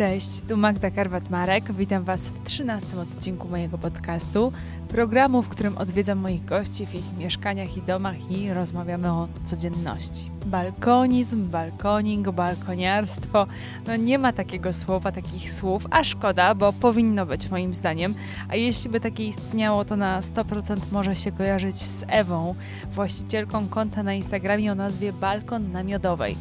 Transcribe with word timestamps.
Cześć, 0.00 0.40
tu 0.48 0.56
Magda 0.56 0.90
Karwat-Marek. 0.90 1.72
Witam 1.72 2.04
Was 2.04 2.28
w 2.28 2.44
13 2.44 3.00
odcinku 3.00 3.48
mojego 3.48 3.78
podcastu, 3.78 4.52
programu, 4.88 5.42
w 5.42 5.48
którym 5.48 5.78
odwiedzam 5.78 6.18
moich 6.18 6.44
gości 6.44 6.86
w 6.86 6.94
ich 6.94 7.18
mieszkaniach 7.18 7.76
i 7.76 7.82
domach 7.82 8.30
i 8.30 8.52
rozmawiamy 8.52 9.12
o 9.12 9.28
codzienności. 9.44 10.30
Balkonizm, 10.46 11.48
balkoning, 11.48 12.30
balkoniarstwo. 12.30 13.46
No 13.86 13.96
nie 13.96 14.18
ma 14.18 14.32
takiego 14.32 14.72
słowa, 14.72 15.12
takich 15.12 15.52
słów, 15.52 15.86
a 15.90 16.04
szkoda, 16.04 16.54
bo 16.54 16.72
powinno 16.72 17.26
być 17.26 17.50
moim 17.50 17.74
zdaniem. 17.74 18.14
A 18.48 18.56
jeśli 18.56 18.90
by 18.90 19.00
takie 19.00 19.24
istniało, 19.26 19.84
to 19.84 19.96
na 19.96 20.20
100% 20.20 20.76
może 20.92 21.16
się 21.16 21.32
kojarzyć 21.32 21.76
z 21.76 22.04
Ewą, 22.08 22.54
właścicielką 22.92 23.68
konta 23.68 24.02
na 24.02 24.14
Instagramie 24.14 24.72
o 24.72 24.74
nazwie 24.74 25.12
Balkon 25.12 25.72
Namiodowej 25.72 26.36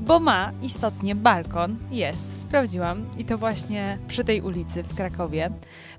bo 0.00 0.20
ma 0.20 0.52
istotnie 0.62 1.14
balkon. 1.14 1.76
Jest, 1.90 2.42
sprawdziłam 2.42 3.06
i 3.18 3.24
to 3.24 3.38
właśnie 3.38 3.98
przy 4.08 4.24
tej 4.24 4.40
ulicy 4.40 4.82
w 4.82 4.94
Krakowie. 4.96 5.50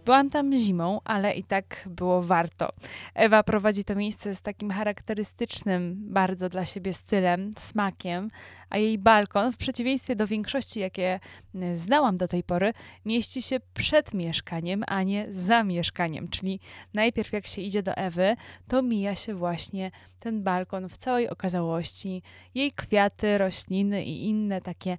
Byłam 0.06 0.30
tam 0.30 0.56
zimą, 0.56 1.00
ale 1.04 1.34
i 1.34 1.44
tak 1.44 1.90
było 1.90 2.22
warto. 2.22 2.70
Ewa 3.16 3.44
prowadzi 3.44 3.84
to 3.84 3.96
miejsce 3.96 4.36
z 4.36 4.42
takim 4.42 4.72
charakterystycznym 4.72 5.96
bardzo 6.00 6.50
dla 6.50 6.66
siebie 6.66 6.94
stylem, 6.94 7.52
smakiem, 7.58 8.32
a 8.70 8.78
jej 8.78 8.98
balkon, 8.98 9.52
w 9.52 9.58
przeciwieństwie 9.58 10.16
do 10.16 10.28
większości, 10.28 10.80
jakie 10.80 11.20
y, 11.56 11.78
znałam 11.78 12.18
do 12.18 12.28
tej 12.28 12.44
pory, 12.44 12.74
mieści 13.06 13.42
się 13.42 13.60
przed 13.74 14.14
mieszkaniem, 14.14 14.84
a 14.88 15.04
nie 15.04 15.28
za 15.32 15.64
mieszkaniem. 15.64 16.28
Czyli 16.28 16.60
najpierw, 16.94 17.34
jak 17.34 17.48
się 17.48 17.62
idzie 17.62 17.84
do 17.84 17.94
Ewy, 17.94 18.36
to 18.68 18.82
mija 18.82 19.16
się 19.16 19.36
właśnie 19.36 19.92
ten 20.20 20.44
balkon 20.44 20.90
w 20.90 20.98
całej 20.98 21.30
okazałości, 21.30 22.22
jej 22.56 22.72
kwiaty, 22.72 23.38
rośliny 23.38 24.04
i 24.04 24.26
inne 24.30 24.62
takie 24.62 24.98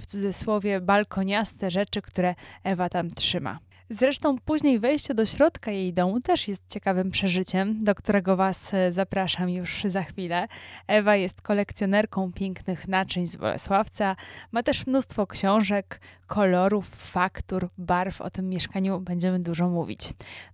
w 0.00 0.06
cudzysłowie 0.06 0.80
balkoniaste 0.80 1.70
rzeczy, 1.70 2.02
które 2.02 2.34
Ewa 2.64 2.88
tam 2.88 3.10
trzyma. 3.10 3.58
Zresztą 3.94 4.38
później 4.38 4.78
wejście 4.78 5.14
do 5.14 5.26
środka 5.26 5.70
jej 5.70 5.92
domu 5.92 6.20
też 6.20 6.48
jest 6.48 6.62
ciekawym 6.68 7.10
przeżyciem, 7.10 7.84
do 7.84 7.94
którego 7.94 8.36
Was 8.36 8.74
e, 8.74 8.92
zapraszam 8.92 9.50
już 9.50 9.82
za 9.84 10.02
chwilę. 10.02 10.48
Ewa 10.86 11.16
jest 11.16 11.42
kolekcjonerką 11.42 12.32
pięknych 12.32 12.88
naczyń 12.88 13.26
z 13.26 13.36
Bolesławca, 13.36 14.16
ma 14.52 14.62
też 14.62 14.86
mnóstwo 14.86 15.26
książek, 15.26 16.00
kolorów, 16.26 16.88
faktur, 16.88 17.68
barw. 17.78 18.20
O 18.20 18.30
tym 18.30 18.48
mieszkaniu 18.48 19.00
będziemy 19.00 19.38
dużo 19.40 19.68
mówić. 19.68 20.00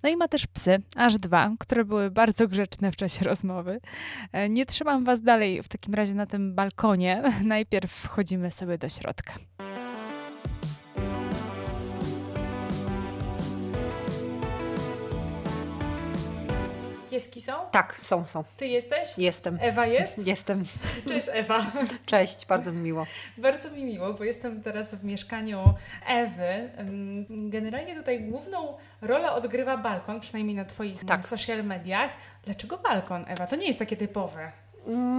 No 0.03 0.09
i 0.09 0.17
ma 0.17 0.29
też 0.29 0.47
psy, 0.47 0.79
aż 0.97 1.19
dwa, 1.19 1.51
które 1.59 1.85
były 1.85 2.11
bardzo 2.11 2.49
grzeczne 2.49 2.93
w 2.93 2.97
czasie 2.97 3.25
rozmowy. 3.25 3.81
E, 4.33 4.49
nie 4.49 4.67
trzymam 4.67 5.05
Was 5.05 5.23
dalej 5.23 5.63
w 5.63 5.69
takim 5.69 5.95
razie 5.95 6.15
na 6.15 6.27
tym 6.27 6.55
balkonie. 6.55 7.23
Najpierw 7.45 7.93
wchodzimy 7.93 8.51
sobie 8.51 8.79
do 8.79 8.89
środka. 8.89 9.35
Pieski 17.19 17.41
są? 17.41 17.53
Tak, 17.71 17.99
są, 18.01 18.27
są. 18.27 18.45
Ty 18.57 18.67
jesteś? 18.67 19.19
Jestem. 19.19 19.59
Ewa 19.61 19.87
jest? 19.87 20.19
Jestem. 20.27 20.65
Cześć 21.09 21.29
Ewa. 21.33 21.67
Cześć, 22.07 22.47
bardzo 22.47 22.73
mi 22.73 22.79
miło. 22.79 23.07
Bardzo 23.39 23.71
mi 23.71 23.85
miło, 23.85 24.15
bo 24.15 24.25
jestem 24.25 24.63
teraz 24.63 24.95
w 24.95 25.05
mieszkaniu 25.05 25.75
Ewy. 26.07 26.71
Generalnie 27.29 27.95
tutaj 27.97 28.21
główną 28.21 28.77
rolę 29.03 29.33
odgrywa 29.33 29.77
balkon, 29.77 30.21
przynajmniej 30.21 30.57
na 30.57 30.65
Twoich 30.65 31.05
tak. 31.05 31.25
social 31.25 31.65
mediach. 31.65 32.11
Dlaczego 32.45 32.79
balkon, 32.79 33.25
Ewa? 33.29 33.47
To 33.47 33.57
nie 33.57 33.67
jest 33.67 33.79
takie 33.79 33.97
typowe. 33.97 34.53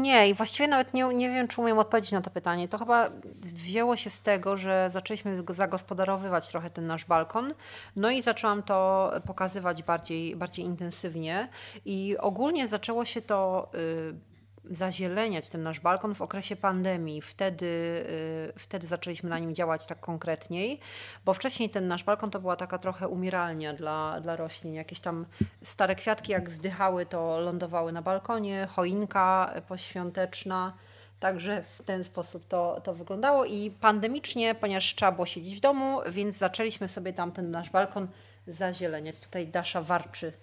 Nie, 0.02 0.30
i 0.30 0.34
właściwie 0.34 0.68
nawet 0.68 0.94
nie, 0.94 1.04
nie 1.04 1.30
wiem, 1.30 1.48
czy 1.48 1.62
umiem 1.62 1.80
odpowiedzieć 1.80 2.12
na 2.12 2.22
to 2.22 2.30
pytanie. 2.30 2.68
To 2.68 2.78
chyba 2.78 3.10
wzięło 3.42 3.96
się 3.96 4.10
z 4.10 4.22
tego, 4.22 4.58
że 4.58 4.90
zaczęliśmy 4.92 5.44
zagospodarowywać 5.50 6.48
trochę 6.50 6.70
ten 6.70 6.88
nasz 6.88 7.06
balkon, 7.06 7.54
no 7.96 8.10
i 8.10 8.22
zaczęłam 8.22 8.64
to 8.64 9.12
pokazywać 9.28 9.84
bardziej, 9.84 10.36
bardziej 10.36 10.66
intensywnie. 10.66 11.50
I 11.86 12.18
ogólnie 12.18 12.68
zaczęło 12.68 13.06
się 13.06 13.22
to. 13.22 13.70
Yy, 13.74 14.29
zazieleniać 14.66 15.50
ten 15.50 15.64
nasz 15.64 15.80
balkon 15.80 16.16
w 16.16 16.22
okresie 16.22 16.56
pandemii. 16.56 17.22
Wtedy, 17.22 17.66
y, 17.66 18.60
wtedy 18.60 18.88
zaczęliśmy 18.88 19.30
na 19.30 19.40
nim 19.40 19.56
działać 19.56 19.88
tak 19.88 20.00
konkretniej, 20.00 20.80
bo 21.26 21.34
wcześniej 21.34 21.70
ten 21.70 21.88
nasz 21.88 22.04
balkon 22.04 22.32
to 22.32 22.40
była 22.40 22.56
taka 22.56 22.78
trochę 22.78 23.08
umieralnia 23.08 23.74
dla, 23.74 24.20
dla 24.22 24.36
roślin. 24.36 24.74
Jakieś 24.74 25.00
tam 25.00 25.26
stare 25.64 25.96
kwiatki 25.96 26.32
jak 26.32 26.50
zdychały, 26.52 27.06
to 27.06 27.40
lądowały 27.40 27.92
na 27.92 28.02
balkonie, 28.02 28.68
choinka 28.72 29.54
poświąteczna. 29.68 30.74
Także 31.20 31.64
w 31.78 31.84
ten 31.84 32.04
sposób 32.04 32.48
to, 32.48 32.82
to 32.84 32.94
wyglądało 32.94 33.46
i 33.46 33.72
pandemicznie, 33.72 34.56
ponieważ 34.56 34.96
trzeba 34.96 35.12
było 35.12 35.26
siedzieć 35.26 35.56
w 35.56 35.60
domu, 35.60 36.00
więc 36.10 36.38
zaczęliśmy 36.38 36.88
sobie 36.88 37.14
tam 37.14 37.32
ten 37.32 37.52
nasz 37.52 37.70
balkon 37.70 38.08
zazieleniać. 38.48 39.20
Tutaj 39.20 39.48
Dasza 39.48 39.82
warczy 39.82 40.34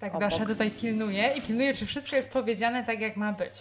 tak, 0.00 0.18
Dasza 0.18 0.46
tutaj 0.46 0.70
pilnuje 0.70 1.30
i 1.36 1.42
pilnuje, 1.42 1.74
czy 1.74 1.86
wszystko 1.86 2.16
jest 2.16 2.30
powiedziane 2.32 2.84
tak, 2.84 3.00
jak 3.00 3.16
ma 3.16 3.32
być. 3.32 3.52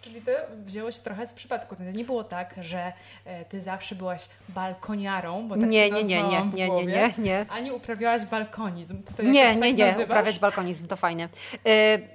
Czyli 0.00 0.22
to 0.22 0.32
wzięło 0.64 0.90
się 0.90 1.02
trochę 1.02 1.26
z 1.26 1.34
przypadku. 1.34 1.76
To 1.76 1.82
nie 1.82 2.04
było 2.04 2.24
tak, 2.24 2.54
że 2.60 2.92
e, 3.24 3.44
ty 3.44 3.60
zawsze 3.60 3.94
byłaś 3.94 4.28
balkoniarą, 4.48 5.48
bo 5.48 5.54
tak 5.54 5.68
nie, 5.68 5.90
nie, 5.90 6.04
nie, 6.04 6.22
nie, 6.22 6.42
nie, 6.54 6.70
nie, 6.70 6.86
nie, 6.86 7.12
nie. 7.18 7.46
Ani 7.48 7.72
uprawiałaś 7.72 8.24
balkonizm. 8.24 9.02
nie, 9.22 9.30
nie, 9.30 9.46
tak 9.46 9.76
nie, 9.76 9.86
nazywasz? 9.86 10.04
uprawiać 10.04 10.38
balkonizm, 10.38 10.86
to 10.86 10.96
fajne. 10.96 11.28
E, 11.66 11.68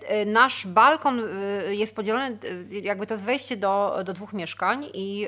e, 0.07 0.25
nasz 0.25 0.68
balkon 0.68 1.22
jest 1.69 1.96
podzielony, 1.96 2.38
jakby 2.81 3.07
to 3.07 3.13
jest 3.13 3.25
wejście 3.25 3.57
do, 3.57 4.00
do 4.06 4.13
dwóch 4.13 4.34
mieszkań 4.34 4.85
i 4.94 5.28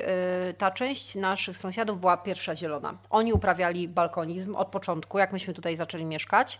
ta 0.58 0.70
część 0.70 1.14
naszych 1.14 1.56
sąsiadów 1.56 2.00
była 2.00 2.16
pierwsza 2.16 2.56
zielona. 2.56 2.94
Oni 3.10 3.32
uprawiali 3.32 3.88
balkonizm 3.88 4.56
od 4.56 4.68
początku, 4.68 5.18
jak 5.18 5.32
myśmy 5.32 5.54
tutaj 5.54 5.76
zaczęli 5.76 6.04
mieszkać 6.04 6.58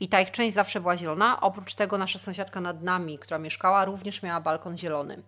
i 0.00 0.08
ta 0.08 0.20
ich 0.20 0.30
część 0.30 0.54
zawsze 0.54 0.80
była 0.80 0.96
zielona. 0.96 1.17
Oprócz 1.40 1.74
tego 1.74 1.98
nasza 1.98 2.18
sąsiadka 2.18 2.60
nad 2.60 2.82
nami, 2.82 3.18
która 3.18 3.38
mieszkała, 3.38 3.84
również 3.84 4.22
miała 4.22 4.40
balkon 4.40 4.78
zielony. 4.78 5.22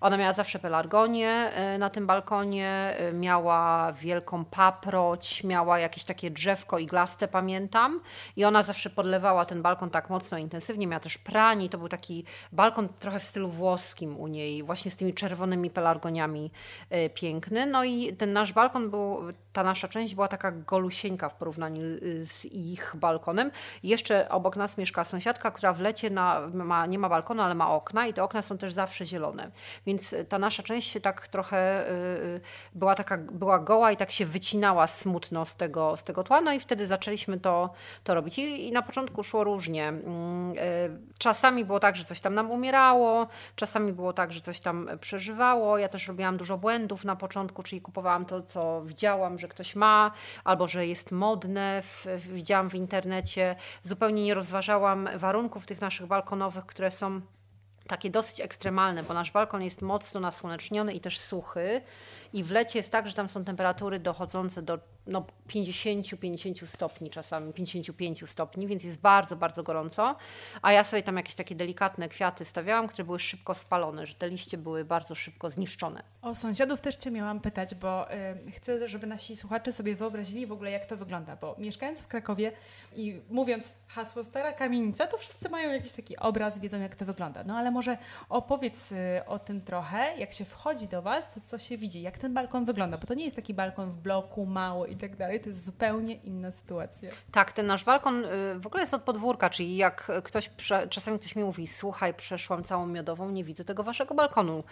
Ona 0.00 0.16
miała 0.16 0.32
zawsze 0.32 0.58
pelargonię 0.58 1.30
e, 1.30 1.78
na 1.78 1.90
tym 1.90 2.06
balkonie, 2.06 2.94
e, 2.98 3.12
miała 3.12 3.92
wielką 3.92 4.44
paproć, 4.44 5.44
miała 5.44 5.78
jakieś 5.78 6.04
takie 6.04 6.30
drzewko 6.30 6.78
iglaste, 6.78 7.28
pamiętam. 7.28 8.00
I 8.36 8.44
ona 8.44 8.62
zawsze 8.62 8.90
podlewała 8.90 9.44
ten 9.44 9.62
balkon 9.62 9.90
tak 9.90 10.10
mocno, 10.10 10.38
intensywnie. 10.38 10.86
Miała 10.86 11.00
też 11.00 11.18
pranie. 11.18 11.68
To 11.68 11.78
był 11.78 11.88
taki 11.88 12.24
balkon 12.52 12.88
trochę 12.98 13.20
w 13.20 13.24
stylu 13.24 13.48
włoskim 13.48 14.20
u 14.20 14.26
niej, 14.26 14.62
właśnie 14.62 14.90
z 14.90 14.96
tymi 14.96 15.14
czerwonymi 15.14 15.70
pelargoniami 15.70 16.50
e, 16.90 17.10
piękny. 17.10 17.66
No 17.66 17.84
i 17.84 18.16
ten 18.16 18.32
nasz 18.32 18.52
balkon 18.52 18.90
był, 18.90 19.18
ta 19.52 19.62
nasza 19.62 19.88
część 19.88 20.14
była 20.14 20.28
taka 20.28 20.50
golusieńka 20.50 21.28
w 21.28 21.34
porównaniu 21.34 21.80
z 22.22 22.44
ich 22.44 22.92
balkonem. 22.96 23.50
jeszcze 23.82 24.28
obok 24.28 24.56
nas 24.56 24.78
mieszka 24.78 25.04
sąsiadka, 25.04 25.33
która 25.38 25.72
w 25.72 25.80
lecie 25.80 26.10
na, 26.10 26.40
ma, 26.52 26.86
nie 26.86 26.98
ma 26.98 27.08
balkonu, 27.08 27.42
ale 27.42 27.54
ma 27.54 27.70
okna 27.70 28.06
i 28.06 28.14
te 28.14 28.22
okna 28.22 28.42
są 28.42 28.58
też 28.58 28.72
zawsze 28.72 29.06
zielone. 29.06 29.50
Więc 29.86 30.14
ta 30.28 30.38
nasza 30.38 30.62
część 30.62 30.90
się 30.90 31.00
tak 31.00 31.28
trochę 31.28 31.90
y, 31.90 32.40
była 32.74 32.94
taka, 32.94 33.18
była 33.18 33.58
goła 33.58 33.92
i 33.92 33.96
tak 33.96 34.10
się 34.10 34.26
wycinała 34.26 34.86
smutno 34.86 35.46
z 35.46 35.56
tego, 35.56 35.96
z 35.96 36.04
tego 36.04 36.24
tła. 36.24 36.40
No 36.40 36.52
i 36.52 36.60
wtedy 36.60 36.86
zaczęliśmy 36.86 37.40
to, 37.40 37.70
to 38.04 38.14
robić. 38.14 38.38
I, 38.38 38.68
I 38.68 38.72
na 38.72 38.82
początku 38.82 39.22
szło 39.22 39.44
różnie. 39.44 39.88
Mm, 39.88 40.58
y, 40.58 41.14
czasami 41.18 41.64
było 41.64 41.80
tak, 41.80 41.96
że 41.96 42.04
coś 42.04 42.20
tam 42.20 42.34
nam 42.34 42.50
umierało, 42.50 43.26
czasami 43.56 43.92
było 43.92 44.12
tak, 44.12 44.32
że 44.32 44.40
coś 44.40 44.60
tam 44.60 44.88
przeżywało. 45.00 45.78
Ja 45.78 45.88
też 45.88 46.08
robiłam 46.08 46.36
dużo 46.36 46.58
błędów 46.58 47.04
na 47.04 47.16
początku, 47.16 47.62
czyli 47.62 47.80
kupowałam 47.80 48.24
to, 48.24 48.42
co 48.42 48.82
widziałam, 48.82 49.38
że 49.38 49.48
ktoś 49.48 49.76
ma, 49.76 50.10
albo 50.44 50.68
że 50.68 50.86
jest 50.86 51.12
modne, 51.12 51.82
w, 51.82 52.06
widziałam 52.32 52.70
w 52.70 52.74
internecie. 52.74 53.56
Zupełnie 53.82 54.24
nie 54.24 54.34
rozważałam 54.34 55.08
warunków 55.24 55.66
tych 55.66 55.80
naszych 55.80 56.06
balkonowych, 56.06 56.66
które 56.66 56.90
są 56.90 57.20
takie 57.86 58.10
dosyć 58.10 58.40
ekstremalne, 58.40 59.02
bo 59.02 59.14
nasz 59.14 59.32
balkon 59.32 59.62
jest 59.62 59.82
mocno 59.82 60.20
nasłoneczniony 60.20 60.92
i 60.92 61.00
też 61.00 61.18
suchy. 61.18 61.80
I 62.34 62.44
w 62.44 62.50
lecie 62.50 62.78
jest 62.78 62.92
tak, 62.92 63.08
że 63.08 63.14
tam 63.14 63.28
są 63.28 63.44
temperatury 63.44 63.98
dochodzące 63.98 64.62
do 64.62 64.78
no, 65.06 65.26
50-50 65.48 66.66
stopni 66.66 67.10
czasami, 67.10 67.52
55 67.52 68.30
stopni, 68.30 68.66
więc 68.66 68.84
jest 68.84 69.00
bardzo, 69.00 69.36
bardzo 69.36 69.62
gorąco. 69.62 70.16
A 70.62 70.72
ja 70.72 70.84
sobie 70.84 71.02
tam 71.02 71.16
jakieś 71.16 71.34
takie 71.34 71.54
delikatne 71.54 72.08
kwiaty 72.08 72.44
stawiałam, 72.44 72.88
które 72.88 73.04
były 73.04 73.18
szybko 73.18 73.54
spalone, 73.54 74.06
że 74.06 74.14
te 74.14 74.28
liście 74.28 74.58
były 74.58 74.84
bardzo 74.84 75.14
szybko 75.14 75.50
zniszczone. 75.50 76.02
O 76.22 76.34
sąsiadów 76.34 76.80
też 76.80 76.96
Cię 76.96 77.10
miałam 77.10 77.40
pytać, 77.40 77.74
bo 77.74 78.12
y, 78.12 78.50
chcę, 78.50 78.88
żeby 78.88 79.06
nasi 79.06 79.36
słuchacze 79.36 79.72
sobie 79.72 79.94
wyobrazili 79.94 80.46
w 80.46 80.52
ogóle, 80.52 80.70
jak 80.70 80.86
to 80.86 80.96
wygląda, 80.96 81.36
bo 81.36 81.56
mieszkając 81.58 82.00
w 82.00 82.06
Krakowie 82.06 82.52
i 82.96 83.20
mówiąc 83.30 83.72
hasło 83.88 84.22
Stara 84.22 84.52
Kamienica, 84.52 85.06
to 85.06 85.18
wszyscy 85.18 85.48
mają 85.48 85.72
jakiś 85.72 85.92
taki 85.92 86.16
obraz, 86.16 86.58
wiedzą, 86.58 86.80
jak 86.80 86.94
to 86.94 87.04
wygląda. 87.04 87.44
No 87.44 87.56
ale 87.56 87.70
może 87.70 87.98
opowiedz 88.28 88.92
y, 88.92 88.96
o 89.26 89.38
tym 89.38 89.60
trochę, 89.60 90.18
jak 90.18 90.32
się 90.32 90.44
wchodzi 90.44 90.88
do 90.88 91.02
Was, 91.02 91.30
to 91.30 91.40
co 91.46 91.58
się 91.58 91.76
widzi, 91.76 92.02
jak 92.02 92.18
ten 92.24 92.34
balkon 92.34 92.64
wygląda, 92.64 92.98
bo 92.98 93.06
to 93.06 93.14
nie 93.14 93.24
jest 93.24 93.36
taki 93.36 93.54
balkon 93.54 93.90
w 93.90 94.00
bloku, 94.00 94.46
mały 94.46 94.88
i 94.88 94.96
tak 94.96 95.16
dalej, 95.16 95.40
to 95.40 95.46
jest 95.46 95.64
zupełnie 95.64 96.14
inna 96.14 96.50
sytuacja. 96.50 97.10
Tak, 97.32 97.52
ten 97.52 97.66
nasz 97.66 97.84
balkon 97.84 98.24
y, 98.24 98.28
w 98.58 98.66
ogóle 98.66 98.82
jest 98.82 98.94
od 98.94 99.02
podwórka, 99.02 99.50
czyli 99.50 99.76
jak 99.76 100.12
ktoś, 100.24 100.50
czasami 100.90 101.18
ktoś 101.18 101.36
mi 101.36 101.44
mówi, 101.44 101.66
słuchaj, 101.66 102.14
przeszłam 102.14 102.64
całą 102.64 102.86
miodową, 102.86 103.30
nie 103.30 103.44
widzę 103.44 103.64
tego 103.64 103.82
waszego 103.82 104.14
balkonu, 104.14 104.64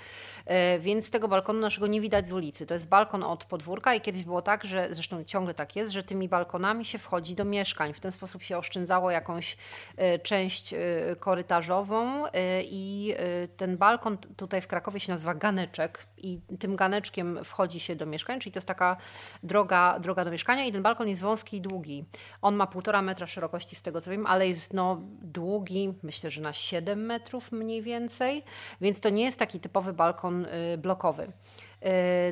y, 0.76 0.78
więc 0.81 1.10
tego 1.10 1.28
balkonu 1.28 1.60
naszego 1.60 1.87
nie 1.87 2.00
widać 2.00 2.28
z 2.28 2.32
ulicy. 2.32 2.66
To 2.66 2.75
jest 2.75 2.88
balkon 2.88 3.22
od 3.22 3.44
podwórka 3.44 3.94
i 3.94 4.00
kiedyś 4.00 4.25
było 4.25 4.43
tak, 4.43 4.64
że 4.64 4.88
zresztą 4.90 5.25
ciągle 5.25 5.55
tak 5.55 5.76
jest, 5.76 5.93
że 5.93 6.02
tymi 6.02 6.28
balkonami 6.28 6.84
się 6.84 6.98
wchodzi 6.98 7.34
do 7.34 7.44
mieszkań. 7.44 7.93
W 7.93 8.00
ten 8.00 8.12
sposób 8.12 8.43
się 8.43 8.58
oszczędzało 8.58 9.10
jakąś 9.10 9.56
y, 9.98 10.19
część 10.19 10.75
korytarzową 11.20 12.25
i 12.62 13.14
ten 13.56 13.76
balkon 13.76 14.19
tutaj 14.19 14.60
w 14.60 14.66
Krakowie 14.66 15.00
się 15.00 15.12
nazywa 15.12 15.34
ganeczek 15.34 16.06
i 16.22 16.40
tym 16.58 16.76
ganeczkiem 16.76 17.41
wchodzi 17.44 17.80
się 17.80 17.96
do 17.96 18.06
mieszkań, 18.06 18.40
czyli 18.40 18.52
to 18.52 18.58
jest 18.58 18.68
taka 18.68 18.96
droga, 19.42 19.98
droga 19.98 20.24
do 20.24 20.30
mieszkania 20.30 20.64
i 20.64 20.72
ten 20.72 20.82
balkon 20.82 21.08
jest 21.08 21.22
wąski 21.22 21.56
i 21.56 21.60
długi. 21.60 22.04
On 22.42 22.56
ma 22.56 22.66
półtora 22.66 23.02
metra 23.02 23.26
szerokości 23.26 23.76
z 23.76 23.82
tego 23.82 24.00
co 24.00 24.10
wiem, 24.10 24.26
ale 24.26 24.48
jest 24.48 24.72
no, 24.72 25.00
długi, 25.22 25.94
myślę, 26.02 26.30
że 26.30 26.40
na 26.40 26.52
7 26.52 27.06
metrów 27.06 27.52
mniej 27.52 27.82
więcej, 27.82 28.44
więc 28.80 29.00
to 29.00 29.08
nie 29.08 29.24
jest 29.24 29.38
taki 29.38 29.60
typowy 29.60 29.92
balkon 29.92 30.44
y, 30.44 30.78
blokowy. 30.78 31.22
Y, 31.22 31.28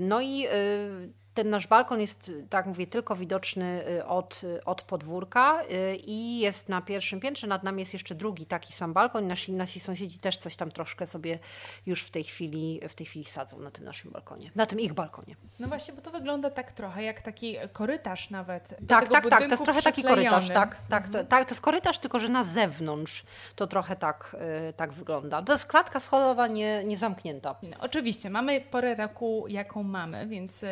no 0.01 0.21
i 0.21 0.47
y, 0.47 1.20
ten 1.35 1.51
nasz 1.51 1.67
balkon 1.67 2.01
jest, 2.01 2.33
tak 2.51 2.67
mówię, 2.67 2.87
tylko 2.87 3.17
widoczny 3.17 3.85
y, 3.89 4.05
od, 4.05 4.41
y, 4.45 4.65
od 4.65 4.83
podwórka 4.83 5.63
y, 5.63 5.97
i 5.97 6.39
jest 6.39 6.69
na 6.69 6.81
pierwszym 6.81 7.21
piętrze. 7.21 7.47
Nad 7.47 7.63
nami 7.63 7.81
jest 7.81 7.93
jeszcze 7.93 8.15
drugi 8.15 8.47
taki 8.47 8.73
sam 8.73 8.93
balkon. 8.93 9.27
Nasi, 9.27 9.53
nasi 9.53 9.81
sąsiedzi 9.81 10.19
też 10.19 10.39
coś 10.39 10.57
tam 10.57 10.71
troszkę 10.71 11.07
sobie 11.07 11.39
już 11.87 12.03
w 12.03 12.11
tej 12.11 12.25
chwili, 12.25 12.81
w 12.89 12.95
tej 12.95 13.07
chwili 13.07 13.25
sadzą 13.25 13.61
na 13.61 13.71
tym 13.71 13.85
naszym 13.85 14.11
balkonie, 14.11 14.51
na 14.55 14.67
tym 14.67 14.81
ich 14.81 14.93
balkonie. 14.93 15.37
No 15.59 15.69
właśnie, 15.69 15.95
bo 15.95 16.03
to 16.03 16.11
wygląda 16.11 16.51
tak 16.51 16.73
trochę 16.73 17.03
jak 17.03 17.23
taki 17.23 17.57
korytarz 17.73 18.31
nawet. 18.31 18.69
Tak, 18.89 19.09
tak, 19.09 19.29
tak. 19.29 19.41
To 19.41 19.49
jest 19.49 19.65
trochę 19.65 19.83
taki 19.83 20.03
korytarz. 20.03 20.49
Tak, 20.49 20.77
tak, 20.89 21.05
mhm. 21.07 21.13
to, 21.25 21.31
tak. 21.31 21.49
To 21.49 21.55
jest 21.55 21.61
korytarz, 21.61 21.99
tylko 21.99 22.19
że 22.19 22.29
na 22.29 22.45
zewnątrz 22.45 23.25
to 23.57 23.67
trochę 23.67 23.97
tak, 23.97 24.37
tak 24.77 24.93
wygląda. 24.93 25.43
To 25.43 25.53
jest 25.53 25.67
klatka 25.67 26.01
schodowa 26.01 26.47
nie, 26.47 26.85
nie 26.85 26.97
zamknięta. 26.97 27.55
No, 27.63 27.77
oczywiście, 27.81 28.31
mamy 28.31 28.61
porę 28.61 28.95
roku, 28.95 29.45
jaką 29.49 29.83
mamy, 29.83 30.27
więc 30.27 30.65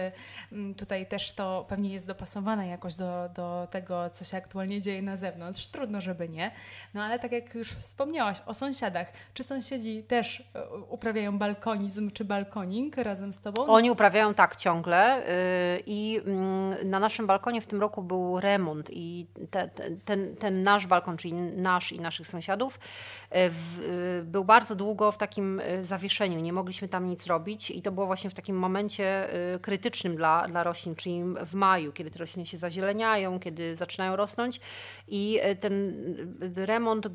tutaj 0.77 1.07
też 1.07 1.33
to 1.33 1.67
pewnie 1.69 1.93
jest 1.93 2.07
dopasowane 2.07 2.69
jakoś 2.69 2.95
do, 2.95 3.29
do 3.35 3.69
tego, 3.71 4.11
co 4.11 4.25
się 4.25 4.37
aktualnie 4.37 4.81
dzieje 4.81 5.03
na 5.03 5.17
zewnątrz. 5.17 5.67
Trudno, 5.67 6.01
żeby 6.01 6.29
nie. 6.29 6.51
No 6.95 7.03
ale 7.03 7.19
tak 7.19 7.33
jak 7.33 7.55
już 7.55 7.73
wspomniałaś 7.73 8.39
o 8.47 8.55
sąsiadach, 8.55 9.13
czy 9.35 9.43
sąsiedzi 9.43 10.03
też 10.03 10.51
e, 10.55 10.69
uprawiają 10.91 11.39
balkonizm 11.39 12.11
czy 12.11 12.25
balkoning 12.25 12.97
razem 12.97 13.33
z 13.33 13.41
Tobą? 13.41 13.67
Oni 13.67 13.91
uprawiają 13.91 14.35
tak 14.35 14.57
ciągle 14.57 15.23
y, 15.23 15.83
i 15.87 16.21
mm, 16.27 16.91
na 16.91 16.99
naszym 16.99 17.27
balkonie 17.27 17.61
w 17.61 17.67
tym 17.67 17.81
roku 17.81 18.03
był 18.03 18.41
remont 18.41 18.91
i 18.91 19.27
te, 19.51 19.69
ten, 20.05 20.37
ten 20.37 20.63
nasz 20.63 20.87
balkon, 20.87 21.17
czyli 21.17 21.33
nasz 21.33 21.93
i 21.93 22.01
naszych 22.01 22.27
sąsiadów, 22.27 22.75
y, 22.75 23.51
w, 23.51 23.81
y, 23.81 24.25
był 24.25 24.45
bardzo 24.45 24.75
długo 24.75 25.13
w 25.13 25.19
takim 25.19 25.61
zawieszeniu. 25.83 26.41
Nie 26.41 26.53
mogliśmy 26.53 26.89
tam 26.89 27.07
nic 27.07 27.27
robić 27.27 27.71
i 27.71 27.83
to 27.83 27.93
było 27.93 28.07
właśnie 28.07 28.31
w 28.31 28.35
takim 28.35 28.57
momencie 28.59 29.29
krytycznym 29.63 30.17
dla, 30.17 30.38
dla 30.47 30.63
roślin, 30.63 30.95
czyli 30.95 31.23
w 31.47 31.55
maju, 31.55 31.93
kiedy 31.93 32.11
te 32.11 32.19
rośliny 32.19 32.47
się 32.47 32.59
zazieleniają, 32.59 33.41
kiedy 33.41 33.77
zaczynają 33.77 34.17
rosnąć 34.17 34.61
i 35.09 35.39
e, 35.43 35.57
ten 35.57 35.95
remont 36.57 37.09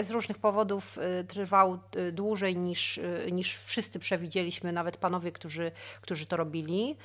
z 0.00 0.10
różnych 0.10 0.38
powodów 0.38 0.98
e, 0.98 1.24
trwał 1.24 1.78
e, 1.96 2.12
dłużej 2.12 2.56
niż, 2.56 3.00
niż 3.32 3.58
wszyscy 3.58 3.98
przewidzieliśmy, 3.98 4.72
nawet 4.72 4.96
panowie, 4.96 5.32
którzy, 5.32 5.72
którzy 6.00 6.26
to 6.26 6.36
robili. 6.36 6.96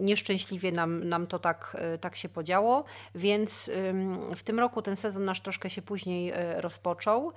Nieszczęśliwie 0.00 0.72
nam, 0.72 1.08
nam 1.08 1.26
to 1.26 1.38
tak, 1.38 1.76
tak 2.00 2.16
się 2.16 2.28
podziało, 2.28 2.84
więc 3.14 3.70
w 4.36 4.42
tym 4.42 4.58
roku 4.58 4.82
ten 4.82 4.96
sezon 4.96 5.24
nasz 5.24 5.40
troszkę 5.40 5.70
się 5.70 5.82
później 5.82 6.32
rozpoczął, 6.56 7.32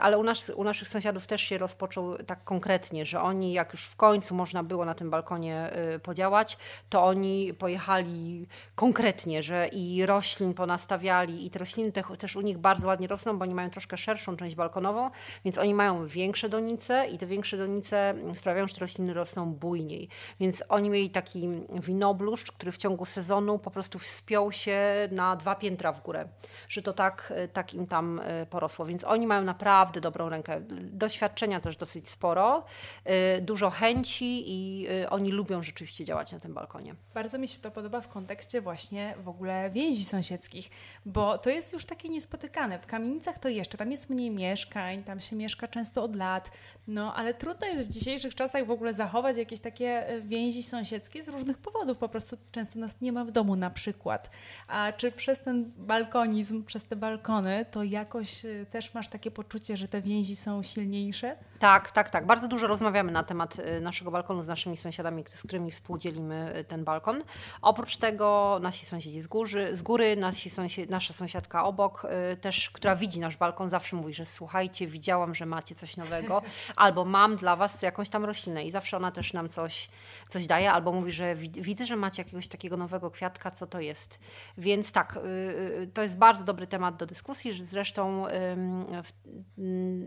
ale 0.00 0.18
u, 0.18 0.22
nas, 0.22 0.50
u 0.50 0.64
naszych 0.64 0.88
sąsiadów 0.88 1.26
też 1.26 1.42
się 1.42 1.58
rozpoczął 1.58 2.18
tak 2.18 2.44
konkretnie, 2.44 3.06
że 3.06 3.20
oni 3.20 3.52
jak 3.52 3.72
już 3.72 3.84
w 3.84 3.96
końcu 3.96 4.34
można 4.34 4.62
było 4.62 4.84
na 4.84 4.94
tym 4.94 5.10
balkonie 5.10 5.70
podziałać, 6.02 6.58
to 6.88 7.04
oni 7.04 7.54
pojechali 7.54 8.46
konkretnie, 8.74 9.42
że 9.42 9.68
i 9.68 10.06
roślin 10.06 10.54
ponastawiali 10.54 11.46
i 11.46 11.50
te 11.50 11.58
rośliny 11.58 11.92
te, 11.92 12.02
też 12.18 12.36
u 12.36 12.40
nich 12.40 12.58
bardzo 12.58 12.86
ładnie 12.86 13.06
rosną, 13.06 13.38
bo 13.38 13.42
oni 13.42 13.54
mają 13.54 13.70
troszkę 13.70 13.96
szerszą 13.96 14.36
część 14.36 14.56
balkonową, 14.56 15.10
więc 15.44 15.58
oni 15.58 15.74
mają 15.74 16.06
większe 16.06 16.48
donice 16.48 17.06
i 17.06 17.18
te 17.18 17.26
większe 17.26 17.56
donice 17.56 18.14
sprawiają, 18.34 18.68
że 18.68 18.74
te 18.74 18.80
rośliny 18.80 19.14
rosną 19.14 19.54
bujniej. 19.54 20.08
Więc 20.40 20.62
oni 20.68 20.90
mieli 20.90 21.10
taki 21.10 21.48
winobluszcz, 21.70 22.52
który 22.52 22.72
w 22.72 22.78
ciągu 22.78 23.04
sezonu 23.04 23.58
po 23.58 23.70
prostu 23.70 23.98
wspiął 23.98 24.52
się 24.52 25.08
na 25.10 25.36
dwa 25.36 25.54
piętra 25.54 25.92
w 25.92 26.02
górę, 26.02 26.28
że 26.68 26.82
to 26.82 26.92
tak, 26.92 27.32
tak 27.52 27.74
im 27.74 27.86
tam 27.86 28.20
e, 28.24 28.46
porosło. 28.46 28.86
Więc 28.86 29.04
oni 29.04 29.26
mają 29.26 29.42
naprawdę 29.42 30.00
dobrą 30.00 30.28
rękę. 30.28 30.60
Doświadczenia 30.80 31.60
też 31.60 31.76
dosyć 31.76 32.08
sporo, 32.08 32.64
e, 33.04 33.40
dużo 33.40 33.70
chęci 33.70 34.44
i 34.46 34.86
e, 34.88 35.10
oni 35.10 35.32
lubią 35.32 35.62
rzeczywiście 35.62 36.04
działać 36.04 36.32
na 36.32 36.40
tym 36.40 36.54
balkonie. 36.54 36.65
Bardzo 37.14 37.38
mi 37.38 37.48
się 37.48 37.60
to 37.60 37.70
podoba 37.70 38.00
w 38.00 38.08
kontekście 38.08 38.60
właśnie 38.60 39.14
w 39.24 39.28
ogóle 39.28 39.70
więzi 39.70 40.04
sąsiedzkich, 40.04 40.70
bo 41.06 41.38
to 41.38 41.50
jest 41.50 41.72
już 41.72 41.84
takie 41.84 42.08
niespotykane. 42.08 42.78
W 42.78 42.86
kamienicach 42.86 43.38
to 43.38 43.48
jeszcze, 43.48 43.78
tam 43.78 43.90
jest 43.90 44.10
mniej 44.10 44.30
mieszkań, 44.30 45.04
tam 45.04 45.20
się 45.20 45.36
mieszka 45.36 45.68
często 45.68 46.04
od 46.04 46.16
lat, 46.16 46.50
no 46.86 47.14
ale 47.14 47.34
trudno 47.34 47.66
jest 47.66 47.88
w 47.88 47.92
dzisiejszych 47.92 48.34
czasach 48.34 48.66
w 48.66 48.70
ogóle 48.70 48.94
zachować 48.94 49.36
jakieś 49.36 49.60
takie 49.60 50.08
e, 50.08 50.20
więzi 50.20 50.62
sąsiedzkie 50.62 51.22
z 51.22 51.28
różnych 51.28 51.58
powodów. 51.58 51.98
Po 51.98 52.08
prostu 52.08 52.36
często 52.52 52.78
nas 52.78 53.00
nie 53.00 53.12
ma 53.12 53.24
w 53.24 53.30
domu 53.30 53.56
na 53.56 53.70
przykład. 53.70 54.30
A 54.68 54.92
czy 54.92 55.12
przez 55.12 55.40
ten 55.40 55.72
balkonizm, 55.76 56.64
przez 56.64 56.84
te 56.84 56.96
balkony, 56.96 57.66
to 57.70 57.82
jakoś 57.82 58.44
e, 58.44 58.66
też 58.70 58.94
masz 58.94 59.08
takie 59.08 59.30
poczucie, 59.30 59.76
że 59.76 59.88
te 59.88 60.00
więzi 60.00 60.36
są 60.36 60.62
silniejsze? 60.62 61.36
Tak, 61.58 61.92
tak, 61.92 62.10
tak. 62.10 62.26
Bardzo 62.26 62.48
dużo 62.48 62.66
rozmawiamy 62.66 63.12
na 63.12 63.22
temat 63.22 63.58
e, 63.58 63.80
naszego 63.80 64.10
balkonu 64.10 64.42
z 64.42 64.48
naszymi 64.48 64.76
sąsiadami, 64.76 65.24
z 65.28 65.42
którymi 65.42 65.70
współdzielimy 65.70 66.55
ten 66.64 66.84
balkon. 66.84 67.22
Oprócz 67.62 67.96
tego 67.96 68.58
nasi 68.62 68.86
sąsiedzi 68.86 69.20
z, 69.20 69.26
góry, 69.26 69.76
z 69.76 69.82
góry 69.82 70.16
nasi 70.16 70.50
sąsied, 70.50 70.90
nasza 70.90 71.14
sąsiadka 71.14 71.64
obok, 71.64 72.06
też, 72.40 72.70
która 72.70 72.96
widzi 72.96 73.20
nasz 73.20 73.36
balkon, 73.36 73.70
zawsze 73.70 73.96
mówi, 73.96 74.14
że 74.14 74.24
słuchajcie, 74.24 74.86
widziałam, 74.86 75.34
że 75.34 75.46
macie 75.46 75.74
coś 75.74 75.96
nowego 75.96 76.42
albo 76.76 77.04
mam 77.04 77.36
dla 77.36 77.56
was 77.56 77.82
jakąś 77.82 78.10
tam 78.10 78.24
roślinę 78.24 78.64
i 78.64 78.70
zawsze 78.70 78.96
ona 78.96 79.10
też 79.10 79.32
nam 79.32 79.48
coś, 79.48 79.88
coś 80.28 80.46
daje, 80.46 80.72
albo 80.72 80.92
mówi, 80.92 81.12
że 81.12 81.34
widzę, 81.36 81.86
że 81.86 81.96
macie 81.96 82.22
jakiegoś 82.22 82.48
takiego 82.48 82.76
nowego 82.76 83.10
kwiatka, 83.10 83.50
co 83.50 83.66
to 83.66 83.80
jest. 83.80 84.20
Więc 84.58 84.92
tak, 84.92 85.16
y, 85.16 85.20
y, 85.20 85.90
to 85.94 86.02
jest 86.02 86.18
bardzo 86.18 86.44
dobry 86.44 86.66
temat 86.66 86.96
do 86.96 87.06
dyskusji, 87.06 87.66
zresztą 87.66 88.26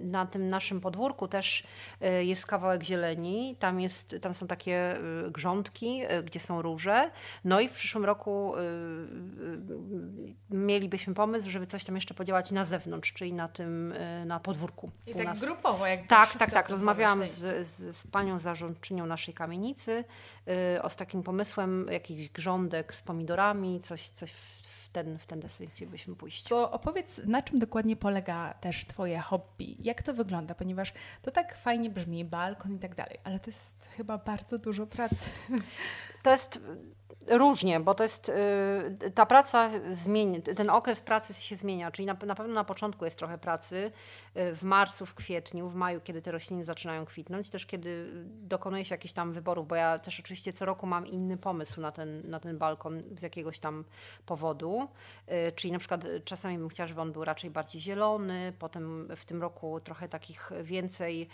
na 0.01 0.25
tym 0.25 0.47
naszym 0.47 0.81
podwórku 0.81 1.27
też 1.27 1.63
y, 2.03 2.25
jest 2.25 2.45
kawałek 2.45 2.83
zieleni, 2.83 3.55
tam, 3.59 3.79
jest, 3.79 4.15
tam 4.21 4.33
są 4.33 4.47
takie 4.47 4.97
grządki, 5.31 6.01
gdzie 6.23 6.38
są 6.39 6.61
róże, 6.61 7.11
no 7.45 7.59
i 7.59 7.69
w 7.69 7.71
przyszłym 7.71 8.05
roku 8.05 8.53
mielibyśmy 10.49 11.13
pomysł, 11.13 11.51
żeby 11.51 11.67
coś 11.67 11.85
tam 11.85 11.95
jeszcze 11.95 12.13
podziałać 12.13 12.51
na 12.51 12.65
zewnątrz, 12.65 13.13
czyli 13.13 13.33
na 13.33 13.47
tym, 13.47 13.93
na 14.25 14.39
podwórku. 14.39 14.91
I 15.07 15.13
tak 15.13 15.25
nas. 15.25 15.39
grupowo, 15.39 15.87
jak 15.87 16.07
Tak, 16.07 16.33
tak, 16.37 16.51
tak. 16.51 16.69
Rozmawiałam 16.69 17.27
z, 17.27 17.67
z, 17.67 17.95
z, 17.95 18.07
panią 18.07 18.39
zarządczynią 18.39 19.05
naszej 19.05 19.33
kamienicy 19.33 20.03
o 20.81 20.89
z 20.89 20.95
takim 20.95 21.23
pomysłem 21.23 21.87
jakichś 21.91 22.29
grządek 22.29 22.93
z 22.93 23.01
pomidorami, 23.01 23.81
coś, 23.81 24.09
coś 24.09 24.31
w 24.31 24.58
ten, 24.91 25.19
w 25.19 25.25
ten 25.25 25.39
desy 25.39 25.67
chcielibyśmy 25.67 26.15
pójść. 26.15 26.43
To 26.43 26.71
opowiedz, 26.71 27.21
na 27.25 27.41
czym 27.41 27.59
dokładnie 27.59 27.95
polega 27.95 28.53
też 28.53 28.85
Twoje 28.85 29.19
hobby? 29.19 29.77
Jak 29.79 30.03
to 30.03 30.13
wygląda? 30.13 30.55
Ponieważ 30.55 30.93
to 31.21 31.31
tak 31.31 31.57
fajnie 31.57 31.89
brzmi, 31.89 32.25
balkon 32.25 32.75
i 32.75 32.79
tak 32.79 32.95
dalej, 32.95 33.17
ale 33.23 33.39
to 33.39 33.49
jest 33.49 33.87
chyba 33.91 34.17
bardzo 34.17 34.57
dużo 34.57 34.87
pracy. 34.87 35.25
To 36.23 36.31
jest 36.31 36.59
Różnie, 37.27 37.79
bo 37.79 37.95
to 37.95 38.03
jest 38.03 38.29
y, 38.29 39.11
ta 39.11 39.25
praca 39.25 39.69
zmienia, 39.91 40.39
ten 40.41 40.69
okres 40.69 41.01
pracy 41.01 41.33
się 41.33 41.55
zmienia, 41.55 41.91
czyli 41.91 42.05
na, 42.05 42.17
na 42.25 42.35
pewno 42.35 42.53
na 42.53 42.63
początku 42.63 43.05
jest 43.05 43.17
trochę 43.17 43.37
pracy, 43.37 43.75
y, 43.75 43.91
w 44.55 44.63
marcu, 44.63 45.05
w 45.05 45.13
kwietniu, 45.13 45.69
w 45.69 45.75
maju, 45.75 46.01
kiedy 46.01 46.21
te 46.21 46.31
rośliny 46.31 46.63
zaczynają 46.63 47.05
kwitnąć, 47.05 47.49
też 47.49 47.65
kiedy 47.65 48.11
dokonuje 48.25 48.85
się 48.85 48.93
jakichś 48.93 49.13
tam 49.13 49.33
wyborów, 49.33 49.67
bo 49.67 49.75
ja 49.75 49.99
też 49.99 50.19
oczywiście 50.19 50.53
co 50.53 50.65
roku 50.65 50.87
mam 50.87 51.07
inny 51.07 51.37
pomysł 51.37 51.81
na 51.81 51.91
ten, 51.91 52.29
na 52.29 52.39
ten 52.39 52.57
balkon 52.57 53.03
z 53.15 53.21
jakiegoś 53.21 53.59
tam 53.59 53.85
powodu, 54.25 54.87
y, 55.47 55.51
czyli 55.51 55.71
na 55.71 55.79
przykład 55.79 56.05
czasami 56.25 56.57
bym 56.57 56.69
chciała, 56.69 56.87
żeby 56.87 57.01
on 57.01 57.11
był 57.11 57.23
raczej 57.23 57.49
bardziej 57.49 57.81
zielony, 57.81 58.53
potem 58.59 59.07
w 59.15 59.25
tym 59.25 59.41
roku 59.41 59.79
trochę 59.79 60.09
takich 60.09 60.51
więcej 60.63 61.27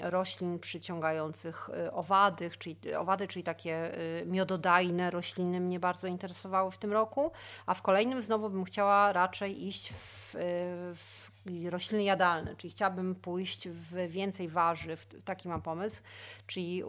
roślin 0.00 0.58
przyciągających 0.58 1.70
owady, 1.92 2.50
czyli 2.58 2.94
owady, 2.94 3.28
czyli 3.28 3.42
takie 3.42 3.92
miododajne, 4.26 5.10
rośliny 5.10 5.60
mnie 5.60 5.80
bardzo 5.80 6.08
interesowały 6.08 6.70
w 6.70 6.78
tym 6.78 6.92
roku, 6.92 7.32
a 7.66 7.74
w 7.74 7.82
kolejnym 7.82 8.22
znowu 8.22 8.50
bym 8.50 8.64
chciała 8.64 9.12
raczej 9.12 9.66
iść 9.66 9.92
w, 9.92 10.34
w 10.94 11.31
rośliny 11.70 12.04
jadalne, 12.04 12.56
czyli 12.56 12.72
chciałabym 12.72 13.14
pójść 13.14 13.68
w 13.68 14.08
więcej 14.08 14.48
warzyw, 14.48 15.06
taki 15.24 15.48
mam 15.48 15.62
pomysł, 15.62 16.02
czyli 16.46 16.82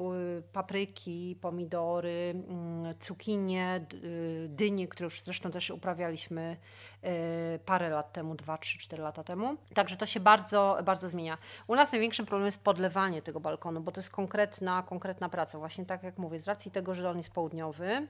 papryki, 0.54 1.38
pomidory, 1.42 2.34
mm, 2.50 2.94
cukinie, 3.00 3.86
y, 3.94 4.46
dynie, 4.50 4.88
które 4.88 5.06
już 5.06 5.22
zresztą 5.22 5.52
też 5.52 5.70
uprawialiśmy 5.70 6.58
y, 7.04 7.60
parę 7.66 7.90
lat 7.90 8.14
temu, 8.14 8.36
2, 8.36 8.58
3, 8.58 8.80
4 8.80 9.04
lata 9.04 9.24
temu. 9.24 9.58
Także 9.74 9.98
to 9.98 10.06
się 10.06 10.20
bardzo, 10.20 10.78
bardzo 10.84 11.10
zmienia. 11.10 11.38
U 11.68 11.76
nas 11.76 11.92
największym 11.92 12.26
problemem 12.26 12.46
jest 12.46 12.64
podlewanie 12.64 13.22
tego 13.22 13.40
balkonu, 13.40 13.82
bo 13.82 13.92
to 13.92 14.00
jest 14.00 14.10
konkretna, 14.10 14.84
konkretna 14.84 15.30
praca. 15.30 15.58
Właśnie 15.58 15.86
tak 15.86 16.04
jak 16.04 16.18
mówię, 16.18 16.40
z 16.40 16.48
racji 16.48 16.72
tego, 16.72 16.96
że 16.96 17.10
on 17.10 17.18
jest 17.18 17.32
południowy, 17.32 18.08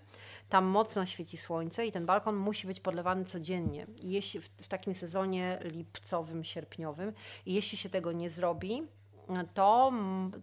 tam 0.50 0.66
mocno 0.66 1.06
świeci 1.06 1.38
słońce 1.38 1.86
i 1.86 1.92
ten 1.92 2.06
balkon 2.06 2.36
musi 2.36 2.68
być 2.68 2.80
podlewany 2.80 3.26
codziennie. 3.26 3.86
Jeśli 4.04 4.40
w, 4.40 4.46
w 4.46 4.68
takim 4.68 4.94
sezonie 4.94 5.60
lipcowym, 5.64 6.33
sierpniowym, 6.42 7.13
i 7.46 7.54
jeśli 7.54 7.78
się 7.78 7.90
tego 7.90 8.12
nie 8.12 8.30
zrobi, 8.30 8.88
to 9.54 9.92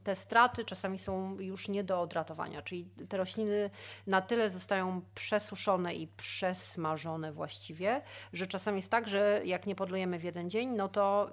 te 0.03 0.17
straty 0.17 0.65
czasami 0.65 0.99
są 0.99 1.39
już 1.39 1.69
nie 1.69 1.85
do 1.85 2.01
odratowania, 2.01 2.63
czyli 2.63 2.89
te 3.09 3.17
rośliny 3.17 3.71
na 4.07 4.21
tyle 4.21 4.51
zostają 4.51 5.03
przesuszone 5.15 5.95
i 5.95 6.07
przesmażone 6.07 7.33
właściwie, 7.33 8.03
że 8.33 8.47
czasami 8.47 8.77
jest 8.77 8.91
tak, 8.91 9.09
że 9.09 9.43
jak 9.45 9.67
nie 9.67 9.75
podlujemy 9.75 10.19
w 10.19 10.25
jeden 10.25 10.51
dzień, 10.51 10.69
no 10.69 10.89
to 10.89 11.31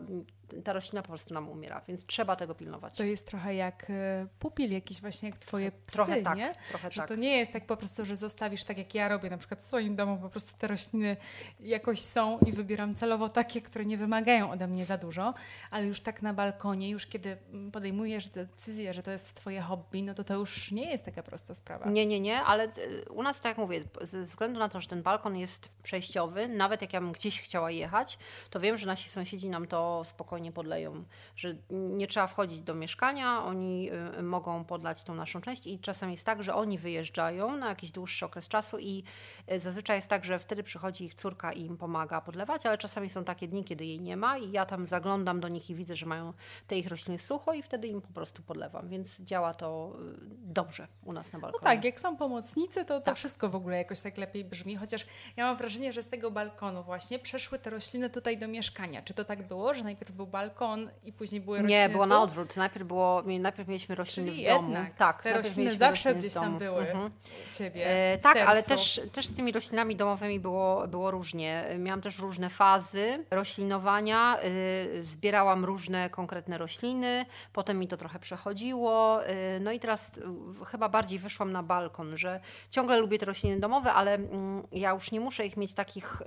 ta 0.64 0.74
roślina 0.74 1.02
po 1.02 1.08
prostu 1.08 1.34
nam 1.34 1.50
umiera, 1.50 1.82
więc 1.88 2.06
trzeba 2.06 2.36
tego 2.36 2.56
pilnować. 2.56 2.98
To 2.98 3.04
jest 3.04 3.28
trochę 3.28 3.56
jak 3.56 3.90
e, 3.90 4.28
pupil 4.40 4.72
jakiś 4.72 5.02
właśnie, 5.02 5.30
jak 5.30 5.40
twoje 5.40 5.72
psy, 5.72 5.92
trochę 5.92 6.22
tak, 6.22 6.38
nie? 6.38 6.54
Trochę 6.70 6.92
że 6.92 7.02
tak. 7.02 7.08
to 7.08 7.16
nie 7.16 7.38
jest 7.38 7.54
tak 7.54 7.66
po 7.66 7.78
prostu, 7.78 8.06
że 8.06 8.18
zostawisz 8.18 8.64
tak 8.64 8.78
jak 8.78 8.96
ja 8.96 9.08
robię 9.08 9.30
na 9.30 9.38
przykład 9.38 9.60
w 9.60 9.64
swoim 9.64 9.96
domu, 9.96 10.18
po 10.18 10.30
prostu 10.30 10.60
te 10.60 10.68
rośliny 10.68 11.18
jakoś 11.60 12.02
są 12.02 12.40
i 12.40 12.52
wybieram 12.52 12.96
celowo 12.96 13.30
takie, 13.30 13.62
które 13.62 13.86
nie 13.86 13.98
wymagają 13.98 14.52
ode 14.52 14.68
mnie 14.68 14.86
za 14.86 14.98
dużo, 14.98 15.34
ale 15.72 15.86
już 15.86 16.00
tak 16.00 16.22
na 16.22 16.34
balkonie, 16.34 16.90
już 16.90 17.06
kiedy 17.06 17.38
podejmujesz 17.72 18.28
decyzję, 18.28 18.94
że 18.94 19.04
to 19.04 19.12
jest 19.12 19.34
twoje 19.34 19.62
hobby, 19.62 20.04
no 20.04 20.14
to 20.14 20.24
to 20.24 20.34
już 20.34 20.72
nie 20.72 20.92
jest 20.92 21.06
taka 21.06 21.24
prosta 21.24 21.54
sprawa. 21.54 21.90
Nie, 21.90 22.06
nie, 22.06 22.20
nie, 22.20 22.42
ale 22.42 22.64
e, 22.64 23.10
u 23.10 23.24
nas, 23.24 23.38
tak 23.38 23.46
jak 23.46 23.58
mówię, 23.58 23.84
ze 24.02 24.24
względu 24.24 24.60
na 24.60 24.70
to, 24.70 24.82
że 24.82 24.88
ten 24.88 25.02
balkon 25.02 25.38
jest 25.38 25.70
przejściowy, 25.84 26.48
nawet 26.48 26.82
jak 26.82 26.94
ja 26.94 27.02
bym 27.02 27.12
gdzieś 27.12 27.42
chciała 27.42 27.72
jechać, 27.72 28.18
to 28.50 28.60
wiem, 28.60 28.78
że 28.78 28.88
nasi 28.88 29.10
sąsiedzi 29.10 29.50
nam 29.50 29.68
to 29.68 30.02
spokojnie 30.06 30.37
spokojnie 30.38 30.52
podleją, 30.52 31.04
że 31.36 31.56
nie 31.70 32.08
trzeba 32.08 32.28
wchodzić 32.28 32.62
do 32.62 32.76
mieszkania, 32.76 33.44
oni 33.44 33.90
y, 34.20 34.24
mogą 34.24 34.66
podlać 34.66 35.04
tą 35.04 35.16
naszą 35.16 35.42
część 35.42 35.68
i 35.68 35.80
czasem 35.80 36.12
jest 36.12 36.26
tak, 36.26 36.44
że 36.44 36.56
oni 36.56 36.78
wyjeżdżają 36.78 37.58
na 37.58 37.70
jakiś 37.70 37.92
dłuższy 37.92 38.26
okres 38.26 38.48
czasu 38.48 38.78
i 38.80 39.04
y, 39.52 39.60
zazwyczaj 39.60 39.98
jest 39.98 40.08
tak, 40.08 40.26
że 40.26 40.40
wtedy 40.40 40.64
przychodzi 40.64 41.06
ich 41.06 41.14
córka 41.14 41.54
i 41.54 41.62
im 41.62 41.78
pomaga 41.78 42.22
podlewać, 42.22 42.66
ale 42.66 42.78
czasami 42.78 43.10
są 43.10 43.24
takie 43.24 43.48
dni, 43.48 43.64
kiedy 43.64 43.86
jej 43.86 44.02
nie 44.02 44.18
ma 44.18 44.38
i 44.38 44.52
ja 44.52 44.66
tam 44.66 44.88
zaglądam 44.88 45.40
do 45.40 45.48
nich 45.48 45.70
i 45.70 45.76
widzę, 45.76 45.96
że 45.96 46.06
mają 46.06 46.34
te 46.68 46.78
ich 46.78 46.88
rośliny 46.88 47.20
sucho 47.20 47.54
i 47.54 47.62
wtedy 47.62 47.88
im 47.88 48.02
po 48.02 48.14
prostu 48.14 48.44
podlewam, 48.44 48.90
więc 48.90 49.22
działa 49.22 49.54
to 49.54 49.96
y, 50.22 50.28
dobrze 50.30 50.88
u 51.06 51.14
nas 51.14 51.34
na 51.34 51.40
balkonie. 51.40 51.62
No 51.64 51.70
tak, 51.76 51.86
jak 51.86 52.00
są 52.00 52.18
pomocnicy, 52.18 52.86
to, 52.86 53.00
to 53.00 53.06
tak. 53.06 53.16
wszystko 53.16 53.50
w 53.50 53.56
ogóle 53.56 53.78
jakoś 53.78 54.02
tak 54.02 54.18
lepiej 54.18 54.46
brzmi, 54.46 54.76
chociaż 54.76 55.06
ja 55.38 55.46
mam 55.46 55.58
wrażenie, 55.58 55.94
że 55.94 56.04
z 56.04 56.08
tego 56.08 56.32
balkonu 56.32 56.84
właśnie 56.84 57.20
przeszły 57.20 57.60
te 57.60 57.70
rośliny 57.70 58.10
tutaj 58.10 58.38
do 58.38 58.48
mieszkania. 58.48 59.02
Czy 59.02 59.14
to 59.14 59.26
tak 59.26 59.48
było, 59.48 59.74
że 59.74 59.84
najpierw 59.84 60.12
był 60.12 60.27
balkon 60.28 60.90
i 61.04 61.14
później 61.14 61.42
były 61.42 61.58
rośliny 61.58 61.80
Nie, 61.80 61.90
było 61.90 62.06
na 62.06 62.22
odwrót. 62.22 62.58
Najpierw, 62.58 62.88
było, 62.88 63.24
najpierw 63.40 63.68
mieliśmy 63.68 63.96
rośliny 63.96 64.32
Czyli 64.32 64.46
w 64.46 64.48
domu. 64.48 64.72
Jednak, 64.72 64.96
tak, 64.96 65.22
te 65.22 65.34
rośliny 65.34 65.78
zawsze 65.78 66.16
gdzieś 66.16 66.34
tam 66.34 66.58
były 66.58 66.80
mhm. 66.80 67.12
ciebie. 67.54 67.88
E, 68.14 68.18
tak, 68.18 68.38
ale 68.38 68.64
też, 68.64 69.02
też 69.14 69.28
z 69.28 69.36
tymi 69.36 69.52
roślinami 69.52 69.96
domowymi 69.96 70.40
było, 70.40 70.88
było 70.88 71.12
różnie. 71.12 71.66
Miałam 71.80 72.02
też 72.02 72.20
różne 72.20 72.50
fazy 72.50 73.26
roślinowania. 73.32 74.38
Y, 74.44 75.06
zbierałam 75.06 75.66
różne 75.66 76.10
konkretne 76.10 76.58
rośliny, 76.58 77.26
potem 77.54 77.80
mi 77.80 77.88
to 77.88 77.98
trochę 77.98 78.20
przechodziło. 78.20 79.28
Y, 79.28 79.60
no 79.60 79.72
i 79.72 79.80
teraz 79.80 80.18
y, 80.18 80.22
chyba 80.66 80.90
bardziej 80.90 81.20
wyszłam 81.20 81.52
na 81.52 81.64
balkon, 81.64 82.18
że 82.18 82.40
ciągle 82.70 83.00
lubię 83.00 83.18
te 83.18 83.26
rośliny 83.26 83.60
domowe, 83.60 83.94
ale 83.94 84.14
mm, 84.14 84.68
ja 84.72 84.92
już 84.92 85.12
nie 85.12 85.20
muszę 85.20 85.46
ich 85.46 85.58
mieć 85.58 85.74
takich 85.74 86.22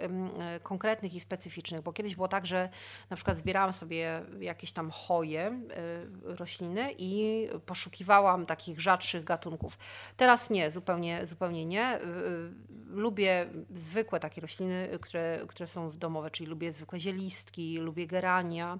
konkretnych 0.63 1.15
i 1.15 1.21
specyficznych, 1.21 1.83
bo 1.83 1.93
kiedyś 1.93 2.17
było 2.17 2.29
tak, 2.29 2.47
że 2.47 2.69
na 3.11 3.17
przykład 3.17 3.39
zbierałam 3.39 3.73
sobie 3.73 3.90
jakieś 4.41 4.73
tam 4.73 4.91
choje, 4.91 5.61
y, 6.27 6.37
rośliny 6.37 6.95
i 6.99 7.49
poszukiwałam 7.67 8.47
takich 8.47 8.81
rzadszych 8.81 9.25
gatunków. 9.25 9.79
Teraz 10.17 10.51
nie, 10.51 10.71
zupełnie, 10.71 11.27
zupełnie 11.27 11.67
nie. 11.67 11.97
Y, 11.97 12.01
y, 12.01 12.71
lubię 12.91 13.47
zwykłe 13.75 14.21
takie 14.21 14.41
rośliny, 14.41 14.99
które, 15.01 15.41
które 15.49 15.67
są 15.67 15.91
domowe, 15.91 16.31
czyli 16.31 16.51
lubię 16.51 16.73
zwykłe 16.73 17.01
zielistki, 17.01 17.79
lubię 17.79 18.07
gerania, 18.07 18.79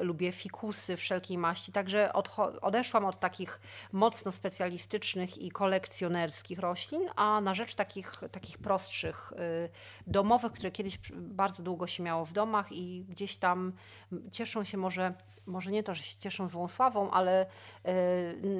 lubię 0.00 0.32
fikusy 0.32 0.96
wszelkiej 0.96 1.38
maści. 1.38 1.72
Także 1.72 2.12
odeszłam 2.60 3.04
od 3.04 3.20
takich 3.20 3.60
mocno 3.92 4.32
specjalistycznych 4.32 5.38
i 5.38 5.50
kolekcjonerskich 5.50 6.58
roślin, 6.58 7.02
a 7.16 7.40
na 7.40 7.54
rzecz 7.54 7.74
takich, 7.74 8.20
takich 8.32 8.58
prostszych, 8.58 9.32
domowych, 10.06 10.52
które 10.52 10.70
kiedyś 10.70 10.98
bardzo 11.12 11.62
długo 11.62 11.86
się 11.86 12.02
miało 12.02 12.24
w 12.24 12.32
domach 12.32 12.72
i 12.72 13.04
gdzieś 13.08 13.36
tam 13.36 13.72
cieszą 14.30 14.64
się 14.64 14.78
może, 14.78 15.14
może 15.46 15.70
nie 15.70 15.82
to, 15.82 15.94
że 15.94 16.02
się 16.02 16.18
cieszą 16.18 16.48
złą 16.48 16.68
sławą, 16.68 17.10
ale 17.10 17.46
e, 17.84 17.94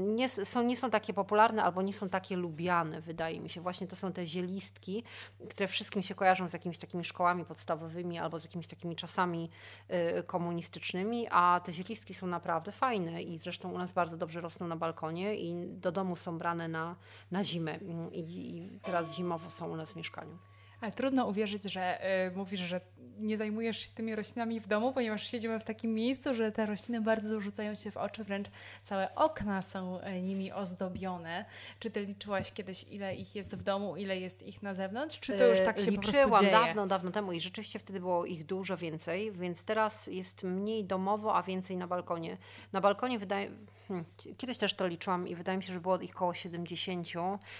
nie 0.00 0.28
są, 0.28 0.62
nie 0.62 0.76
są 0.76 0.90
takie 0.90 1.14
popularne 1.14 1.62
albo 1.62 1.82
nie 1.82 1.92
są 1.92 2.08
takie 2.08 2.36
lubiane, 2.36 3.00
wydaje 3.00 3.40
mi 3.40 3.50
się. 3.50 3.60
Właśnie 3.60 3.86
to 3.86 3.96
są 3.96 4.12
te 4.12 4.26
zielistki, 4.26 5.04
które 5.50 5.68
wszystkim 5.68 6.02
się 6.02 6.14
kojarzą 6.14 6.48
z 6.48 6.52
jakimiś 6.52 6.78
takimi 6.78 7.04
szkołami 7.04 7.44
podstawowymi 7.44 8.18
albo 8.18 8.40
z 8.40 8.44
jakimiś 8.44 8.66
takimi 8.66 8.96
czasami 8.96 9.50
e, 9.88 10.22
komunistycznymi, 10.22 11.26
a 11.30 11.60
te 11.64 11.72
zielistki 11.72 12.14
są 12.14 12.26
naprawdę 12.26 12.72
fajne 12.72 13.22
i 13.22 13.38
zresztą 13.38 13.72
u 13.72 13.78
nas 13.78 13.92
bardzo 13.92 14.16
dobrze 14.16 14.40
rosną 14.40 14.66
na 14.66 14.76
balkonie 14.76 15.36
i 15.36 15.66
do 15.68 15.92
domu 15.92 16.16
są 16.16 16.38
brane 16.38 16.68
na, 16.68 16.96
na 17.30 17.44
zimę 17.44 17.78
i, 18.12 18.20
i 18.20 18.80
teraz 18.82 19.14
zimowo 19.14 19.50
są 19.50 19.68
u 19.68 19.76
nas 19.76 19.92
w 19.92 19.96
mieszkaniu. 19.96 20.38
Ale 20.84 20.92
trudno 20.92 21.26
uwierzyć, 21.26 21.62
że 21.62 22.06
y, 22.26 22.36
mówisz, 22.36 22.60
że 22.60 22.80
nie 23.18 23.36
zajmujesz 23.36 23.78
się 23.78 23.88
tymi 23.94 24.16
roślinami 24.16 24.60
w 24.60 24.66
domu, 24.66 24.92
ponieważ 24.92 25.30
siedzimy 25.30 25.60
w 25.60 25.64
takim 25.64 25.94
miejscu, 25.94 26.34
że 26.34 26.52
te 26.52 26.66
rośliny 26.66 27.00
bardzo 27.00 27.40
rzucają 27.40 27.74
się 27.74 27.90
w 27.90 27.96
oczy, 27.96 28.24
wręcz 28.24 28.48
całe 28.84 29.14
okna 29.14 29.62
są 29.62 30.00
e, 30.00 30.22
nimi 30.22 30.52
ozdobione. 30.52 31.44
Czy 31.78 31.90
ty 31.90 32.06
liczyłaś 32.06 32.52
kiedyś, 32.52 32.84
ile 32.90 33.14
ich 33.14 33.34
jest 33.34 33.56
w 33.56 33.62
domu, 33.62 33.96
ile 33.96 34.20
jest 34.20 34.46
ich 34.46 34.62
na 34.62 34.74
zewnątrz, 34.74 35.20
czy 35.20 35.38
to 35.38 35.46
już 35.46 35.58
tak 35.58 35.80
się 35.80 35.90
Liczyłam 35.90 36.02
po 36.02 36.28
prostu 36.28 36.38
dzieje? 36.40 36.52
dawno, 36.52 36.86
dawno 36.86 37.10
temu 37.10 37.32
i 37.32 37.40
rzeczywiście 37.40 37.78
wtedy 37.78 38.00
było 38.00 38.26
ich 38.26 38.46
dużo 38.46 38.76
więcej, 38.76 39.32
więc 39.32 39.64
teraz 39.64 40.06
jest 40.06 40.42
mniej 40.42 40.84
domowo, 40.84 41.36
a 41.36 41.42
więcej 41.42 41.76
na 41.76 41.86
balkonie. 41.86 42.36
Na 42.72 42.80
balkonie 42.80 43.18
wydaje 43.18 43.50
Hmm. 43.88 44.04
Kiedyś 44.36 44.58
też 44.58 44.74
to 44.74 44.86
liczyłam 44.86 45.28
i 45.28 45.34
wydaje 45.34 45.58
mi 45.58 45.64
się, 45.64 45.72
że 45.72 45.80
było 45.80 45.98
ich 45.98 46.16
około 46.16 46.34
70, 46.34 47.08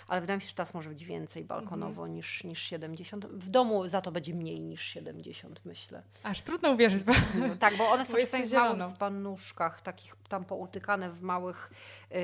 ale 0.08 0.20
wydaje 0.20 0.36
mi 0.36 0.42
się, 0.42 0.48
że 0.48 0.54
teraz 0.54 0.74
może 0.74 0.88
być 0.88 1.04
więcej 1.04 1.44
balkonowo 1.44 2.02
-hmm. 2.02 2.10
niż, 2.10 2.44
niż 2.44 2.62
70. 2.62 3.26
W 3.26 3.50
domu 3.50 3.88
za 3.88 4.00
to 4.00 4.12
będzie 4.12 4.34
mniej 4.34 4.62
niż 4.62 4.82
70, 4.82 5.60
myślę. 5.64 6.02
Aż 6.22 6.40
trudno 6.40 6.70
uwierzyć. 6.70 7.02
Bo... 7.02 7.12
Tak, 7.58 7.76
bo 7.76 7.90
one 7.90 8.06
są 8.06 8.16
czasami 8.16 8.44
w 8.44 8.52
małych 8.52 8.98
panuszkach, 8.98 9.80
takich 9.80 10.16
tam 10.28 10.44
poutykane 10.44 11.10
w 11.10 11.22
małych 11.22 11.70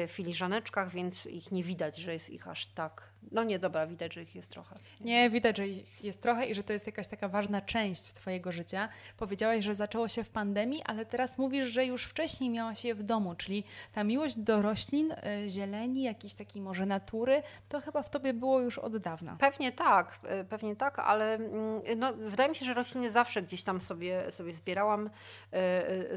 y, 0.04 0.08
filiżaneczkach, 0.08 0.90
więc 0.90 1.26
ich 1.26 1.52
nie 1.52 1.64
widać, 1.64 1.96
że 1.96 2.12
jest 2.12 2.30
ich 2.30 2.48
aż 2.48 2.66
tak 2.66 3.09
no 3.32 3.44
nie, 3.44 3.58
dobra, 3.58 3.86
widać, 3.86 4.14
że 4.14 4.22
ich 4.22 4.34
jest 4.34 4.50
trochę. 4.50 4.78
Nie, 5.00 5.30
widać, 5.30 5.56
że 5.56 5.68
ich 5.68 6.04
jest 6.04 6.22
trochę 6.22 6.46
i 6.46 6.54
że 6.54 6.62
to 6.62 6.72
jest 6.72 6.86
jakaś 6.86 7.06
taka 7.06 7.28
ważna 7.28 7.60
część 7.60 8.02
Twojego 8.02 8.52
życia. 8.52 8.88
Powiedziałaś, 9.16 9.64
że 9.64 9.74
zaczęło 9.74 10.08
się 10.08 10.24
w 10.24 10.30
pandemii, 10.30 10.82
ale 10.86 11.06
teraz 11.06 11.38
mówisz, 11.38 11.66
że 11.66 11.86
już 11.86 12.04
wcześniej 12.04 12.50
miałaś 12.50 12.84
je 12.84 12.94
w 12.94 13.02
domu, 13.02 13.34
czyli 13.34 13.64
ta 13.92 14.04
miłość 14.04 14.36
do 14.36 14.62
roślin, 14.62 15.12
y, 15.12 15.48
zieleni, 15.48 16.02
jakiejś 16.02 16.34
takiej 16.34 16.62
może 16.62 16.86
natury, 16.86 17.42
to 17.68 17.80
chyba 17.80 18.02
w 18.02 18.10
Tobie 18.10 18.34
było 18.34 18.60
już 18.60 18.78
od 18.78 18.96
dawna. 18.96 19.36
Pewnie 19.40 19.72
tak, 19.72 20.20
y, 20.40 20.44
pewnie 20.44 20.76
tak, 20.76 20.98
ale 20.98 21.34
mm, 21.34 21.82
no, 21.96 22.12
wydaje 22.14 22.48
mi 22.48 22.56
się, 22.56 22.64
że 22.64 22.74
rośliny 22.74 23.12
zawsze 23.12 23.42
gdzieś 23.42 23.64
tam 23.64 23.80
sobie, 23.80 24.30
sobie 24.30 24.52
zbierałam 24.52 25.06
y, 25.06 25.10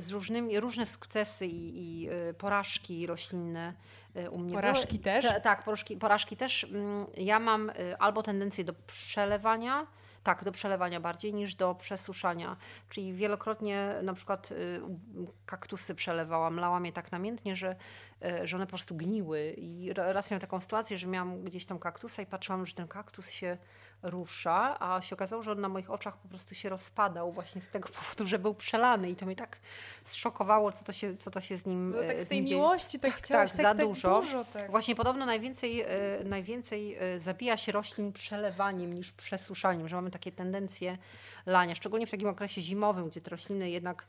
z 0.02 0.10
różnymi, 0.10 0.60
różne 0.60 0.86
sukcesy 0.86 1.48
i, 1.48 1.84
i 1.84 2.10
porażki 2.38 3.08
roślinne 3.08 3.74
u 4.32 4.38
mnie 4.38 4.54
Porażki 4.54 5.00
były. 5.00 5.04
też? 5.04 5.26
tak, 5.44 5.64
porażki, 5.64 5.98
porażki 5.98 6.38
też. 6.38 6.64
Mm, 6.64 7.06
ja 7.18 7.40
mam 7.40 7.70
y, 7.70 7.98
albo 7.98 8.24
tendencję 8.24 8.64
do 8.64 8.74
przelewania, 8.74 9.88
tak, 10.24 10.44
do 10.44 10.52
przelewania 10.52 11.00
bardziej 11.00 11.34
niż 11.34 11.56
do 11.56 11.76
przesuszania. 11.76 12.58
Czyli 12.90 13.14
wielokrotnie 13.14 13.96
na 14.04 14.14
przykład 14.14 14.52
y, 14.52 14.82
kaktusy 15.46 15.96
przelewałam, 15.96 16.60
lałam 16.60 16.86
je 16.86 16.92
tak 16.92 17.12
namiętnie, 17.12 17.56
że, 17.56 17.76
że 18.44 18.58
one 18.58 18.66
po 18.66 18.70
prostu 18.70 18.96
gniły. 18.96 19.54
I 19.58 19.94
raz 19.94 20.32
miałam 20.32 20.42
taką 20.42 20.62
sytuację, 20.62 20.98
że 20.98 21.08
miałam 21.08 21.44
gdzieś 21.44 21.66
tam 21.66 21.80
kaktusa 21.80 22.22
i 22.22 22.26
patrzyłam, 22.26 22.66
że 22.66 22.74
ten 22.74 22.88
kaktus 22.88 23.30
się 23.30 23.58
rusza, 24.04 24.78
a 24.80 25.02
się 25.02 25.16
okazało, 25.16 25.44
że 25.44 25.52
on 25.52 25.62
na 25.62 25.70
moich 25.70 25.92
oczach 25.92 26.18
po 26.18 26.28
prostu 26.28 26.56
się 26.56 26.70
rozpadał 26.70 27.32
właśnie 27.32 27.62
z 27.62 27.70
tego 27.70 27.90
powodu, 28.00 28.26
że 28.26 28.40
był 28.40 28.54
przelany 28.54 29.10
i 29.10 29.16
to 29.16 29.26
mnie 29.26 29.36
tak 29.36 29.60
zszokowało, 30.04 30.72
co 30.72 30.84
to 30.84 30.92
się, 30.92 31.18
co 31.18 31.32
to 31.32 31.42
się 31.42 31.58
z 31.58 31.66
nim 31.66 31.92
No 31.92 32.04
tak 32.08 32.20
z 32.20 32.30
tej 32.30 32.42
nim 32.42 32.50
miłości, 32.50 33.00
tak, 33.00 33.12
tak 33.12 33.20
chciałaś 33.20 33.52
tak, 33.52 33.58
tak, 33.58 33.66
za 33.66 33.76
tak 33.76 33.88
dużo. 33.88 34.22
dużo 34.22 34.46
tak. 34.46 34.72
Właśnie 34.72 34.96
podobno 34.96 35.26
najwięcej, 35.26 35.86
najwięcej 36.26 36.98
zabija 37.18 37.58
się 37.58 37.72
roślin 37.72 38.14
przelewaniem 38.14 38.94
niż 38.94 39.12
przesuszaniem, 39.12 39.88
że 39.88 39.96
mamy 39.96 40.12
takie 40.12 40.32
tendencje 40.32 40.98
lania, 41.46 41.76
szczególnie 41.76 42.08
w 42.08 42.12
takim 42.12 42.28
okresie 42.28 42.62
zimowym, 42.62 43.10
gdzie 43.10 43.22
te 43.22 43.30
rośliny 43.30 43.70
jednak 43.70 44.06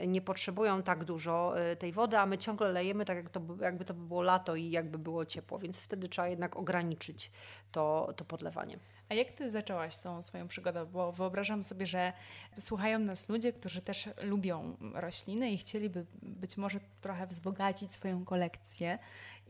y, 0.00 0.06
nie 0.06 0.20
potrzebują 0.20 0.82
tak 0.82 1.04
dużo 1.04 1.54
y, 1.72 1.76
tej 1.76 1.92
wody, 1.92 2.18
a 2.18 2.26
my 2.26 2.38
ciągle 2.38 2.72
lejemy 2.72 3.04
tak, 3.04 3.16
jak 3.16 3.30
to, 3.30 3.40
jakby 3.60 3.84
to 3.84 3.94
było 3.94 4.22
lato 4.22 4.56
i 4.56 4.70
jakby 4.70 4.98
było 4.98 5.24
ciepło, 5.24 5.58
więc 5.58 5.76
wtedy 5.76 6.08
trzeba 6.08 6.28
jednak 6.28 6.56
ograniczyć 6.56 7.30
to, 7.72 8.12
to 8.16 8.24
podlewanie. 8.24 8.78
A 9.12 9.14
jak 9.14 9.32
ty 9.32 9.50
zaczęłaś 9.50 9.96
tą 9.96 10.22
swoją 10.22 10.48
przygodę? 10.48 10.86
Bo 10.86 11.12
wyobrażam 11.12 11.62
sobie, 11.62 11.86
że 11.86 12.12
słuchają 12.58 12.98
nas 12.98 13.28
ludzie, 13.28 13.52
którzy 13.52 13.82
też 13.82 14.08
lubią 14.22 14.76
rośliny 14.94 15.50
i 15.50 15.58
chcieliby 15.58 16.06
być 16.22 16.56
może 16.56 16.80
trochę 17.00 17.26
wzbogacić 17.26 17.92
swoją 17.92 18.24
kolekcję. 18.24 18.98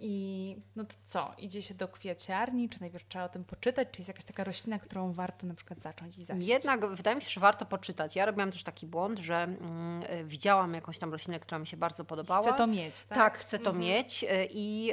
I 0.05 0.57
no 0.77 0.85
to 0.85 0.95
co? 1.05 1.35
Idzie 1.39 1.63
się 1.63 1.75
do 1.75 1.89
kwiaciarni, 1.89 2.69
czy 2.69 2.81
najpierw 2.81 3.09
trzeba 3.09 3.25
o 3.25 3.29
tym 3.29 3.45
poczytać, 3.45 3.89
czy 3.93 4.01
jest 4.01 4.09
jakaś 4.09 4.25
taka 4.25 4.45
roślina, 4.45 4.79
którą 4.79 5.13
warto 5.13 5.47
na 5.47 5.55
przykład 5.55 5.81
zacząć 5.81 6.19
i 6.19 6.25
zasieć? 6.25 6.47
Jednak 6.47 6.95
wydaje 6.95 7.17
mi 7.17 7.23
się, 7.23 7.31
że 7.31 7.41
warto 7.41 7.67
poczytać. 7.67 8.17
Ja 8.17 8.27
robiłam 8.27 8.51
też 8.51 8.63
taki 8.63 8.87
błąd, 8.87 9.19
że 9.19 9.37
mm, 9.43 10.03
widziałam 10.29 10.75
jakąś 10.75 10.99
tam 10.99 11.13
roślinę, 11.13 11.41
która 11.41 11.59
mi 11.59 11.67
się 11.67 11.77
bardzo 11.77 12.05
podobała. 12.05 12.43
Chcę 12.43 12.53
to 12.53 12.67
mieć, 12.67 13.03
tak? 13.03 13.19
Tak, 13.19 13.39
chcę 13.39 13.59
to 13.59 13.71
mhm. 13.71 13.79
mieć 13.79 14.25
y, 14.25 14.49
i 14.51 14.93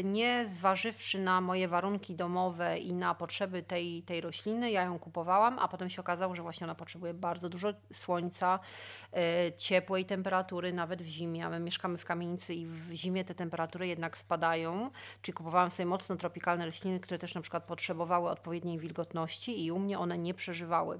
y, 0.00 0.04
nie 0.04 0.46
zważywszy 0.50 1.18
na 1.18 1.40
moje 1.40 1.68
warunki 1.68 2.14
domowe 2.14 2.78
i 2.78 2.94
na 2.94 3.14
potrzeby 3.14 3.62
tej, 3.62 3.97
tej 4.02 4.20
rośliny, 4.20 4.70
ja 4.70 4.82
ją 4.82 4.98
kupowałam, 4.98 5.58
a 5.58 5.68
potem 5.68 5.90
się 5.90 6.00
okazało, 6.00 6.34
że 6.34 6.42
właśnie 6.42 6.64
ona 6.64 6.74
potrzebuje 6.74 7.14
bardzo 7.14 7.48
dużo 7.48 7.72
słońca, 7.92 8.58
y, 9.48 9.52
ciepłej 9.56 10.04
temperatury, 10.04 10.72
nawet 10.72 11.02
w 11.02 11.06
zimie. 11.06 11.46
A 11.46 11.50
my 11.50 11.60
mieszkamy 11.60 11.98
w 11.98 12.04
kamienicy 12.04 12.54
i 12.54 12.66
w 12.66 12.92
zimie 12.92 13.24
te 13.24 13.34
temperatury 13.34 13.88
jednak 13.88 14.18
spadają, 14.18 14.90
czyli 15.22 15.34
kupowałam 15.34 15.70
sobie 15.70 15.86
mocno 15.86 16.16
tropikalne 16.16 16.66
rośliny, 16.66 17.00
które 17.00 17.18
też 17.18 17.34
na 17.34 17.40
przykład 17.40 17.64
potrzebowały 17.64 18.30
odpowiedniej 18.30 18.78
wilgotności 18.78 19.64
i 19.64 19.72
u 19.72 19.78
mnie 19.78 19.98
one 19.98 20.18
nie 20.18 20.34
przeżywały. 20.34 20.98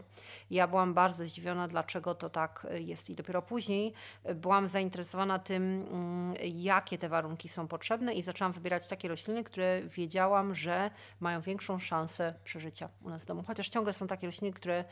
Ja 0.50 0.66
byłam 0.66 0.94
bardzo 0.94 1.24
zdziwiona, 1.24 1.68
dlaczego 1.68 2.14
to 2.14 2.30
tak 2.30 2.66
jest 2.78 3.10
i 3.10 3.14
dopiero 3.14 3.42
później 3.42 3.92
byłam 4.34 4.68
zainteresowana 4.68 5.38
tym, 5.38 5.86
mm, 5.90 6.34
jakie 6.42 6.98
te 6.98 7.08
warunki 7.08 7.48
są 7.48 7.68
potrzebne 7.68 8.14
i 8.14 8.22
zaczęłam 8.22 8.52
wybierać 8.52 8.88
takie 8.88 9.08
rośliny, 9.08 9.44
które 9.44 9.82
wiedziałam, 9.82 10.54
że 10.54 10.90
mają 11.20 11.40
większą 11.40 11.78
szansę 11.78 12.34
przeżycia 12.44 12.87
u 13.02 13.10
nas 13.10 13.24
w 13.24 13.26
domu. 13.26 13.42
Chociaż 13.46 13.68
ciągle 13.68 13.92
są 13.92 14.06
takie 14.06 14.26
rośliny, 14.26 14.52
które, 14.52 14.84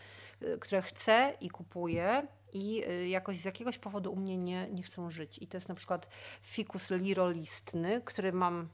które 0.61 0.83
chcę 0.83 1.35
i 1.41 1.51
kupuję, 1.51 2.27
i 2.53 2.85
y, 2.89 3.09
jakoś 3.09 3.39
z 3.39 3.45
jakiegoś 3.45 3.79
powodu 3.79 4.13
u 4.13 4.17
mnie 4.17 4.39
nie, 4.39 4.69
nie 4.71 4.83
chcą 4.83 5.11
żyć. 5.11 5.39
I 5.39 5.47
to 5.47 5.57
jest 5.57 5.69
na 5.69 5.75
przykład 5.75 6.09
fikus 6.43 6.91
lirolistny, 6.91 8.03
który 8.05 8.33
mam 8.33 8.69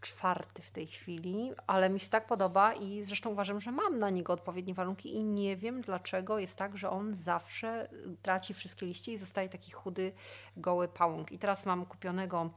czwarty 0.00 0.62
w 0.62 0.70
tej 0.70 0.86
chwili, 0.86 1.52
ale 1.66 1.90
mi 1.90 2.00
się 2.00 2.08
tak 2.08 2.26
podoba 2.26 2.74
i 2.74 3.04
zresztą 3.04 3.30
uważam, 3.30 3.60
że 3.60 3.72
mam 3.72 3.98
na 3.98 4.10
niego 4.10 4.32
odpowiednie 4.32 4.74
warunki 4.74 5.14
i 5.14 5.24
nie 5.24 5.56
wiem 5.56 5.80
dlaczego 5.80 6.38
jest 6.38 6.56
tak, 6.56 6.78
że 6.78 6.90
on 6.90 7.16
zawsze 7.16 7.88
traci 8.22 8.54
wszystkie 8.54 8.86
liście 8.86 9.12
i 9.12 9.18
zostaje 9.18 9.48
taki 9.48 9.70
chudy, 9.70 10.12
goły 10.56 10.88
pałąk. 10.88 11.32
I 11.32 11.38
teraz 11.38 11.66
mam 11.66 11.86
kupionego 11.86 12.50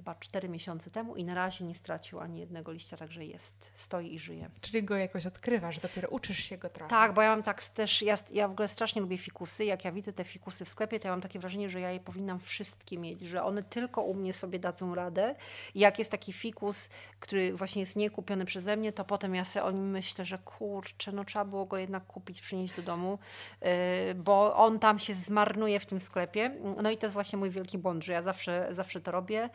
chyba 0.00 0.14
4 0.14 0.48
miesiące 0.48 0.90
temu 0.90 1.16
i 1.16 1.24
na 1.24 1.34
razie 1.34 1.64
nie 1.64 1.74
stracił 1.74 2.20
ani 2.20 2.40
jednego 2.40 2.72
liścia, 2.72 2.96
także 2.96 3.24
jest, 3.24 3.72
stoi 3.74 4.14
i 4.14 4.18
żyje. 4.18 4.50
Czyli 4.60 4.84
go 4.84 4.96
jakoś 4.96 5.26
odkrywasz, 5.26 5.78
dopiero 5.78 6.08
uczysz 6.08 6.38
się 6.38 6.58
go 6.58 6.68
trochę. 6.68 6.90
Tak, 6.90 7.14
bo 7.14 7.22
ja 7.22 7.30
mam 7.30 7.42
tak 7.42 7.64
też, 7.64 8.02
ja, 8.02 8.18
ja 8.32 8.48
w 8.48 8.50
ogóle 8.50 8.68
strasznie 8.68 9.02
lubię 9.02 9.18
fikusy. 9.18 9.64
Jak 9.64 9.84
ja 9.84 9.92
widzę 9.92 10.12
te 10.12 10.24
fikusy 10.24 10.64
w 10.64 10.68
sklepie, 10.68 11.00
to 11.00 11.08
ja 11.08 11.12
mam 11.12 11.20
takie 11.20 11.38
wrażenie, 11.38 11.70
że 11.70 11.80
ja 11.80 11.90
je 11.90 12.00
powinnam 12.00 12.40
wszystkie 12.40 12.98
mieć, 12.98 13.20
że 13.20 13.42
one 13.42 13.62
tylko 13.62 14.02
u 14.02 14.14
mnie 14.14 14.32
sobie 14.32 14.58
dadzą 14.58 14.94
radę. 14.94 15.34
I 15.74 15.80
jak 15.80 15.98
jest 15.98 16.10
taki 16.10 16.32
fikus, 16.32 16.90
który 17.20 17.52
właśnie 17.54 17.80
jest 17.80 17.96
niekupiony 17.96 18.44
przeze 18.44 18.76
mnie, 18.76 18.92
to 18.92 19.04
potem 19.04 19.34
ja 19.34 19.44
sobie 19.44 19.64
o 19.64 19.70
nim 19.70 19.90
myślę, 19.90 20.24
że 20.24 20.38
kurczę, 20.38 21.12
no 21.12 21.24
trzeba 21.24 21.44
było 21.44 21.66
go 21.66 21.78
jednak 21.78 22.06
kupić, 22.06 22.40
przynieść 22.40 22.74
do 22.74 22.82
domu, 22.82 23.18
yy, 23.60 23.68
bo 24.14 24.56
on 24.56 24.78
tam 24.78 24.98
się 24.98 25.14
zmarnuje 25.14 25.80
w 25.80 25.86
tym 25.86 26.00
sklepie. 26.00 26.50
No 26.82 26.90
i 26.90 26.98
to 26.98 27.06
jest 27.06 27.14
właśnie 27.14 27.38
mój 27.38 27.50
wielki 27.50 27.78
błąd, 27.78 28.04
że 28.04 28.12
ja 28.12 28.22
zawsze, 28.22 28.68
zawsze 28.70 29.00
to 29.00 29.10
robię 29.10 29.50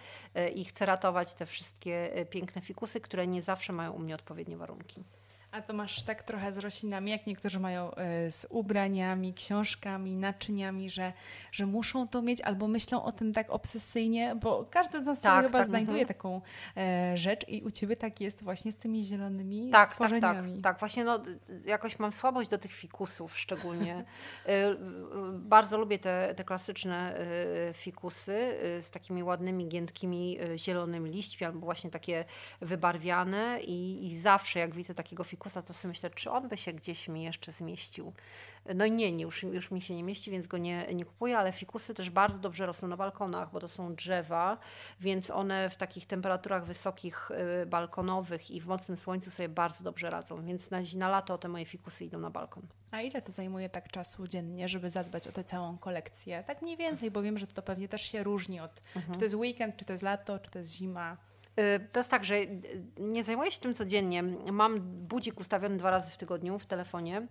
i 0.50 0.66
chcę 0.66 0.86
ratować 0.86 1.34
te 1.34 1.46
wszystkie 1.46 2.14
e, 2.14 2.26
piękne 2.26 2.62
fikusy, 2.62 3.02
które 3.02 3.28
nie 3.28 3.42
zawsze 3.42 3.74
mają 3.74 3.92
u 3.92 4.00
mnie 4.00 4.16
odpowiednie 4.16 4.58
warunki. 4.58 5.04
A 5.56 5.62
to 5.62 5.74
masz 5.74 6.04
tak 6.04 6.24
trochę 6.24 6.54
z 6.54 6.58
roślinami, 6.58 7.12
jak 7.12 7.28
niektórzy 7.28 7.60
mają 7.60 7.96
e, 7.96 8.32
z 8.32 8.48
ubraniami, 8.50 9.34
książkami, 9.34 10.16
naczyniami, 10.16 10.90
że, 10.90 11.14
że 11.52 11.66
muszą 11.66 12.08
to 12.08 12.22
mieć 12.22 12.42
albo 12.42 12.68
myślą 12.68 13.04
o 13.04 13.12
tym 13.12 13.34
tak 13.34 13.50
obsesyjnie, 13.50 14.36
bo 14.36 14.66
każdy 14.72 15.02
z 15.02 15.06
nas 15.06 15.22
tak, 15.22 15.46
chyba 15.46 15.60
tak, 15.60 15.68
znajduje 15.68 16.02
mhm. 16.02 16.08
taką 16.08 16.42
e, 16.78 17.18
rzecz 17.18 17.48
i 17.48 17.62
u 17.62 17.72
Ciebie 17.72 17.96
tak 17.96 18.22
jest 18.22 18.44
właśnie 18.44 18.72
z 18.72 18.76
tymi 18.76 19.04
zielonymi 19.04 19.70
tak, 19.70 19.92
stworzeniami. 19.92 20.54
Tak, 20.54 20.64
tak, 20.64 20.64
tak. 20.64 20.80
Właśnie 20.80 21.04
no, 21.04 21.20
jakoś 21.66 22.00
mam 22.00 22.12
słabość 22.12 22.50
do 22.50 22.58
tych 22.58 22.74
fikusów 22.74 23.38
szczególnie. 23.38 24.06
e, 24.46 24.76
bardzo 25.34 25.78
lubię 25.78 26.00
te, 26.00 26.34
te 26.36 26.44
klasyczne 26.44 27.18
e, 27.18 27.74
fikusy 27.74 28.34
e, 28.34 28.82
z 28.82 28.92
takimi 28.92 29.24
ładnymi, 29.24 29.68
giętkimi, 29.68 30.38
zielonymi 30.56 31.10
liśćmi 31.10 31.48
albo 31.48 31.60
właśnie 31.60 31.90
takie 31.90 32.26
wybarwiane 32.62 33.60
i, 33.62 34.08
i 34.08 34.20
zawsze 34.20 34.60
jak 34.60 34.76
widzę 34.76 34.96
takiego 34.96 35.24
fikusa 35.24 35.45
Kusa, 35.46 35.62
to 35.62 35.74
sobie 35.74 35.90
myślę, 35.90 36.10
czy 36.10 36.32
on 36.32 36.48
by 36.48 36.58
się 36.58 36.74
gdzieś 36.74 37.08
mi 37.08 37.24
jeszcze 37.24 37.52
zmieścił. 37.52 38.14
No 38.76 38.86
i 38.86 38.92
nie, 38.92 39.12
nie 39.12 39.24
już, 39.24 39.44
już 39.44 39.72
mi 39.72 39.82
się 39.82 39.96
nie 39.96 40.04
mieści, 40.04 40.32
więc 40.32 40.48
go 40.48 40.58
nie, 40.58 40.88
nie 40.94 41.06
kupuję, 41.06 41.38
ale 41.38 41.52
fikusy 41.52 41.94
też 41.94 42.10
bardzo 42.10 42.40
dobrze 42.40 42.66
rosną 42.66 42.88
na 42.88 42.98
balkonach, 42.98 43.52
bo 43.52 43.60
to 43.60 43.68
są 43.68 43.96
drzewa, 43.96 44.58
więc 45.00 45.30
one 45.32 45.70
w 45.70 45.78
takich 45.78 46.06
temperaturach 46.06 46.66
wysokich, 46.66 47.32
y, 47.62 47.66
balkonowych 47.66 48.52
i 48.52 48.62
w 48.62 48.68
mocnym 48.68 48.98
słońcu 48.98 49.32
sobie 49.32 49.50
bardzo 49.50 49.84
dobrze 49.84 50.10
radzą, 50.10 50.46
więc 50.46 50.72
na, 50.72 50.80
na 50.96 51.10
lato 51.10 51.38
te 51.38 51.48
moje 51.48 51.66
fikusy 51.66 52.06
idą 52.06 52.20
na 52.20 52.30
balkon. 52.30 52.68
A 52.92 53.02
ile 53.02 53.22
to 53.22 53.32
zajmuje 53.32 53.70
tak 53.70 53.92
czasu 53.92 54.28
dziennie, 54.28 54.68
żeby 54.68 54.90
zadbać 54.90 55.28
o 55.28 55.32
tę 55.32 55.44
całą 55.44 55.78
kolekcję? 55.78 56.44
Tak 56.48 56.62
mniej 56.62 56.78
więcej, 56.78 57.12
bo 57.12 57.22
wiem, 57.22 57.38
że 57.38 57.48
to 57.48 57.62
pewnie 57.62 57.88
też 57.88 58.02
się 58.02 58.24
różni 58.24 58.60
od, 58.60 58.82
mhm. 58.96 59.14
czy 59.14 59.20
to 59.20 59.26
jest 59.26 59.36
weekend, 59.36 59.78
czy 59.78 59.86
to 59.86 59.94
jest 59.94 60.04
lato, 60.04 60.40
czy 60.40 60.52
to 60.52 60.60
jest 60.60 60.72
zima. 60.72 61.18
Y, 61.60 61.88
to 61.92 62.00
jest 62.00 62.12
tak, 62.12 62.26
że 62.26 62.36
y, 62.36 62.50
nie 62.98 63.24
zajmuję 63.24 63.52
się 63.52 63.60
tym 63.60 63.74
codziennie. 63.74 64.24
Mam 64.52 64.80
budzik 64.82 65.40
ustawiony 65.40 65.78
dwa 65.78 65.92
razy 65.92 66.12
w 66.12 66.18
tygodniu 66.18 66.60
w 66.60 66.66
telefonie 66.66 67.28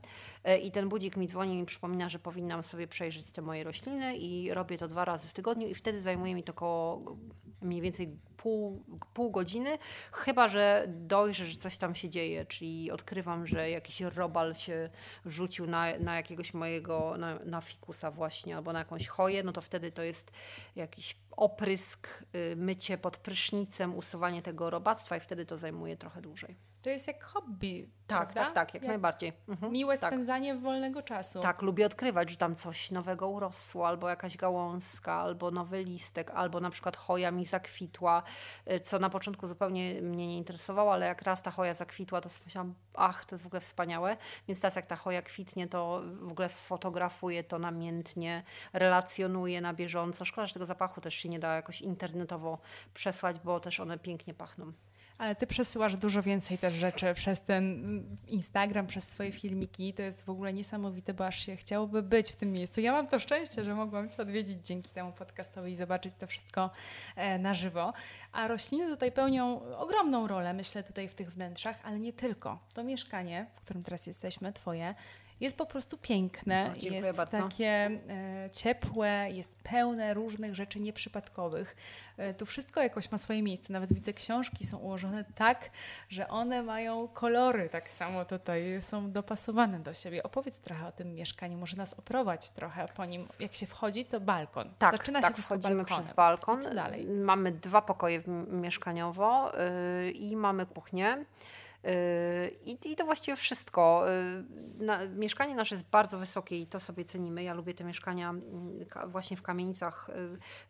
i 0.62 0.70
ten 0.70 0.88
budzik 0.88 1.16
mi 1.16 1.28
dzwoni 1.28 1.54
i 1.54 1.60
mi 1.60 1.66
przypomina, 1.66 2.08
że 2.08 2.18
powinnam 2.18 2.62
sobie 2.62 2.86
przejrzeć 2.86 3.32
te 3.32 3.42
moje 3.42 3.64
rośliny 3.64 4.16
i 4.16 4.54
robię 4.54 4.78
to 4.78 4.88
dwa 4.88 5.04
razy 5.04 5.28
w 5.28 5.32
tygodniu 5.32 5.68
i 5.68 5.74
wtedy 5.74 6.00
zajmuje 6.00 6.34
mi 6.34 6.42
to 6.42 6.52
około 6.52 7.16
mniej 7.62 7.80
więcej 7.80 8.16
pół, 8.36 8.84
pół 9.14 9.30
godziny, 9.30 9.78
chyba 10.12 10.48
że 10.48 10.84
dojrzę, 10.88 11.46
że 11.46 11.56
coś 11.56 11.78
tam 11.78 11.94
się 11.94 12.08
dzieje, 12.08 12.46
czyli 12.46 12.90
odkrywam, 12.90 13.46
że 13.46 13.70
jakiś 13.70 14.00
robal 14.00 14.54
się 14.54 14.90
rzucił 15.26 15.66
na, 15.66 15.98
na 15.98 16.16
jakiegoś 16.16 16.54
mojego, 16.54 17.16
na, 17.18 17.38
na 17.44 17.60
fikusa 17.60 18.10
właśnie, 18.10 18.56
albo 18.56 18.72
na 18.72 18.78
jakąś 18.78 19.08
choję, 19.08 19.42
no 19.42 19.52
to 19.52 19.60
wtedy 19.60 19.92
to 19.92 20.02
jest 20.02 20.32
jakiś 20.76 21.16
oprysk, 21.30 22.24
mycie 22.56 22.98
pod 22.98 23.16
prysznicem, 23.16 23.96
usuwanie 23.96 24.42
tego 24.42 24.70
robactwa 24.70 25.16
i 25.16 25.20
wtedy 25.20 25.46
to 25.46 25.58
zajmuje 25.58 25.96
trochę 25.96 26.22
dłużej. 26.22 26.73
To 26.84 26.90
jest 26.90 27.06
jak 27.06 27.24
hobby. 27.24 27.88
Tak, 28.06 28.18
prawda? 28.18 28.44
tak, 28.44 28.54
tak, 28.54 28.74
jak, 28.74 28.82
jak 28.82 28.88
najbardziej. 28.88 29.32
Mhm, 29.48 29.72
miłe 29.72 29.98
tak. 29.98 30.12
spędzanie 30.12 30.54
wolnego 30.54 31.02
czasu. 31.02 31.40
Tak, 31.40 31.62
lubię 31.62 31.86
odkrywać, 31.86 32.30
że 32.30 32.36
tam 32.36 32.56
coś 32.56 32.90
nowego 32.90 33.28
urosło, 33.28 33.88
albo 33.88 34.08
jakaś 34.08 34.36
gałązka, 34.36 35.14
albo 35.14 35.50
nowy 35.50 35.84
listek, 35.84 36.30
albo 36.30 36.60
na 36.60 36.70
przykład 36.70 36.96
choja 36.96 37.30
mi 37.30 37.46
zakwitła, 37.46 38.22
y, 38.72 38.80
co 38.80 38.98
na 38.98 39.10
początku 39.10 39.46
zupełnie 39.46 40.02
mnie 40.02 40.26
nie 40.26 40.38
interesowało, 40.38 40.92
ale 40.92 41.06
jak 41.06 41.22
raz 41.22 41.42
ta 41.42 41.50
choja 41.50 41.74
zakwitła, 41.74 42.20
to 42.20 42.28
myślałam, 42.44 42.74
ach, 42.94 43.24
to 43.24 43.34
jest 43.34 43.42
w 43.42 43.46
ogóle 43.46 43.60
wspaniałe. 43.60 44.16
Więc 44.48 44.60
teraz 44.60 44.76
jak 44.76 44.86
ta 44.86 44.96
choja 44.96 45.22
kwitnie, 45.22 45.68
to 45.68 46.02
w 46.20 46.30
ogóle 46.32 46.48
fotografuję 46.48 47.44
to 47.44 47.58
namiętnie, 47.58 48.42
relacjonuję 48.72 49.60
na 49.60 49.74
bieżąco. 49.74 50.24
Szkoda, 50.24 50.46
że 50.46 50.54
tego 50.54 50.66
zapachu 50.66 51.00
też 51.00 51.14
się 51.14 51.28
nie 51.28 51.38
da 51.38 51.54
jakoś 51.54 51.82
internetowo 51.82 52.58
przesłać, 52.94 53.38
bo 53.38 53.60
też 53.60 53.80
one 53.80 53.98
pięknie 53.98 54.34
pachną. 54.34 54.72
Ale 55.18 55.34
ty 55.34 55.46
przesyłasz 55.46 55.96
dużo 55.96 56.22
więcej 56.22 56.58
też 56.58 56.74
rzeczy 56.74 57.14
przez 57.14 57.40
ten 57.40 58.02
Instagram, 58.26 58.86
przez 58.86 59.08
swoje 59.08 59.32
filmiki. 59.32 59.94
To 59.94 60.02
jest 60.02 60.24
w 60.24 60.28
ogóle 60.28 60.52
niesamowite, 60.52 61.14
bo 61.14 61.26
aż 61.26 61.46
się 61.46 61.56
chciałoby 61.56 62.02
być 62.02 62.32
w 62.32 62.36
tym 62.36 62.52
miejscu. 62.52 62.80
Ja 62.80 62.92
mam 62.92 63.08
to 63.08 63.18
szczęście, 63.18 63.64
że 63.64 63.74
mogłam 63.74 64.10
Cię 64.10 64.22
odwiedzić 64.22 64.66
dzięki 64.66 64.90
temu 64.90 65.12
podcastowi 65.12 65.72
i 65.72 65.76
zobaczyć 65.76 66.14
to 66.18 66.26
wszystko 66.26 66.70
e, 67.16 67.38
na 67.38 67.54
żywo. 67.54 67.92
A 68.32 68.48
rośliny 68.48 68.86
tutaj 68.86 69.12
pełnią 69.12 69.62
ogromną 69.76 70.26
rolę, 70.26 70.52
myślę, 70.54 70.82
tutaj 70.82 71.08
w 71.08 71.14
tych 71.14 71.32
wnętrzach, 71.32 71.80
ale 71.84 71.98
nie 71.98 72.12
tylko. 72.12 72.58
To 72.74 72.84
mieszkanie, 72.84 73.46
w 73.56 73.60
którym 73.60 73.82
teraz 73.82 74.06
jesteśmy, 74.06 74.52
Twoje, 74.52 74.94
jest 75.40 75.58
po 75.58 75.66
prostu 75.66 75.98
piękne, 75.98 76.68
no, 76.68 76.90
jest 76.90 77.12
bardzo. 77.12 77.38
takie 77.38 77.66
e, 77.66 78.50
ciepłe, 78.52 79.28
jest 79.30 79.56
pełne 79.62 80.14
różnych 80.14 80.54
rzeczy 80.54 80.80
nieprzypadkowych. 80.80 81.76
E, 82.16 82.34
tu 82.34 82.46
wszystko 82.46 82.82
jakoś 82.82 83.10
ma 83.12 83.18
swoje 83.18 83.42
miejsce. 83.42 83.72
Nawet 83.72 83.92
widzę, 83.92 84.12
książki 84.12 84.66
są 84.66 84.78
ułożone 84.78 85.24
tak, 85.34 85.70
że 86.08 86.28
one 86.28 86.62
mają 86.62 87.08
kolory 87.08 87.68
tak 87.68 87.88
samo 87.88 88.24
tutaj, 88.24 88.82
są 88.82 89.12
dopasowane 89.12 89.80
do 89.80 89.94
siebie. 89.94 90.22
Opowiedz 90.22 90.58
trochę 90.58 90.86
o 90.86 90.92
tym 90.92 91.14
mieszkaniu, 91.14 91.58
może 91.58 91.76
nas 91.76 91.94
oprowadź 91.94 92.50
trochę 92.50 92.86
po 92.96 93.04
nim. 93.04 93.28
Jak 93.40 93.54
się 93.54 93.66
wchodzi, 93.66 94.04
to 94.04 94.20
balkon. 94.20 94.70
Tak, 94.78 94.90
Zaczyna 94.90 95.20
tak, 95.20 95.36
się 95.36 95.42
wchodzimy 95.42 95.74
balkonem. 95.74 96.04
przez 96.04 96.16
balkon. 96.16 96.62
Co 96.62 96.74
dalej? 96.74 97.06
Mamy 97.06 97.52
dwa 97.52 97.82
pokoje 97.82 98.22
mieszkaniowo 98.48 99.52
yy, 100.04 100.10
i 100.10 100.36
mamy 100.36 100.66
kuchnię. 100.66 101.24
I, 102.64 102.78
I 102.84 102.96
to 102.96 103.04
właściwie 103.04 103.36
wszystko. 103.36 104.04
Na, 104.78 105.06
mieszkanie 105.06 105.54
nasze 105.54 105.74
jest 105.74 105.88
bardzo 105.88 106.18
wysokie 106.18 106.60
i 106.60 106.66
to 106.66 106.80
sobie 106.80 107.04
cenimy. 107.04 107.42
Ja 107.42 107.54
lubię 107.54 107.74
te 107.74 107.84
mieszkania 107.84 108.30
mm, 108.30 108.78
właśnie 109.06 109.36
w 109.36 109.42
kamienicach 109.42 110.10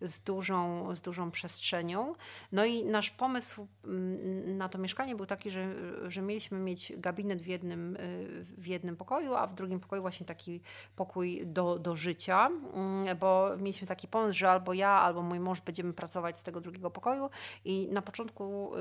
z 0.00 0.20
dużą, 0.20 0.88
z 0.96 1.02
dużą 1.02 1.30
przestrzenią. 1.30 2.14
No 2.52 2.64
i 2.64 2.84
nasz 2.84 3.10
pomysł 3.10 3.66
mm, 3.84 4.56
na 4.56 4.68
to 4.68 4.78
mieszkanie 4.78 5.16
był 5.16 5.26
taki, 5.26 5.50
że, 5.50 5.74
że 6.10 6.22
mieliśmy 6.22 6.58
mieć 6.58 6.92
gabinet 6.96 7.42
w 7.42 7.46
jednym, 7.46 7.96
w 8.58 8.66
jednym 8.66 8.96
pokoju, 8.96 9.34
a 9.34 9.46
w 9.46 9.54
drugim 9.54 9.80
pokoju 9.80 10.02
właśnie 10.02 10.26
taki 10.26 10.60
pokój 10.96 11.46
do, 11.46 11.78
do 11.78 11.96
życia, 11.96 12.50
mm, 12.74 13.18
bo 13.18 13.56
mieliśmy 13.56 13.86
taki 13.86 14.08
pomysł, 14.08 14.38
że 14.38 14.50
albo 14.50 14.72
ja, 14.72 14.90
albo 14.90 15.22
mój 15.22 15.40
mąż 15.40 15.60
będziemy 15.60 15.92
pracować 15.92 16.38
z 16.38 16.44
tego 16.44 16.60
drugiego 16.60 16.90
pokoju 16.90 17.30
i 17.64 17.88
na 17.88 18.02
początku, 18.02 18.72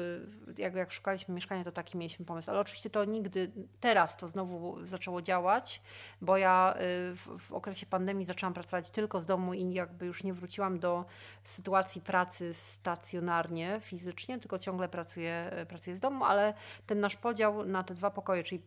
jak, 0.58 0.76
jak 0.76 0.92
szukaliśmy 0.92 1.36
mieszkania, 1.36 1.64
to 1.64 1.72
taki 1.72 1.98
mieliśmy 1.98 2.23
pomysł. 2.26 2.52
Ale 2.52 2.60
oczywiście 2.60 2.90
to 2.90 3.06
nigdy, 3.06 3.52
teraz 3.80 4.18
to 4.18 4.28
znowu 4.28 4.86
zaczęło 4.86 5.22
działać, 5.22 5.82
bo 6.22 6.38
ja 6.38 6.76
y, 6.76 7.16
w, 7.16 7.38
w 7.40 7.52
okresie 7.52 7.86
pandemii 7.86 8.26
zaczęłam 8.26 8.54
pracować 8.54 8.92
tylko 8.92 9.22
z 9.22 9.26
domu 9.26 9.54
i 9.54 9.74
jakby 9.74 10.06
już 10.06 10.24
nie 10.24 10.34
wróciłam 10.34 10.80
do 10.80 11.06
sytuacji 11.44 12.02
pracy 12.02 12.54
stacjonarnie, 12.54 13.80
fizycznie, 13.84 14.40
tylko 14.40 14.60
ciągle 14.60 14.90
pracuję, 14.90 15.52
pracuję 15.68 15.96
z 15.96 16.00
domu, 16.00 16.26
ale 16.26 16.54
ten 16.86 17.00
nasz 17.00 17.16
podział 17.16 17.66
na 17.66 17.84
te 17.84 17.94
dwa 17.94 18.10
pokoje, 18.10 18.44
czyli 18.44 18.62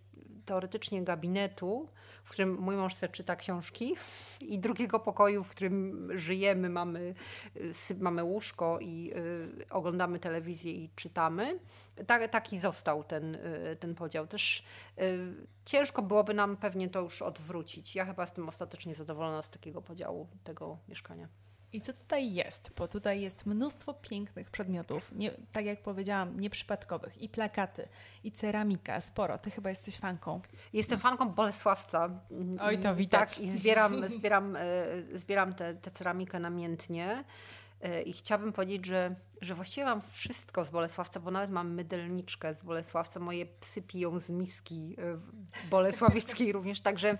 teoretycznie 0.46 1.04
gabinetu, 1.04 1.88
w 2.24 2.30
którym 2.30 2.58
mój 2.60 2.76
mąż 2.76 2.94
sobie 2.94 3.12
czyta 3.12 3.36
książki 3.36 3.94
i 4.40 4.58
drugiego 4.58 5.00
pokoju, 5.00 5.44
w 5.44 5.48
którym 5.48 6.08
żyjemy, 6.14 6.68
mamy, 6.68 7.14
mamy 8.00 8.24
łóżko 8.24 8.78
i 8.80 9.12
y, 9.60 9.68
oglądamy 9.70 10.18
telewizję 10.18 10.72
i 10.72 10.90
czytamy. 10.96 11.58
Tak, 12.06 12.30
taki 12.30 12.60
został 12.60 13.04
ten, 13.04 13.34
y, 13.34 13.76
ten 13.80 13.94
podział. 13.94 14.26
Też 14.26 14.64
y, 14.98 15.34
ciężko 15.64 16.02
byłoby 16.02 16.34
nam 16.34 16.56
pewnie 16.56 16.88
to 16.88 17.00
już 17.00 17.22
odwrócić. 17.22 17.94
Ja 17.94 18.04
chyba 18.04 18.22
jestem 18.22 18.48
ostatecznie 18.48 18.94
zadowolona 18.94 19.42
z 19.42 19.50
takiego 19.50 19.82
podziału 19.82 20.28
tego 20.44 20.78
mieszkania. 20.88 21.28
I 21.72 21.80
co 21.80 21.92
tutaj 21.92 22.34
jest? 22.34 22.72
Bo 22.76 22.88
tutaj 22.88 23.20
jest 23.20 23.46
mnóstwo 23.46 23.94
pięknych 23.94 24.50
przedmiotów, 24.50 25.12
nie, 25.12 25.30
tak 25.52 25.64
jak 25.64 25.82
powiedziałam, 25.82 26.40
nieprzypadkowych. 26.40 27.22
I 27.22 27.28
plakaty, 27.28 27.88
i 28.24 28.32
ceramika, 28.32 29.00
sporo. 29.00 29.38
Ty 29.38 29.50
chyba 29.50 29.68
jesteś 29.68 29.96
fanką. 29.96 30.40
Jestem 30.72 30.98
fanką 30.98 31.28
Bolesławca. 31.28 32.10
Oj, 32.60 32.78
to 32.78 32.94
widać. 32.94 33.36
Tak, 33.36 33.44
i 33.44 33.58
zbieram, 33.58 34.04
zbieram, 34.04 34.56
e, 34.56 34.62
zbieram 35.14 35.54
tę 35.54 35.90
ceramikę 35.94 36.38
namiętnie. 36.38 37.24
E, 37.80 38.02
I 38.02 38.12
chciałabym 38.12 38.52
powiedzieć, 38.52 38.86
że, 38.86 39.14
że 39.40 39.54
właściwie 39.54 39.84
mam 39.84 40.02
wszystko 40.02 40.64
z 40.64 40.70
Bolesławca, 40.70 41.20
bo 41.20 41.30
nawet 41.30 41.50
mam 41.50 41.74
mydelniczkę 41.74 42.54
z 42.54 42.62
Bolesławca. 42.62 43.20
Moje 43.20 43.46
psy 43.46 43.82
piją 43.82 44.18
z 44.18 44.30
miski 44.30 44.96
e, 44.98 45.18
bolesławieckiej 45.70 46.52
również, 46.56 46.80
także 46.80 47.18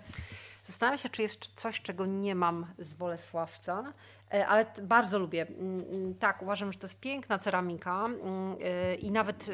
Zastanawiam 0.67 0.99
się, 0.99 1.09
czy 1.09 1.23
jest 1.23 1.53
coś, 1.55 1.81
czego 1.83 2.07
nie 2.07 2.35
mam 2.35 2.67
z 2.79 2.95
Bolesławca, 2.95 3.93
ale 4.31 4.67
bardzo 4.83 5.19
lubię. 5.19 5.47
Mm, 5.49 5.85
mm, 5.91 6.15
tak, 6.15 6.43
uważam, 6.43 6.73
że 6.73 6.79
to 6.79 6.87
jest 6.87 7.01
piękna 7.01 7.39
ceramika 7.39 8.05
mm, 8.05 8.57
e, 8.65 8.95
i 8.95 9.11
nawet 9.11 9.49
e, 9.49 9.53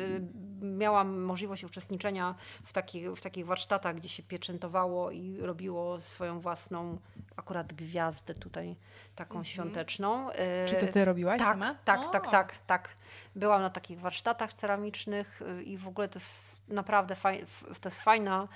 miałam 0.67 1.21
możliwość 1.21 1.65
uczestniczenia 1.65 2.35
w 2.65 2.73
takich, 2.73 3.13
w 3.13 3.21
takich 3.21 3.47
warsztatach, 3.47 3.97
gdzie 3.97 4.09
się 4.09 4.23
pieczętowało 4.23 5.11
i 5.11 5.41
robiło 5.41 6.01
swoją 6.01 6.41
własną 6.41 6.99
akurat 7.37 7.73
gwiazdę 7.73 8.35
tutaj, 8.35 8.77
taką 9.15 9.39
mhm. 9.39 9.45
świąteczną. 9.45 10.29
Czy 10.67 10.75
to 10.87 10.93
ty 10.93 11.05
robiłaś 11.05 11.39
tak, 11.39 11.49
sama? 11.49 11.75
Tak, 11.85 12.01
tak, 12.01 12.13
tak, 12.13 12.31
tak, 12.31 12.59
tak. 12.67 12.89
Byłam 13.37 13.63
na 13.63 13.71
takich 13.71 14.01
warsztatach 14.01 14.55
ceramicznych 14.55 15.41
i 15.65 15.79
w 15.79 15.89
ogóle 15.89 16.09
to 16.09 16.19
jest 16.19 16.69
naprawdę 16.69 17.15
faj, 17.15 17.47
to 17.81 17.89
jest 17.89 18.01
fajna 18.01 18.49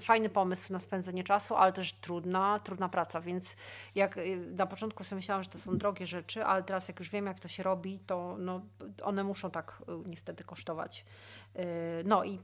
fajny 0.00 0.28
pomysł 0.28 0.72
na 0.72 0.78
spędzenie 0.78 1.24
czasu, 1.24 1.56
ale 1.56 1.72
też 1.72 1.92
trudna, 1.92 2.60
trudna 2.64 2.88
praca, 2.88 3.20
więc 3.20 3.56
jak 3.94 4.18
na 4.56 4.66
początku 4.76 5.04
sobie 5.04 5.16
myślałam, 5.16 5.44
że 5.44 5.50
to 5.50 5.58
są 5.58 5.78
drogie 5.78 6.06
rzeczy, 6.06 6.44
ale 6.44 6.62
teraz 6.62 6.88
jak 6.88 6.98
już 6.98 7.10
wiem, 7.10 7.26
jak 7.26 7.40
to 7.40 7.48
się 7.48 7.62
robi, 7.62 7.98
to 8.06 8.36
no, 8.38 8.60
one 9.02 9.24
muszą 9.24 9.50
tak 9.50 9.82
y, 9.88 10.08
niestety 10.08 10.44
kosztować. 10.44 11.04
Y, 11.56 11.62
no 12.04 12.24
i 12.24 12.38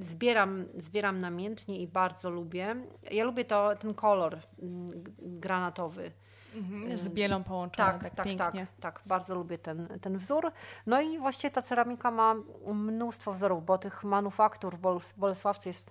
zbieram, 0.00 0.64
zbieram 0.78 1.20
namiętnie 1.20 1.80
i 1.80 1.86
bardzo 1.86 2.30
lubię. 2.30 2.76
Ja 3.10 3.24
lubię 3.24 3.44
to, 3.44 3.76
ten 3.76 3.94
kolor 3.94 4.38
mm, 4.62 4.88
granatowy. 5.18 6.12
Mhm, 6.54 6.98
z 6.98 7.08
bielą 7.08 7.44
połączony, 7.44 7.92
tak, 7.92 8.02
tak, 8.02 8.14
tak 8.14 8.26
pięknie. 8.26 8.66
Tak, 8.66 8.94
tak, 8.94 9.02
bardzo 9.06 9.34
lubię 9.34 9.58
ten, 9.58 9.88
ten 10.00 10.18
wzór. 10.18 10.52
No 10.86 11.00
i 11.00 11.18
właściwie 11.18 11.50
ta 11.50 11.62
ceramika 11.62 12.10
ma 12.10 12.34
mnóstwo 12.74 13.32
wzorów, 13.32 13.64
bo 13.64 13.78
tych 13.78 14.04
manufaktur 14.04 14.76
w 14.76 15.16
Bolesławce 15.16 15.68
jest 15.68 15.90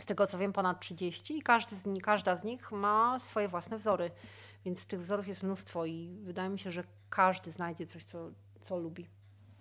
z 0.00 0.06
tego 0.06 0.26
co 0.26 0.38
wiem 0.38 0.52
ponad 0.52 0.80
30 0.80 1.38
i 1.38 1.42
każdy 1.42 1.76
z 1.76 2.02
każda 2.02 2.36
z 2.36 2.44
nich 2.44 2.72
ma 2.72 3.18
swoje 3.18 3.48
własne 3.48 3.78
wzory. 3.78 4.10
Więc 4.66 4.86
tych 4.86 5.00
wzorów 5.00 5.28
jest 5.28 5.42
mnóstwo 5.42 5.86
i 5.86 6.18
wydaje 6.22 6.48
mi 6.48 6.58
się, 6.58 6.72
że 6.72 6.84
każdy 7.10 7.52
znajdzie 7.52 7.86
coś, 7.86 8.04
co, 8.04 8.30
co 8.60 8.78
lubi. 8.78 9.06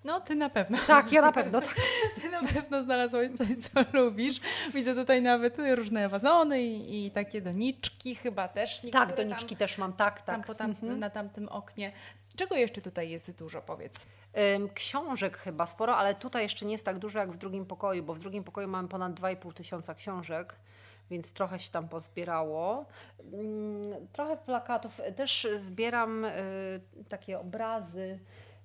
No, 0.03 0.21
ty 0.21 0.35
na 0.35 0.49
pewno. 0.49 0.77
Tak, 0.87 1.11
ja 1.11 1.21
na 1.21 1.31
pewno. 1.31 1.61
Tak. 1.61 1.75
Ty 2.21 2.29
na 2.29 2.43
pewno 2.43 2.83
znalazłeś 2.83 3.31
coś, 3.31 3.47
co 3.55 3.85
lubisz. 3.93 4.39
Widzę 4.73 4.95
tutaj 4.95 5.21
nawet 5.21 5.57
różne 5.75 6.09
wazony 6.09 6.61
i, 6.61 7.05
i 7.05 7.11
takie 7.11 7.41
doniczki 7.41 8.15
chyba 8.15 8.47
też. 8.47 8.81
Tak, 8.91 9.15
doniczki 9.15 9.49
tam, 9.49 9.57
też 9.57 9.77
mam, 9.77 9.93
tak, 9.93 10.21
tak. 10.21 10.25
Tam, 10.25 10.43
po 10.43 10.55
tam, 10.55 10.69
mhm. 10.69 10.99
Na 10.99 11.09
tamtym 11.09 11.47
oknie. 11.47 11.91
Czego 12.35 12.55
jeszcze 12.55 12.81
tutaj 12.81 13.09
jest 13.09 13.31
dużo, 13.31 13.61
powiedz? 13.61 14.07
Książek 14.73 15.37
chyba 15.37 15.65
sporo, 15.65 15.97
ale 15.97 16.15
tutaj 16.15 16.43
jeszcze 16.43 16.65
nie 16.65 16.71
jest 16.71 16.85
tak 16.85 16.99
dużo 16.99 17.19
jak 17.19 17.31
w 17.31 17.37
drugim 17.37 17.65
pokoju, 17.65 18.03
bo 18.03 18.13
w 18.13 18.19
drugim 18.19 18.43
pokoju 18.43 18.67
mamy 18.67 18.87
ponad 18.87 19.19
2,5 19.19 19.53
tysiąca 19.53 19.95
książek 19.95 20.55
więc 21.11 21.33
trochę 21.33 21.59
się 21.59 21.71
tam 21.71 21.89
pozbierało. 21.89 22.85
Mm, 23.33 24.07
trochę 24.13 24.37
plakatów. 24.37 25.01
Też 25.15 25.47
zbieram 25.55 26.25
y, 26.25 26.31
takie 27.09 27.39
obrazy 27.39 28.19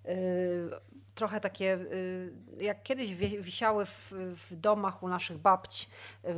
y, 0.09 0.71
trochę 1.15 1.41
takie, 1.41 1.75
y, 1.75 2.33
jak 2.61 2.83
kiedyś 2.83 3.15
wisiały 3.15 3.87
w, 3.87 4.13
w 4.51 4.57
domach 4.57 5.03
u 5.03 5.09
naszych 5.09 5.39
babci 5.39 5.89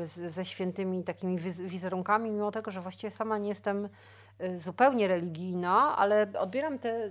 ze 0.06 0.44
świętymi 0.44 1.04
takimi 1.04 1.38
wizerunkami, 1.64 2.30
mimo 2.30 2.50
tego, 2.50 2.70
że 2.70 2.80
właściwie 2.80 3.10
sama 3.10 3.38
nie 3.38 3.48
jestem 3.48 3.88
zupełnie 4.56 5.08
religijna, 5.08 5.96
ale 5.96 6.26
odbieram 6.38 6.78
te, 6.78 7.10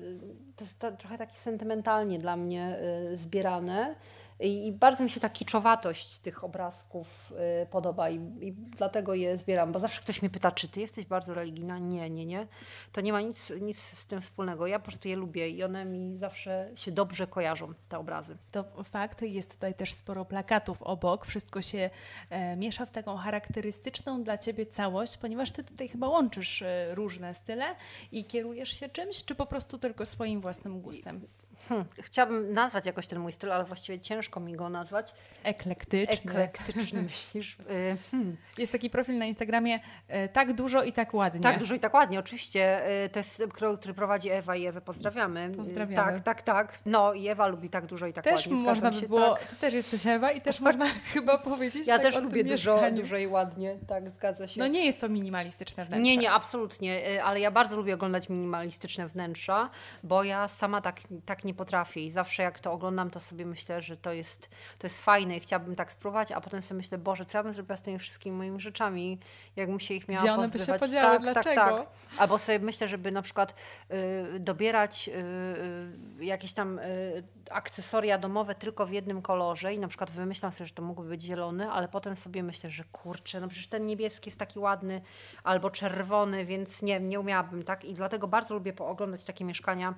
to 0.56 0.63
jest 0.63 0.80
trochę 0.99 1.17
takie 1.17 1.38
sentymentalnie 1.38 2.19
dla 2.19 2.36
mnie 2.36 2.80
zbierane. 3.15 3.95
I 4.41 4.71
bardzo 4.71 5.04
mi 5.04 5.10
się 5.10 5.19
ta 5.19 5.30
kiczowatość 5.30 6.19
tych 6.19 6.43
obrazków 6.43 7.34
y, 7.63 7.65
podoba 7.65 8.10
i, 8.10 8.15
i, 8.15 8.54
dlatego 8.54 9.13
je 9.13 9.38
zbieram, 9.38 9.71
bo 9.71 9.80
zawsze 9.80 10.01
ktoś 10.01 10.21
mnie 10.21 10.30
pyta, 10.30 10.51
czy 10.51 10.67
ty 10.67 10.80
jesteś 10.80 11.06
bardzo 11.06 11.34
religijna? 11.34 11.80
Nie, 11.80 12.10
nie, 12.10 12.25
nie. 12.25 12.47
To 12.91 13.01
nie 13.01 13.13
ma 13.13 13.21
nic, 13.21 13.54
nic 13.62 13.80
z 13.80 14.08
tym 14.08 14.21
wspólnego. 14.21 14.67
Ja 14.67 14.80
po 14.80 14.86
prostu 14.86 15.08
je 15.08 15.15
lubię 15.15 15.49
i 15.49 15.63
one 15.63 15.86
mi 15.86 16.17
zawsze 16.17 16.69
się 16.75 16.91
dobrze 16.91 17.27
kojarzą, 17.27 17.73
te 17.89 17.99
obrazy. 17.99 18.38
To 18.51 18.84
fakt, 18.84 19.21
jest 19.21 19.54
tutaj 19.54 19.73
też 19.73 19.93
sporo 19.93 20.25
plakatów 20.25 20.84
obok. 20.84 21.25
Wszystko 21.25 21.62
się 21.62 21.89
e, 22.30 22.56
miesza 22.56 22.86
w 22.86 22.91
taką 22.91 23.17
charakterystyczną 23.17 24.23
dla 24.23 24.38
ciebie 24.38 24.65
całość, 24.65 25.17
ponieważ 25.17 25.51
ty 25.51 25.63
tutaj 25.63 25.88
chyba 25.88 26.08
łączysz 26.08 26.62
e, 26.62 26.95
różne 26.95 27.34
style 27.34 27.75
i 28.12 28.25
kierujesz 28.25 28.69
się 28.69 28.89
czymś, 28.89 29.25
czy 29.25 29.36
po 29.36 29.45
prostu 29.45 29.77
tylko 29.77 30.06
swoim 30.06 30.41
własnym 30.41 30.82
gustem? 30.82 31.21
Hmm, 31.69 31.88
chciałabym 32.02 32.54
nazwać 32.54 32.86
jakoś 32.86 33.08
ten 33.08 33.19
mój 33.19 33.32
styl, 33.32 33.52
ale 33.52 33.63
właściwie 33.63 34.00
ciężko 34.00 34.39
mi 34.39 34.54
go 34.54 34.69
nazwać. 34.69 35.13
Eklektyczny. 35.43 36.32
Eklektyczny 36.32 37.02
myślisz? 37.12 37.58
Y, 37.60 37.97
hmm. 38.12 38.38
Jest 38.58 38.71
taki 38.71 38.89
profil 38.89 39.17
na 39.17 39.26
Instagramie 39.26 39.76
y, 39.76 40.30
tak 40.34 40.54
dużo 40.54 40.84
i 40.84 40.93
tak 40.93 41.13
ładnie. 41.13 41.41
Tak 41.41 41.60
dużo 41.60 41.76
i 41.76 41.80
tak 41.80 41.93
ładnie, 41.93 42.19
oczywiście. 42.19 42.89
Y, 43.06 43.10
to 43.10 43.19
jest, 43.19 43.43
który 43.80 43.93
prowadzi 43.93 44.30
Ewa 44.30 44.56
i 44.56 44.65
Ewę. 44.65 44.82
Pozdrawiamy. 44.82 45.52
Pozdrawiamy. 45.58 46.12
Tak, 46.12 46.21
tak, 46.21 46.41
tak. 46.41 46.80
No 46.86 47.13
i 47.13 47.28
Ewa 47.28 47.47
lubi 47.47 47.69
tak 47.69 47.86
dużo 47.86 48.08
i 48.08 48.13
tak 48.13 48.24
też 48.24 48.34
ładnie. 48.34 48.52
Też 48.52 48.65
można 48.65 48.91
by 48.91 49.08
było, 49.08 49.36
tak. 49.36 49.56
też 49.56 49.74
jesteś 49.74 50.06
Ewa 50.06 50.32
i 50.32 50.41
też 50.41 50.60
można 50.60 50.88
chyba 51.13 51.38
powiedzieć 51.38 51.88
Ja 51.88 52.00
tak 52.00 52.04
też 52.04 52.24
lubię 52.24 52.43
dużo, 52.43 52.82
dużo 52.91 53.17
i 53.17 53.28
ładnie, 53.28 53.78
tak, 53.88 54.10
zgadza 54.10 54.47
się. 54.47 54.60
No 54.60 54.67
nie 54.67 54.86
jest 54.86 55.00
to 55.00 55.10
minimalistyczne 55.10 55.86
wnętrze. 55.86 56.04
Nie, 56.04 56.17
nie, 56.17 56.32
absolutnie, 56.32 57.24
ale 57.24 57.39
ja 57.39 57.52
bardzo 57.52 57.76
lubię 57.76 57.93
oglądać 57.93 58.30
minimalistyczne 58.30 59.08
wnętrza, 59.08 59.69
bo 60.04 60.24
ja 60.24 60.47
sama 60.47 60.82
tak, 60.82 61.00
tak 61.26 61.43
nie 61.43 61.51
potrafię 61.54 62.06
i 62.06 62.12
zawsze 62.12 62.44
jak 62.44 62.60
to 62.60 62.72
oglądam, 62.72 63.10
to 63.10 63.20
sobie 63.20 63.46
myślę, 63.46 63.82
że 63.82 63.98
to 63.98 64.14
jest, 64.14 64.50
to 64.80 64.88
jest 64.88 65.02
fajne 65.02 65.38
i 65.38 65.40
chciałabym 65.40 65.76
tak 65.76 65.92
spróbować, 65.92 66.32
a 66.32 66.42
potem 66.42 66.62
sobie 66.62 66.78
myślę, 66.78 66.98
Boże, 66.98 67.26
co 67.26 67.38
ja 67.38 67.44
bym 67.44 67.54
zrobiła 67.54 67.78
z 67.78 67.82
tymi 67.82 68.00
wszystkimi 68.00 68.38
moimi 68.38 68.60
rzeczami, 68.60 69.20
jakbym 69.56 69.80
się 69.80 69.94
ich 69.94 70.08
miała 70.08 70.22
Gdzie 70.22 70.34
one 70.34 70.50
pozbywać. 70.50 70.68
by 70.68 70.74
się 70.74 70.80
podziały, 70.80 71.18
tak, 71.18 71.34
dlaczego? 71.34 71.56
Tak, 71.56 71.78
tak. 71.78 71.88
Albo 72.18 72.38
sobie 72.38 72.60
myślę, 72.60 72.88
żeby 72.88 73.12
na 73.12 73.22
przykład 73.22 73.56
y, 74.36 74.40
dobierać 74.40 75.10
y, 75.10 75.12
y, 76.22 76.26
jakieś 76.26 76.54
tam 76.54 76.80
y, 76.80 77.24
akcesoria 77.52 78.18
domowe 78.18 78.56
tylko 78.56 78.86
w 78.86 78.92
jednym 78.92 79.22
kolorze 79.22 79.74
i 79.74 79.80
na 79.80 79.88
przykład 79.88 80.12
wymyślam 80.12 80.52
sobie, 80.52 80.68
że 80.68 80.74
to 80.74 80.82
mógłby 80.82 81.10
być 81.10 81.22
zielony, 81.22 81.72
ale 81.72 81.88
potem 81.88 82.16
sobie 82.16 82.44
myślę, 82.44 82.70
że 82.70 82.84
kurczę, 82.92 83.40
no 83.40 83.48
przecież 83.48 83.68
ten 83.68 83.86
niebieski 83.86 84.30
jest 84.30 84.40
taki 84.40 84.60
ładny 84.60 85.02
albo 85.44 85.70
czerwony, 85.70 86.46
więc 86.46 86.82
nie, 86.82 87.00
nie 87.00 87.20
umiałabym 87.20 87.64
tak 87.64 87.86
i 87.86 87.94
dlatego 87.94 88.28
bardzo 88.28 88.54
lubię 88.54 88.74
pooglądać 88.74 89.26
takie 89.26 89.46
mieszkania 89.46 89.94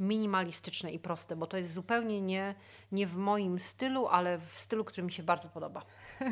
minimalistyczne 0.00 0.92
i 0.96 0.98
proste, 0.98 1.36
bo 1.36 1.46
to 1.46 1.56
jest 1.56 1.72
zupełnie 1.72 2.20
nie, 2.20 2.54
nie 2.92 3.06
w 3.06 3.16
moim 3.16 3.58
stylu, 3.58 4.06
ale 4.06 4.38
w 4.38 4.60
stylu, 4.60 4.84
który 4.84 5.02
mi 5.02 5.12
się 5.12 5.22
bardzo 5.22 5.48
podoba. 5.48 5.82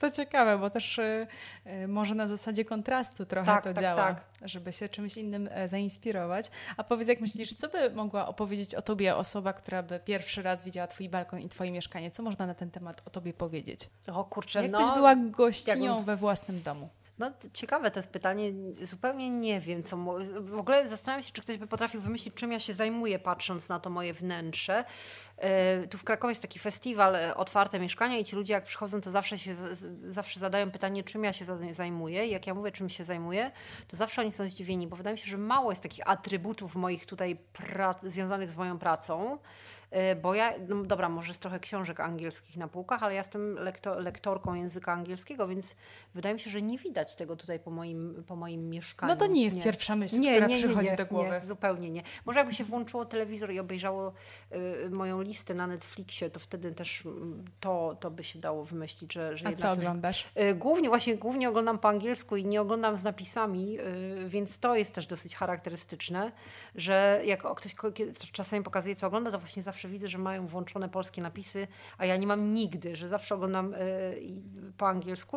To 0.00 0.10
ciekawe, 0.10 0.58
bo 0.58 0.70
też 0.70 0.98
y, 0.98 1.26
y, 1.66 1.88
może 1.88 2.14
na 2.14 2.28
zasadzie 2.28 2.64
kontrastu 2.64 3.26
trochę 3.26 3.46
Tak, 3.46 3.64
to 3.64 3.74
tak, 3.74 3.82
działa, 3.82 4.14
tak. 4.14 4.24
żeby 4.42 4.72
się 4.72 4.88
czymś 4.88 5.16
innym 5.16 5.48
e, 5.52 5.68
zainspirować. 5.68 6.50
A 6.76 6.84
powiedz, 6.84 7.08
jak 7.08 7.20
myślisz, 7.20 7.54
co 7.54 7.68
by 7.68 7.90
mogła 7.90 8.26
opowiedzieć 8.28 8.74
o 8.74 8.82
tobie 8.82 9.16
osoba, 9.16 9.52
która 9.52 9.82
by 9.82 10.00
pierwszy 10.00 10.42
raz 10.42 10.64
widziała 10.64 10.86
twój 10.86 11.08
balkon 11.08 11.40
i 11.40 11.48
twoje 11.48 11.70
mieszkanie? 11.70 12.10
Co 12.10 12.22
można 12.22 12.46
na 12.46 12.54
ten 12.54 12.70
temat 12.70 13.02
o 13.06 13.10
tobie 13.10 13.32
powiedzieć? 13.32 13.90
O 14.12 14.24
kurczę, 14.24 14.62
Jakbyś 14.62 14.86
no, 14.86 14.94
była 14.94 15.16
gościnią 15.16 16.02
we 16.04 16.16
własnym 16.16 16.60
domu? 16.60 16.88
No 17.20 17.30
ciekawe 17.52 17.90
to 17.90 17.98
jest 17.98 18.10
pytanie, 18.12 18.52
zupełnie 18.82 19.30
nie 19.30 19.60
wiem 19.60 19.82
co. 19.82 19.96
W 20.40 20.58
ogóle 20.58 20.88
zastanawiam 20.88 21.22
się, 21.22 21.32
czy 21.32 21.42
ktoś 21.42 21.58
by 21.58 21.66
potrafił 21.66 22.00
wymyślić, 22.00 22.34
czym 22.34 22.52
ja 22.52 22.60
się 22.60 22.74
zajmuję, 22.74 23.18
patrząc 23.18 23.68
na 23.68 23.80
to 23.80 23.90
moje 23.90 24.14
wnętrze. 24.14 24.84
E, 25.38 25.86
Tu 25.86 25.98
w 25.98 26.04
Krakowie 26.04 26.30
jest 26.30 26.42
taki 26.42 26.58
festiwal 26.58 27.16
e, 27.16 27.34
Otwarte 27.34 27.80
Mieszkania 27.80 28.18
i 28.18 28.24
ci 28.24 28.36
ludzie 28.36 28.52
jak 28.52 28.64
przychodzą, 28.64 29.00
to 29.00 29.10
zawsze, 29.10 29.38
się, 29.38 29.54
zawsze 30.10 30.40
zadają 30.40 30.70
pytanie, 30.70 31.04
czym 31.04 31.24
ja 31.24 31.32
się 31.32 31.44
za- 31.44 31.58
zajmuję. 31.72 32.26
I 32.26 32.30
Jak 32.30 32.46
ja 32.46 32.54
mówię, 32.54 32.72
czym 32.72 32.88
się 32.90 33.04
zajmuję, 33.04 33.50
to 33.88 33.96
zawsze 33.96 34.20
oni 34.22 34.32
są 34.32 34.50
zdziwieni, 34.50 34.86
bo 34.86 34.96
wydaje 34.96 35.14
mi 35.14 35.18
się, 35.18 35.30
że 35.30 35.38
mało 35.38 35.72
jest 35.72 35.82
takich 35.82 36.10
atrybutów 36.10 36.74
moich 36.76 37.06
tutaj 37.06 37.36
związanych 38.02 38.50
z 38.52 38.56
moją 38.56 38.78
pracą. 38.78 39.38
E, 39.90 40.16
Bo 40.16 40.34
ja, 40.34 40.54
no 40.68 40.84
dobra, 40.84 41.08
może 41.08 41.28
jest 41.28 41.42
trochę 41.42 41.60
książek 41.60 42.00
angielskich 42.00 42.56
na 42.56 42.68
półkach, 42.68 43.02
ale 43.02 43.14
ja 43.14 43.20
jestem 43.20 43.54
lekto, 43.54 44.00
lektorką 44.00 44.54
języka 44.54 44.92
angielskiego, 44.92 45.48
więc 45.48 45.76
wydaje 46.14 46.34
mi 46.34 46.40
się, 46.40 46.50
że 46.50 46.62
nie 46.62 46.78
widać 46.78 47.16
tego 47.16 47.36
tutaj 47.36 47.58
po 47.58 47.70
moim, 47.70 48.24
po 48.26 48.36
moim 48.36 48.70
mieszkaniu. 48.70 49.12
No 49.12 49.16
to 49.16 49.26
nie 49.26 49.44
jest 49.44 49.62
pierwsza 49.62 49.96
myśl, 49.96 50.16
która 50.20 50.48
przychodzi 50.48 50.96
do 50.96 51.06
głowy. 51.06 51.30
Nie, 51.30 51.46
zupełnie 51.46 51.90
nie. 51.90 52.02
Może 52.24 52.38
jakby 52.38 52.54
się 52.54 52.64
włączyło 52.64 53.04
telewizor 53.04 53.52
i 53.52 53.58
obejrzało 53.58 54.12
y, 54.86 54.90
moją 54.90 55.22
listę 55.22 55.54
na 55.54 55.66
Netflixie, 55.66 56.30
to 56.30 56.40
wtedy 56.40 56.72
też 56.72 57.06
mm, 57.06 57.44
to, 57.60 57.96
to 58.00 58.10
by 58.10 58.24
się 58.24 58.38
dało 58.38 58.64
wymyślić, 58.64 59.12
że, 59.12 59.36
że 59.36 59.46
A 59.46 59.52
co 59.52 59.62
to 59.62 59.68
jest 59.68 59.80
oglądasz? 59.80 60.28
Y, 60.50 60.54
Głównie 60.54 60.88
właśnie 60.88 61.16
głównie 61.16 61.48
oglądam 61.48 61.78
po 61.78 61.88
angielsku 61.88 62.36
i 62.36 62.46
nie 62.46 62.60
oglądam 62.60 62.96
z 62.96 63.04
napisami, 63.04 63.80
y, 63.80 64.28
więc 64.28 64.58
to 64.58 64.76
jest 64.76 64.94
też 64.94 65.06
dosyć 65.06 65.36
charakterystyczne, 65.36 66.32
że 66.74 67.22
jak 67.24 67.54
ktoś 67.54 67.76
czasami 68.32 68.64
pokazuje, 68.64 68.96
co 68.96 69.06
ogląda, 69.06 69.30
to 69.30 69.38
właśnie 69.38 69.62
zawsze 69.62 69.79
widzę, 69.88 70.08
że 70.08 70.18
mają 70.18 70.46
włączone 70.46 70.88
polskie 70.88 71.22
napisy, 71.22 71.66
a 71.98 72.06
ja 72.06 72.16
nie 72.16 72.26
mam 72.26 72.54
nigdy, 72.54 72.96
że 72.96 73.08
zawsze 73.08 73.34
oglądam 73.34 73.74
i- 74.20 74.42
po 74.76 74.88
angielsku. 74.88 75.36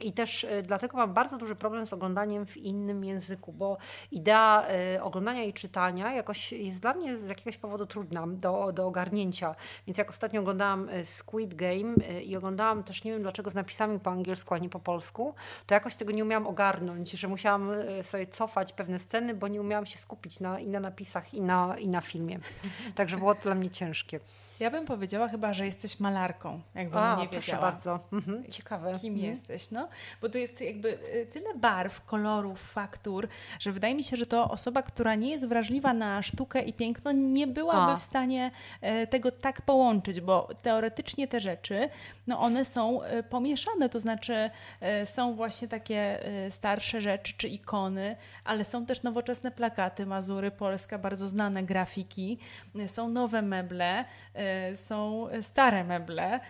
I 0.00 0.12
też 0.12 0.44
y, 0.44 0.62
dlatego 0.62 0.96
mam 0.96 1.14
bardzo 1.14 1.38
duży 1.38 1.54
problem 1.54 1.86
z 1.86 1.92
oglądaniem 1.92 2.46
w 2.46 2.56
innym 2.56 3.04
języku, 3.04 3.52
bo 3.52 3.76
idea 4.10 4.66
y, 4.96 5.02
oglądania 5.02 5.42
i 5.42 5.52
czytania 5.52 6.12
jakoś 6.12 6.52
jest 6.52 6.80
dla 6.80 6.94
mnie 6.94 7.16
z 7.16 7.28
jakiegoś 7.28 7.56
powodu 7.56 7.86
trudna 7.86 8.26
do, 8.26 8.72
do 8.72 8.86
ogarnięcia. 8.86 9.54
Więc 9.86 9.98
jak 9.98 10.10
ostatnio 10.10 10.40
oglądałam 10.40 10.88
y, 10.88 11.04
Squid 11.04 11.54
Game 11.54 11.94
i 12.24 12.36
oglądałam 12.36 12.82
też, 12.84 13.04
nie 13.04 13.12
wiem 13.12 13.22
dlaczego, 13.22 13.50
z 13.50 13.54
napisami 13.54 14.00
po 14.00 14.10
angielsku, 14.10 14.54
a 14.54 14.58
nie 14.58 14.68
po 14.68 14.80
polsku, 14.80 15.34
to 15.66 15.74
jakoś 15.74 15.96
tego 15.96 16.12
nie 16.12 16.24
umiałam 16.24 16.46
ogarnąć, 16.46 17.10
że 17.10 17.28
musiałam 17.28 17.70
sobie 18.02 18.26
cofać 18.26 18.72
pewne 18.72 18.98
sceny, 18.98 19.34
bo 19.34 19.48
nie 19.48 19.60
umiałam 19.60 19.86
się 19.86 19.98
skupić 19.98 20.40
na, 20.40 20.60
i 20.60 20.68
na 20.68 20.80
napisach, 20.80 21.34
i 21.34 21.40
na, 21.40 21.78
i 21.78 21.88
na 21.88 22.00
filmie. 22.00 22.38
Także 22.94 23.16
było 23.16 23.34
to 23.34 23.42
dla 23.42 23.54
mnie 23.54 23.70
ciężkie. 23.70 24.20
Ja 24.60 24.70
bym 24.70 24.84
powiedziała 24.86 25.28
chyba, 25.28 25.52
że 25.52 25.66
jesteś 25.66 26.00
malarką, 26.00 26.60
jakbym 26.74 26.98
A, 26.98 27.16
nie 27.16 27.28
proszę 27.28 27.40
wiedziała. 27.40 27.62
bardzo. 27.72 27.98
Mhm, 28.12 28.44
ciekawe. 28.50 28.92
Kim 29.00 29.14
Mhm. 29.14 29.30
jesteś, 29.30 29.70
no? 29.70 29.83
Bo 30.22 30.28
tu 30.28 30.38
jest 30.38 30.60
jakby 30.60 30.88
y, 30.88 31.26
tyle 31.32 31.54
barw, 31.54 32.04
kolorów, 32.04 32.72
faktur, 32.72 33.28
że 33.60 33.72
wydaje 33.72 33.94
mi 33.94 34.02
się, 34.02 34.16
że 34.16 34.26
to 34.26 34.50
osoba, 34.50 34.82
która 34.82 35.14
nie 35.14 35.30
jest 35.30 35.48
wrażliwa 35.48 35.92
na 35.92 36.22
sztukę 36.22 36.62
i 36.62 36.72
piękno, 36.72 37.12
nie 37.12 37.46
byłaby 37.46 37.92
A. 37.92 37.96
w 37.96 38.02
stanie 38.02 38.50
e, 38.80 39.06
tego 39.06 39.30
tak 39.30 39.62
połączyć, 39.62 40.20
bo 40.20 40.48
teoretycznie 40.62 41.28
te 41.28 41.40
rzeczy, 41.40 41.88
no 42.26 42.40
one 42.40 42.64
są 42.64 43.02
e, 43.02 43.22
pomieszane, 43.22 43.88
to 43.88 43.98
znaczy 43.98 44.50
e, 44.80 45.06
są 45.06 45.34
właśnie 45.34 45.68
takie 45.68 46.20
starsze 46.50 47.00
rzeczy 47.00 47.34
czy 47.36 47.48
ikony, 47.48 48.16
ale 48.44 48.64
są 48.64 48.86
też 48.86 49.02
nowoczesne 49.02 49.50
plakaty, 49.50 50.06
Mazury, 50.06 50.50
Polska, 50.50 50.98
bardzo 50.98 51.28
znane 51.28 51.62
grafiki, 51.62 52.38
są 52.86 53.08
nowe 53.08 53.42
meble, 53.42 54.04
są 54.74 55.28
stare 55.40 55.84
meble, 55.84 56.40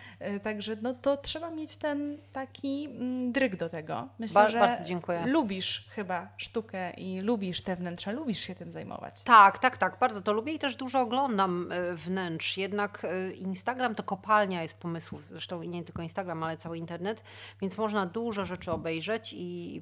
także 0.43 0.75
no 0.81 0.93
to 0.93 1.17
trzeba 1.17 1.49
mieć 1.49 1.75
ten 1.75 2.17
taki 2.33 2.85
mm, 2.85 3.24
dryg 3.31 3.55
do 3.55 3.69
tego. 3.69 4.07
Myślę, 4.19 4.41
Ba- 4.41 4.49
że 4.49 4.59
bardzo 4.59 4.83
dziękuję. 4.83 5.25
lubisz 5.25 5.87
chyba 5.89 6.27
sztukę 6.37 6.91
i 6.91 7.21
lubisz 7.21 7.61
te 7.61 7.75
wnętrza, 7.75 8.11
lubisz 8.11 8.39
się 8.39 8.55
tym 8.55 8.71
zajmować. 8.71 9.23
Tak, 9.23 9.59
tak, 9.59 9.77
tak, 9.77 9.99
bardzo 9.99 10.21
to 10.21 10.33
lubię 10.33 10.53
i 10.53 10.59
też 10.59 10.75
dużo 10.75 11.01
oglądam 11.01 11.71
e, 11.71 11.95
wnętrz. 11.95 12.57
Jednak 12.57 13.05
e, 13.05 13.31
Instagram 13.31 13.95
to 13.95 14.03
kopalnia 14.03 14.61
jest 14.61 14.79
pomysłów, 14.79 15.23
zresztą 15.23 15.63
nie 15.63 15.83
tylko 15.83 16.01
Instagram, 16.01 16.43
ale 16.43 16.57
cały 16.57 16.77
internet, 16.77 17.23
więc 17.61 17.77
można 17.77 18.05
dużo 18.05 18.45
rzeczy 18.45 18.71
obejrzeć 18.71 19.33
i 19.37 19.81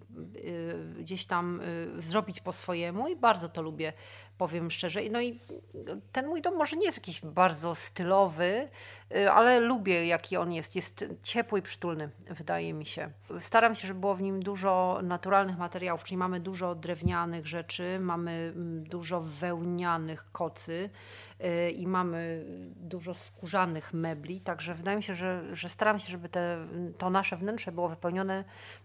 e, 0.98 1.02
gdzieś 1.02 1.26
tam 1.26 1.62
zrobić 2.00 2.40
po 2.40 2.52
swojemu 2.52 3.08
i 3.08 3.16
bardzo 3.16 3.50
to 3.50 3.62
lubię, 3.62 3.94
powiem 4.44 4.72
szczerze. 4.72 5.00
No 5.12 5.22
i 5.22 5.40
ten 6.12 6.28
mój 6.28 6.42
dom 6.42 6.56
może 6.56 6.78
nie 6.78 6.86
jest 6.86 6.98
jakiś 6.98 7.22
bardzo 7.22 7.76
stylowy, 7.76 8.70
e, 9.16 9.32
ale 9.32 9.60
lubię 9.60 10.08
jaki 10.08 10.38
on 10.38 10.52
jest. 10.52 10.76
Jest 10.76 11.06
ciepły 11.22 11.60
i 11.60 11.62
przytulny, 11.62 12.10
wydaje 12.30 12.74
mi 12.74 12.86
się. 12.86 13.12
Staram 13.40 13.76
się, 13.76 13.88
żeby 13.88 14.00
było 14.00 14.16
w 14.16 14.22
nim 14.22 14.44
dużo 14.44 15.00
naturalnych 15.04 15.58
materiałów, 15.58 16.04
czyli 16.04 16.18
mamy 16.18 16.40
dużo 16.40 16.76
drewnianych 16.76 17.48
rzeczy, 17.48 18.00
mamy 18.00 18.54
mm, 18.56 18.84
dużo 18.84 19.22
wełnianych 19.22 20.32
kocy 20.32 20.90
y, 21.40 21.72
i 21.72 21.88
mamy 21.88 22.46
dużo 22.76 23.14
skórzanych 23.14 23.94
mebli, 23.94 24.42
także 24.42 24.74
wydaje 24.74 24.98
mi 24.98 25.04
się, 25.04 25.16
że, 25.16 25.56
że 25.56 25.70
staram 25.70 26.00
się, 26.00 26.12
żeby 26.12 26.30
te, 26.30 26.68
to 26.98 27.10
nasze 27.10 27.38
wnętrze 27.38 27.72
było 27.72 27.90
wypełnione 27.90 28.44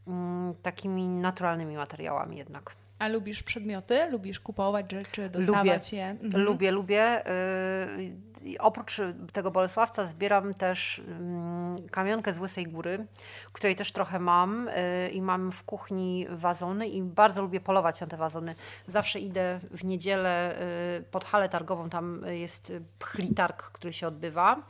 mm, 0.08 0.54
takimi 0.62 1.08
naturalnymi 1.08 1.76
materiałami 1.76 2.36
jednak. 2.36 2.74
A 2.98 3.08
lubisz 3.08 3.42
przedmioty? 3.42 4.10
Lubisz 4.10 4.40
kupować 4.40 4.92
rzeczy, 4.92 5.28
dostawać 5.28 5.92
je? 5.92 6.06
Mhm. 6.10 6.44
Lubię, 6.44 6.70
lubię. 6.70 7.30
y, 7.30 8.28
i 8.42 8.58
oprócz 8.58 9.00
tego 9.32 9.50
Bolesławca 9.50 10.04
zbieram 10.04 10.54
też 10.54 11.02
mm, 11.08 11.88
kamionkę 11.90 12.32
z 12.32 12.38
Łysej 12.38 12.66
Góry, 12.66 13.06
której 13.52 13.76
też 13.76 13.92
trochę 13.92 14.18
mam 14.18 14.68
y, 14.68 15.10
i 15.12 15.22
mam 15.22 15.52
w 15.52 15.64
kuchni 15.64 16.26
wazony 16.30 16.88
i 16.88 17.02
bardzo 17.02 17.42
lubię 17.42 17.60
polować 17.60 18.00
na 18.00 18.06
te 18.06 18.16
wazony. 18.16 18.54
Zawsze 18.86 19.18
idę 19.18 19.60
w 19.70 19.84
niedzielę 19.84 20.62
y, 20.98 21.02
pod 21.10 21.24
halę 21.24 21.48
targową, 21.48 21.90
tam 21.90 22.24
jest 22.28 22.72
pchlitarg, 22.98 23.62
który 23.62 23.92
się 23.92 24.06
odbywa 24.06 24.62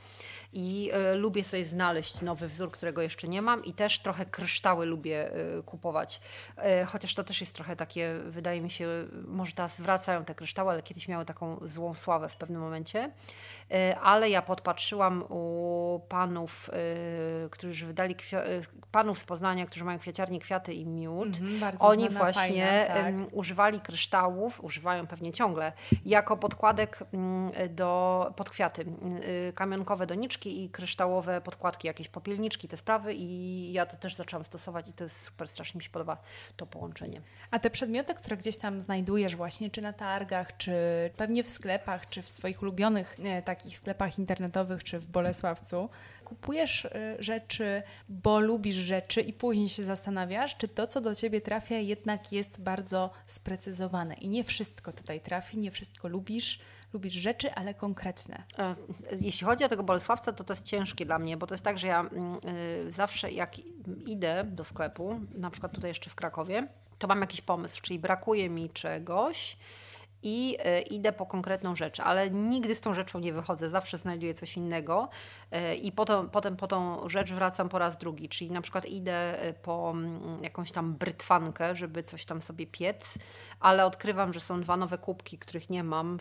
i 0.52 0.90
y, 1.12 1.14
lubię 1.14 1.44
sobie 1.44 1.66
znaleźć 1.66 2.20
nowy 2.20 2.48
wzór, 2.48 2.70
którego 2.70 3.02
jeszcze 3.02 3.28
nie 3.28 3.42
mam 3.42 3.64
i 3.64 3.72
też 3.72 3.98
trochę 3.98 4.26
kryształy 4.26 4.86
lubię 4.86 5.30
y, 5.58 5.62
kupować. 5.62 6.20
Y, 6.82 6.86
chociaż 6.86 7.14
to 7.14 7.24
też 7.24 7.40
jest 7.40 7.54
trochę 7.54 7.76
takie, 7.76 8.14
wydaje 8.26 8.60
mi 8.60 8.70
się, 8.70 8.88
może 9.26 9.52
teraz 9.52 9.80
wracają 9.80 10.24
te 10.24 10.34
kryształy, 10.34 10.70
ale 10.70 10.82
kiedyś 10.82 11.08
miały 11.08 11.24
taką 11.24 11.60
złą 11.62 11.94
sławę 11.94 12.28
w 12.28 12.36
pewnym 12.36 12.60
momencie. 12.60 13.10
Y, 13.74 13.96
ale 13.96 14.30
ja 14.30 14.42
podpatrzyłam 14.42 15.24
u 15.28 16.00
panów, 16.08 16.70
y, 17.46 17.50
którzy 17.50 17.86
wydali, 17.86 18.14
y, 18.14 18.62
panów 18.92 19.18
z 19.18 19.24
Poznania, 19.24 19.66
którzy 19.66 19.84
mają 19.84 19.98
kwiaciarnię 19.98 20.40
Kwiaty 20.40 20.72
i 20.72 20.86
Miód. 20.86 21.40
Mhm, 21.40 21.76
Oni 21.78 22.08
właśnie 22.10 22.86
fajna, 22.88 22.94
tak. 22.94 23.14
używali 23.32 23.80
kryształów, 23.80 24.64
używają 24.64 25.06
pewnie 25.06 25.32
ciągle, 25.32 25.72
jako 26.04 26.36
podkładek 26.36 27.02
mm, 27.12 27.52
do, 27.70 28.32
pod 28.36 28.50
kwiaty. 28.50 28.84
Y, 29.48 29.52
Kamionkowe 29.52 30.06
doniczki 30.06 30.64
i 30.64 30.70
kryształowe 30.70 31.40
podkładki, 31.40 31.86
jakieś 31.86 32.08
popielniczki, 32.08 32.68
te 32.68 32.76
sprawy 32.76 33.14
i 33.14 33.72
ja 33.72 33.86
to 33.86 33.96
też 33.96 34.14
zaczęłam 34.14 34.44
stosować 34.44 34.88
i 34.88 34.92
to 34.92 35.04
jest 35.04 35.24
super, 35.24 35.48
strasznie 35.48 35.78
mi 35.78 35.84
się 35.84 35.90
podoba 35.90 36.16
to 36.56 36.66
połączenie. 36.66 37.20
A 37.50 37.58
te 37.58 37.70
przedmioty, 37.70 38.14
które 38.14 38.36
gdzieś 38.36 38.56
tam 38.56 38.80
znajdujesz 38.80 39.36
właśnie, 39.36 39.70
czy 39.70 39.80
na 39.80 39.92
targach, 39.92 40.56
czy 40.56 40.72
pewnie 41.16 41.44
w 41.44 41.48
sklepach, 41.48 42.08
czy 42.08 42.22
w 42.22 42.28
swoich 42.28 42.62
ulubionych 42.62 43.16
e, 43.24 43.42
takich 43.58 43.76
sklepach 43.76 44.18
internetowych, 44.18 44.84
czy 44.84 44.98
w 44.98 45.06
Bolesławcu, 45.06 45.88
kupujesz 46.24 46.84
e, 46.84 47.16
rzeczy, 47.18 47.82
bo 48.08 48.40
lubisz 48.40 48.76
rzeczy 48.76 49.20
i 49.20 49.32
później 49.32 49.68
się 49.68 49.84
zastanawiasz, 49.84 50.56
czy 50.56 50.68
to, 50.68 50.86
co 50.86 51.00
do 51.00 51.14
ciebie 51.14 51.40
trafia, 51.40 51.76
jednak 51.76 52.32
jest 52.32 52.60
bardzo 52.60 53.10
sprecyzowane. 53.26 54.14
I 54.14 54.28
nie 54.28 54.44
wszystko 54.44 54.92
tutaj 54.92 55.20
trafi, 55.20 55.58
nie 55.58 55.70
wszystko 55.70 56.08
lubisz. 56.08 56.58
Lubisz 56.92 57.14
rzeczy, 57.14 57.54
ale 57.54 57.74
konkretne. 57.74 58.42
E, 58.58 58.74
Jeśli 59.20 59.46
chodzi 59.46 59.64
o 59.64 59.68
tego 59.68 59.82
Bolesławca, 59.82 60.32
to 60.32 60.44
to 60.44 60.52
jest 60.52 60.66
ciężkie 60.66 61.06
dla 61.06 61.18
mnie, 61.18 61.36
bo 61.36 61.46
to 61.46 61.54
jest 61.54 61.64
tak, 61.64 61.78
że 61.78 61.86
ja 61.86 62.00
mm, 62.00 62.38
y, 62.86 62.92
zawsze 62.92 63.30
jak 63.32 63.58
idę 64.06 64.44
do 64.44 64.64
sklepu, 64.64 65.20
na 65.34 65.50
przykład 65.50 65.72
tutaj 65.72 65.90
jeszcze 65.90 66.10
w 66.10 66.14
Krakowie, 66.14 66.68
to 66.98 67.08
mam 67.08 67.20
jakiś 67.20 67.40
pomysł, 67.40 67.82
czyli 67.82 67.98
brakuje 67.98 68.50
mi 68.50 68.70
czegoś 68.70 69.56
i 70.22 70.56
e, 70.58 70.80
idę 70.80 71.12
po 71.12 71.26
konkretną 71.26 71.76
rzecz, 71.76 72.00
ale 72.00 72.30
nigdy 72.30 72.74
z 72.74 72.80
tą 72.80 72.94
rzeczą 72.94 73.18
nie 73.18 73.32
wychodzę, 73.32 73.70
zawsze 73.70 73.98
znajduję 73.98 74.34
coś 74.34 74.56
innego 74.56 75.08
e, 75.50 75.74
i 75.74 75.92
potem, 75.92 76.30
potem 76.30 76.56
po 76.56 76.66
tą 76.66 77.08
rzecz 77.08 77.32
wracam 77.32 77.68
po 77.68 77.78
raz 77.78 77.98
drugi, 77.98 78.28
czyli 78.28 78.50
na 78.50 78.60
przykład 78.60 78.86
idę 78.86 79.42
e, 79.42 79.52
po 79.52 79.90
mm, 79.90 80.42
jakąś 80.42 80.72
tam 80.72 80.94
brytwankę, 80.94 81.74
żeby 81.74 82.02
coś 82.02 82.26
tam 82.26 82.42
sobie 82.42 82.66
piec, 82.66 83.18
ale 83.60 83.86
odkrywam, 83.86 84.32
że 84.32 84.40
są 84.40 84.60
dwa 84.60 84.76
nowe 84.76 84.98
kubki, 84.98 85.38
których 85.38 85.70
nie 85.70 85.84
mam, 85.84 86.18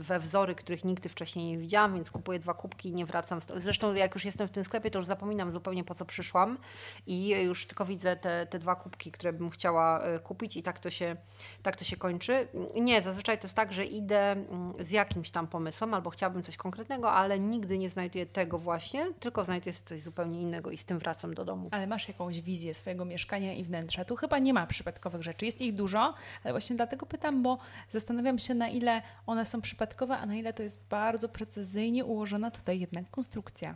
we 0.00 0.18
wzory, 0.18 0.54
których 0.54 0.84
nigdy 0.84 1.08
wcześniej 1.08 1.46
nie 1.46 1.58
widziałam, 1.58 1.94
więc 1.94 2.10
kupuję 2.10 2.38
dwa 2.38 2.54
kubki 2.54 2.88
i 2.88 2.94
nie 2.94 3.06
wracam. 3.06 3.40
Zresztą 3.56 3.94
jak 3.94 4.14
już 4.14 4.24
jestem 4.24 4.48
w 4.48 4.50
tym 4.50 4.64
sklepie, 4.64 4.90
to 4.90 4.98
już 4.98 5.06
zapominam 5.06 5.52
zupełnie 5.52 5.84
po 5.84 5.94
co 5.94 6.04
przyszłam 6.04 6.58
i 7.06 7.28
już 7.28 7.66
tylko 7.66 7.84
widzę 7.84 8.16
te, 8.16 8.46
te 8.46 8.58
dwa 8.58 8.74
kubki, 8.76 9.12
które 9.12 9.32
bym 9.32 9.50
chciała 9.50 10.02
kupić 10.24 10.56
i 10.56 10.62
tak 10.62 10.78
to 10.78 10.90
się, 10.90 11.16
tak 11.62 11.76
to 11.76 11.84
się 11.84 11.96
kończy 11.96 12.48
nie, 12.80 13.02
zazwyczaj 13.02 13.38
to 13.38 13.46
jest 13.46 13.54
tak, 13.54 13.72
że 13.72 13.84
idę 13.84 14.32
mm, 14.32 14.72
z 14.80 14.90
jakimś 14.90 15.30
tam 15.30 15.46
pomysłem 15.46 15.94
albo 15.94 16.10
chciałabym 16.10 16.42
coś 16.42 16.56
konkretnego, 16.56 17.12
ale 17.12 17.38
nigdy 17.38 17.78
nie 17.78 17.90
znajduję 17.90 18.26
tego 18.26 18.58
właśnie, 18.58 19.06
tylko 19.20 19.44
znajduję 19.44 19.72
coś 19.72 20.02
zupełnie 20.02 20.40
innego 20.40 20.70
i 20.70 20.78
z 20.78 20.84
tym 20.84 20.98
wracam 20.98 21.34
do 21.34 21.44
domu. 21.44 21.68
Ale 21.70 21.86
masz 21.86 22.08
jakąś 22.08 22.40
wizję 22.40 22.74
swojego 22.74 23.04
mieszkania 23.04 23.54
i 23.54 23.64
wnętrza. 23.64 24.04
Tu 24.04 24.16
chyba 24.16 24.38
nie 24.38 24.54
ma 24.54 24.66
przypadkowych 24.66 25.22
rzeczy. 25.22 25.46
Jest 25.46 25.60
ich 25.60 25.74
dużo, 25.74 26.14
ale 26.44 26.52
właśnie 26.52 26.76
dlatego 26.76 27.06
pytam, 27.06 27.42
bo 27.42 27.58
zastanawiam 27.88 28.38
się, 28.38 28.54
na 28.54 28.68
ile 28.68 29.02
one 29.26 29.46
są 29.46 29.60
przypadkowe, 29.60 30.18
a 30.18 30.26
na 30.26 30.34
ile 30.34 30.52
to 30.52 30.62
jest 30.62 30.88
bardzo 30.88 31.28
precyzyjnie 31.28 32.04
ułożona 32.04 32.50
tutaj 32.50 32.80
jednak 32.80 33.10
konstrukcja. 33.10 33.74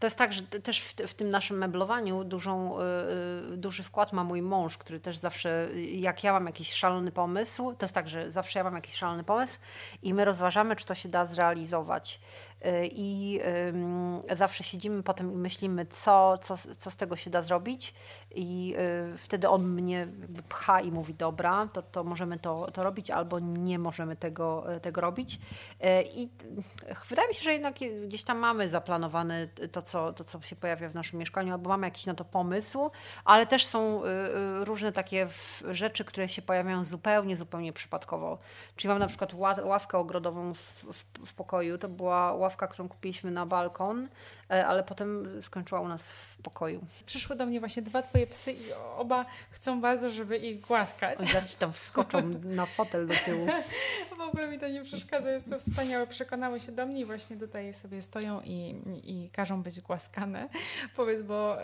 To 0.00 0.06
jest 0.06 0.16
tak, 0.16 0.32
że 0.32 0.42
też 0.42 0.80
w, 0.80 0.94
w 0.94 1.14
tym 1.14 1.30
naszym 1.30 1.58
meblowaniu 1.58 2.24
dużą, 2.24 2.78
yy, 3.50 3.56
duży 3.56 3.82
wkład 3.82 4.12
ma 4.12 4.24
mój 4.24 4.42
mąż, 4.42 4.78
który 4.78 5.00
też 5.00 5.16
zawsze, 5.16 5.68
jak 5.92 6.24
ja 6.24 6.32
mam 6.32 6.46
jakiś 6.46 6.72
szalony 6.72 7.12
pomysł, 7.12 7.74
to 7.74 7.84
jest 7.84 7.94
tak, 7.94 8.08
że 8.08 8.23
zawsze 8.28 8.58
ja 8.58 8.64
mam 8.64 8.74
jakiś 8.74 8.94
szalony 8.94 9.24
pomysł 9.24 9.58
i 10.02 10.14
my 10.14 10.24
rozważamy, 10.24 10.76
czy 10.76 10.86
to 10.86 10.94
się 10.94 11.08
da 11.08 11.26
zrealizować. 11.26 12.20
Y, 12.66 12.88
I 12.92 13.40
zawsze 14.36 14.64
siedzimy 14.64 15.02
potem 15.02 15.32
i 15.32 15.36
myślimy, 15.36 15.86
co, 15.86 16.38
co, 16.38 16.56
co 16.78 16.90
z 16.90 16.96
tego 16.96 17.16
się 17.16 17.30
da 17.30 17.42
zrobić. 17.42 17.94
I 18.34 18.74
y, 19.14 19.18
wtedy 19.18 19.48
on 19.48 19.68
mnie 19.68 20.08
pcha 20.48 20.80
i 20.80 20.92
mówi: 20.92 21.14
Dobra, 21.14 21.68
to, 21.72 21.82
to 21.82 22.04
możemy 22.04 22.38
to, 22.38 22.70
to 22.72 22.82
robić, 22.82 23.10
albo 23.10 23.38
nie 23.40 23.78
możemy 23.78 24.16
tego, 24.16 24.64
tego 24.82 25.00
robić. 25.00 25.34
Y, 25.34 26.02
I 26.14 26.28
wydaje 27.08 27.28
mi 27.28 27.34
się, 27.34 27.42
że 27.42 27.52
jednak 27.52 27.74
gdzieś 28.06 28.24
tam 28.24 28.38
mamy 28.38 28.68
zaplanowane 28.68 29.48
to 29.72 29.82
co, 29.82 30.12
to, 30.12 30.24
co 30.24 30.42
się 30.42 30.56
pojawia 30.56 30.88
w 30.88 30.94
naszym 30.94 31.18
mieszkaniu, 31.18 31.52
albo 31.52 31.68
mamy 31.68 31.86
jakiś 31.86 32.06
na 32.06 32.14
to 32.14 32.24
pomysł, 32.24 32.90
ale 33.24 33.46
też 33.46 33.66
są 33.66 34.02
różne 34.64 34.92
takie 34.92 35.28
rzeczy, 35.70 36.04
które 36.04 36.28
się 36.28 36.42
pojawiają 36.42 36.84
zupełnie, 36.84 37.36
zupełnie 37.36 37.72
przypadkowo. 37.72 38.38
Czyli 38.76 38.88
mam 38.88 38.98
na 38.98 39.06
przykład 39.06 39.34
ławkę 39.64 39.98
ogrodową 39.98 40.54
w, 40.54 40.58
w, 40.58 41.04
w 41.26 41.34
pokoju. 41.34 41.78
To 41.78 41.88
była 41.88 42.32
ławka, 42.32 42.66
którą 42.66 42.88
kupiliśmy 42.88 43.30
na 43.30 43.46
balkon, 43.46 44.08
ale 44.48 44.82
potem 44.82 45.42
skończyła 45.42 45.80
u 45.80 45.88
nas 45.88 46.10
w 46.10 46.42
pokoju. 46.42 46.80
Przyszły 47.06 47.36
do 47.36 47.46
mnie 47.46 47.60
właśnie 47.60 47.82
dwa 47.82 48.02
twoje 48.02 48.23
psy 48.26 48.52
i 48.52 48.72
oba 48.96 49.26
chcą 49.50 49.80
bardzo, 49.80 50.10
żeby 50.10 50.36
ich 50.36 50.60
głaskać. 50.60 51.20
Oni 51.20 51.32
zaraz 51.32 51.56
tam 51.56 51.72
wskoczą 51.72 52.18
na 52.44 52.66
fotel 52.66 53.06
do 53.06 53.14
tyłu. 53.24 53.46
w 54.18 54.20
ogóle 54.20 54.48
mi 54.48 54.58
to 54.58 54.68
nie 54.68 54.82
przeszkadza, 54.82 55.30
jest 55.30 55.50
to 55.50 55.58
wspaniałe. 55.58 56.06
Przekonały 56.06 56.60
się 56.60 56.72
do 56.72 56.86
mnie 56.86 57.00
i 57.00 57.04
właśnie 57.04 57.36
tutaj 57.36 57.74
sobie 57.74 58.02
stoją 58.02 58.40
i, 58.40 58.74
i 59.04 59.30
każą 59.30 59.62
być 59.62 59.80
głaskane. 59.80 60.48
Powiedz, 60.96 61.22
bo 61.22 61.56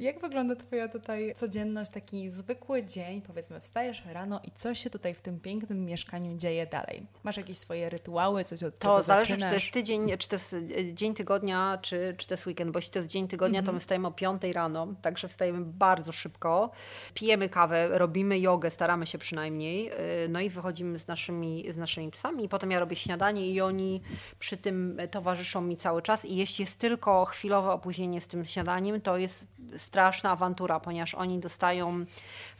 jak 0.00 0.20
wygląda 0.20 0.56
twoja 0.56 0.88
tutaj 0.88 1.34
codzienność, 1.36 1.90
taki 1.90 2.28
zwykły 2.28 2.84
dzień? 2.84 3.22
Powiedzmy, 3.22 3.60
wstajesz 3.60 4.02
rano 4.12 4.40
i 4.44 4.50
co 4.50 4.74
się 4.74 4.90
tutaj 4.90 5.14
w 5.14 5.20
tym 5.20 5.40
pięknym 5.40 5.84
mieszkaniu 5.84 6.36
dzieje 6.36 6.66
dalej? 6.66 7.06
Masz 7.24 7.36
jakieś 7.36 7.58
swoje 7.58 7.90
rytuały, 7.90 8.44
coś 8.44 8.62
od 8.62 8.78
To 8.78 9.02
zależy, 9.02 9.30
zaczynasz? 9.34 9.52
czy 9.52 9.58
to 9.58 9.64
jest 9.64 9.72
tydzień, 9.72 10.18
czy 10.18 10.28
to 10.28 10.36
jest 10.36 10.54
e, 10.54 10.94
dzień 10.94 11.14
tygodnia, 11.14 11.78
czy, 11.82 12.14
czy 12.18 12.26
to 12.28 12.34
jest 12.34 12.46
weekend, 12.46 12.70
bo 12.70 12.78
jeśli 12.78 12.92
to 12.92 12.98
jest 12.98 13.10
dzień 13.10 13.28
tygodnia, 13.28 13.58
mm 13.58 13.64
-hmm. 13.64 13.66
to 13.66 13.72
my 13.72 13.80
wstajemy 13.80 14.08
o 14.08 14.12
5 14.12 14.42
rano, 14.44 14.88
także 15.02 15.28
wstajemy 15.28 15.64
bardzo 15.64 15.95
szybko. 16.12 16.70
Pijemy 17.14 17.48
kawę, 17.48 17.98
robimy 17.98 18.38
jogę, 18.38 18.70
staramy 18.70 19.06
się 19.06 19.18
przynajmniej, 19.18 19.90
y, 20.24 20.28
no 20.28 20.40
i 20.40 20.50
wychodzimy 20.50 20.98
z 20.98 21.06
naszymi, 21.06 21.72
z 21.72 21.76
naszymi 21.76 22.10
psami 22.10 22.44
i 22.44 22.48
potem 22.48 22.70
ja 22.70 22.80
robię 22.80 22.96
śniadanie 22.96 23.50
i 23.50 23.60
oni 23.60 24.00
przy 24.38 24.56
tym 24.56 24.98
towarzyszą 25.10 25.60
mi 25.60 25.76
cały 25.76 26.02
czas 26.02 26.24
i 26.24 26.36
jeśli 26.36 26.64
jest 26.64 26.78
tylko 26.78 27.24
chwilowe 27.24 27.70
opóźnienie 27.70 28.20
z 28.20 28.28
tym 28.28 28.44
śniadaniem, 28.44 29.00
to 29.00 29.16
jest 29.16 29.46
straszna 29.76 30.30
awantura, 30.30 30.80
ponieważ 30.80 31.14
oni 31.14 31.38
dostają 31.38 32.04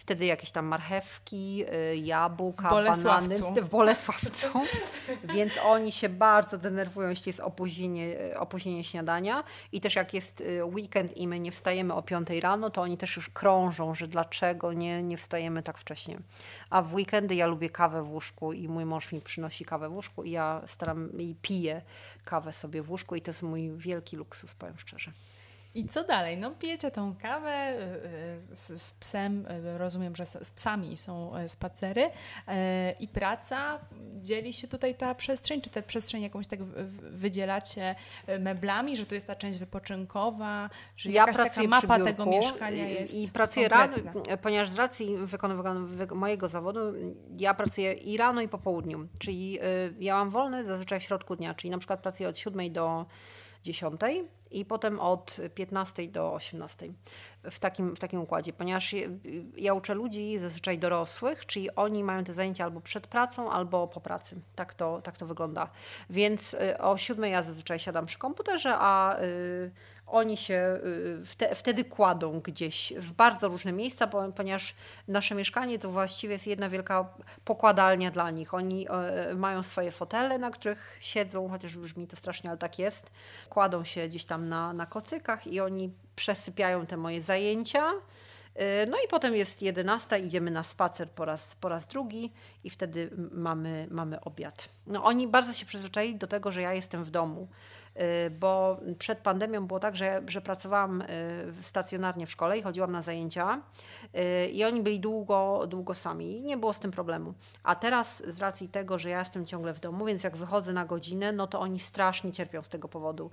wtedy 0.06 0.26
jakieś 0.26 0.50
tam 0.50 0.66
marchewki, 0.66 1.64
y, 1.92 1.96
jabłka, 1.96 2.68
w 2.68 3.02
banany 3.02 3.34
w 3.62 3.68
Bolesławcu. 3.68 4.46
Więc 5.34 5.52
oni 5.64 5.92
się 5.92 6.08
bardzo 6.08 6.58
denerwują, 6.58 7.08
jeśli 7.08 7.30
jest 7.30 7.40
opóźnienie, 7.40 8.16
opóźnienie 8.36 8.84
śniadania. 8.84 9.44
I 9.72 9.80
też 9.80 9.96
jak 9.96 10.14
jest 10.14 10.40
y, 10.40 10.64
weekend 10.64 11.16
i 11.16 11.28
my 11.28 11.40
nie 11.40 11.52
wstajemy 11.52 11.94
o 11.94 12.02
5 12.02 12.28
rano, 12.42 12.70
to 12.70 12.82
oni 12.82 12.96
też 12.96 13.15
już 13.16 13.28
krążą, 13.30 13.94
że 13.94 14.08
dlaczego 14.08 14.72
nie, 14.72 15.02
nie 15.02 15.16
wstajemy 15.16 15.62
tak 15.62 15.78
wcześnie. 15.78 16.18
A 16.70 16.82
w 16.82 16.94
weekendy 16.94 17.34
ja 17.34 17.46
lubię 17.46 17.70
kawę 17.70 18.02
w 18.02 18.10
łóżku 18.10 18.52
i 18.52 18.68
mój 18.68 18.84
mąż 18.84 19.12
mi 19.12 19.20
przynosi 19.20 19.64
kawę 19.64 19.88
w 19.88 19.92
łóżku 19.92 20.24
i 20.24 20.30
ja 20.30 20.62
staram 20.66 21.20
i 21.20 21.34
piję 21.42 21.82
kawę 22.24 22.52
sobie 22.52 22.82
w 22.82 22.90
łóżku 22.90 23.16
i 23.16 23.22
to 23.22 23.30
jest 23.30 23.42
mój 23.42 23.72
wielki 23.76 24.16
luksus, 24.16 24.54
powiem 24.54 24.78
szczerze. 24.78 25.12
I 25.76 25.88
co 25.88 26.04
dalej? 26.04 26.36
No 26.36 26.50
pijecie 26.50 26.90
tą 26.90 27.14
kawę 27.16 27.72
y, 28.50 28.52
y, 28.52 28.56
z, 28.56 28.82
z, 28.82 28.92
psem, 28.92 29.46
y, 29.46 29.78
rozumiem, 29.78 30.16
że 30.16 30.26
z 30.26 30.52
psami 30.52 30.96
są 30.96 31.32
spacery 31.46 32.10
i 33.00 33.08
praca. 33.08 33.78
Dzieli 34.20 34.52
się 34.52 34.68
tutaj 34.68 34.94
ta 34.94 35.14
przestrzeń, 35.14 35.60
czy 35.60 35.70
tę 35.70 35.82
przestrzeń 35.82 36.22
jakąś 36.22 36.46
tak 36.46 36.62
wydzielacie 37.02 37.94
meblami, 38.38 38.96
że 38.96 39.06
tu 39.06 39.14
jest 39.14 39.26
ta 39.26 39.34
część 39.34 39.58
wypoczynkowa, 39.58 40.70
że 40.96 41.10
ja 41.10 41.14
jakaś 41.14 41.36
taka 41.36 41.62
mapa 41.68 41.98
tego 41.98 42.26
mieszkania 42.26 42.88
jest 42.88 43.14
I 43.14 43.28
pracuję 43.28 43.68
rano, 43.68 43.96
ponieważ 44.42 44.70
z 44.70 44.74
racji 44.74 45.16
wykonywania 45.16 45.80
mojego 46.14 46.48
zawodu 46.48 46.80
ja 47.38 47.54
pracuję 47.54 47.92
i 47.92 48.16
rano 48.16 48.40
i 48.40 48.48
po 48.48 48.58
południu, 48.58 49.08
czyli 49.18 49.58
ja 49.98 50.14
mam 50.14 50.30
wolne 50.30 50.64
zazwyczaj 50.64 51.00
w 51.00 51.02
środku 51.02 51.36
dnia, 51.36 51.54
czyli 51.54 51.70
na 51.70 51.78
przykład 51.78 52.00
pracuję 52.00 52.28
od 52.28 52.38
7 52.38 52.72
do 52.72 53.06
10 53.62 54.00
i 54.50 54.64
potem 54.64 55.00
od 55.00 55.36
15 55.54 56.08
do 56.08 56.34
18 56.34 56.88
w 57.50 57.58
takim, 57.58 57.96
w 57.96 57.98
takim 57.98 58.20
układzie, 58.20 58.52
ponieważ 58.52 58.94
ja 59.56 59.74
uczę 59.74 59.94
ludzi 59.94 60.38
zazwyczaj 60.38 60.78
dorosłych, 60.78 61.46
czyli 61.46 61.74
oni 61.74 62.04
mają 62.04 62.24
te 62.24 62.32
zajęcia 62.32 62.64
albo 62.64 62.80
przed 62.80 63.06
pracą, 63.06 63.50
albo 63.50 63.88
po 63.88 64.00
pracy. 64.00 64.40
Tak 64.54 64.74
to, 64.74 65.00
tak 65.02 65.18
to 65.18 65.26
wygląda. 65.26 65.70
Więc 66.10 66.54
y, 66.54 66.78
o 66.78 66.96
7 66.96 67.30
ja 67.30 67.42
zazwyczaj 67.42 67.78
siadam 67.78 68.06
przy 68.06 68.18
komputerze, 68.18 68.74
a 68.78 69.20
y, 69.20 69.70
oni 70.06 70.36
się 70.36 70.78
y, 71.42 71.54
wtedy 71.54 71.84
kładą 71.84 72.40
gdzieś 72.40 72.92
w 72.96 73.12
bardzo 73.12 73.48
różne 73.48 73.72
miejsca, 73.72 74.06
ponieważ 74.36 74.74
nasze 75.08 75.34
mieszkanie 75.34 75.78
to 75.78 75.90
właściwie 75.90 76.32
jest 76.32 76.46
jedna 76.46 76.68
wielka 76.68 77.08
pokładalnia 77.44 78.10
dla 78.10 78.30
nich. 78.30 78.54
Oni 78.54 78.86
e, 78.90 79.34
mają 79.34 79.62
swoje 79.62 79.90
fotele, 79.90 80.38
na 80.38 80.50
których 80.50 80.98
siedzą, 81.00 81.48
chociaż 81.48 81.76
brzmi 81.76 82.06
to 82.06 82.16
strasznie, 82.16 82.50
ale 82.50 82.58
tak 82.58 82.78
jest. 82.78 83.10
Kładą 83.48 83.84
się 83.84 84.08
gdzieś 84.08 84.24
tam 84.24 84.48
na, 84.48 84.72
na 84.72 84.86
kocykach 84.86 85.46
i 85.46 85.60
oni 85.60 85.92
przesypiają 86.16 86.86
te 86.86 86.96
moje 86.96 87.22
zajęcia. 87.22 87.92
E, 88.54 88.86
no 88.86 88.96
i 89.04 89.08
potem 89.08 89.34
jest 89.34 89.62
11, 89.62 90.18
idziemy 90.18 90.50
na 90.50 90.62
spacer 90.62 91.10
po 91.10 91.24
raz, 91.24 91.54
po 91.54 91.68
raz 91.68 91.86
drugi 91.86 92.32
i 92.64 92.70
wtedy 92.70 93.10
mamy, 93.32 93.86
mamy 93.90 94.20
obiad. 94.20 94.68
No, 94.86 95.04
oni 95.04 95.28
bardzo 95.28 95.52
się 95.52 95.66
przyzwyczaili 95.66 96.16
do 96.16 96.26
tego, 96.26 96.52
że 96.52 96.62
ja 96.62 96.74
jestem 96.74 97.04
w 97.04 97.10
domu. 97.10 97.48
Y, 98.00 98.30
bo 98.30 98.80
przed 98.98 99.18
pandemią 99.18 99.66
było 99.66 99.80
tak, 99.80 99.96
że, 99.96 100.22
że 100.26 100.40
pracowałam 100.40 101.00
y, 101.00 101.06
stacjonarnie 101.60 102.26
w 102.26 102.30
szkole 102.30 102.58
i 102.58 102.62
chodziłam 102.62 102.92
na 102.92 103.02
zajęcia 103.02 103.62
y, 104.14 104.46
i 104.46 104.64
oni 104.64 104.82
byli 104.82 105.00
długo, 105.00 105.66
długo 105.68 105.94
sami 105.94 106.38
i 106.38 106.42
nie 106.42 106.56
było 106.56 106.72
z 106.72 106.80
tym 106.80 106.90
problemu. 106.90 107.34
A 107.62 107.74
teraz 107.74 108.26
z 108.26 108.40
racji 108.40 108.68
tego, 108.68 108.98
że 108.98 109.10
ja 109.10 109.18
jestem 109.18 109.46
ciągle 109.46 109.74
w 109.74 109.80
domu, 109.80 110.04
więc 110.04 110.24
jak 110.24 110.36
wychodzę 110.36 110.72
na 110.72 110.84
godzinę, 110.84 111.32
no 111.32 111.46
to 111.46 111.60
oni 111.60 111.80
strasznie 111.80 112.32
cierpią 112.32 112.62
z 112.62 112.68
tego 112.68 112.88
powodu. 112.88 113.30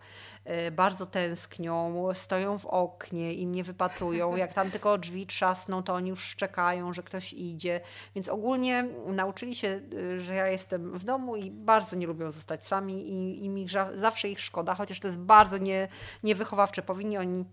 Bardzo 0.71 1.06
tęsknią, 1.06 2.08
stoją 2.13 2.58
w 2.60 2.65
oknie 2.65 3.34
i 3.34 3.47
mnie 3.47 3.63
wypatrują. 3.63 4.36
Jak 4.36 4.54
tam 4.54 4.71
tylko 4.71 4.97
drzwi 4.97 5.28
trzasną, 5.28 5.84
to 5.84 5.93
oni 5.93 6.10
już 6.10 6.23
szczekają, 6.23 6.93
że 6.93 7.04
ktoś 7.04 7.34
idzie. 7.34 7.82
Więc 8.15 8.30
ogólnie 8.30 8.88
nauczyli 9.08 9.56
się, 9.56 9.82
że 10.17 10.36
ja 10.36 10.47
jestem 10.47 10.99
w 10.99 11.04
domu 11.04 11.36
i 11.36 11.52
bardzo 11.52 11.95
nie 11.95 12.08
lubią 12.08 12.32
zostać 12.32 12.67
sami 12.67 13.10
i, 13.10 13.45
i 13.45 13.49
mi 13.49 13.67
zawsze 13.95 14.30
ich 14.30 14.39
szkoda 14.39 14.53
szkoda, 14.54 14.76
chociaż 14.76 15.00
to 15.00 15.08
jest 15.08 15.20
bardzo 15.20 15.58
nie, 15.58 15.88
niewychowawcze. 16.24 16.82
Powinni 16.82 17.18
oni 17.18 17.46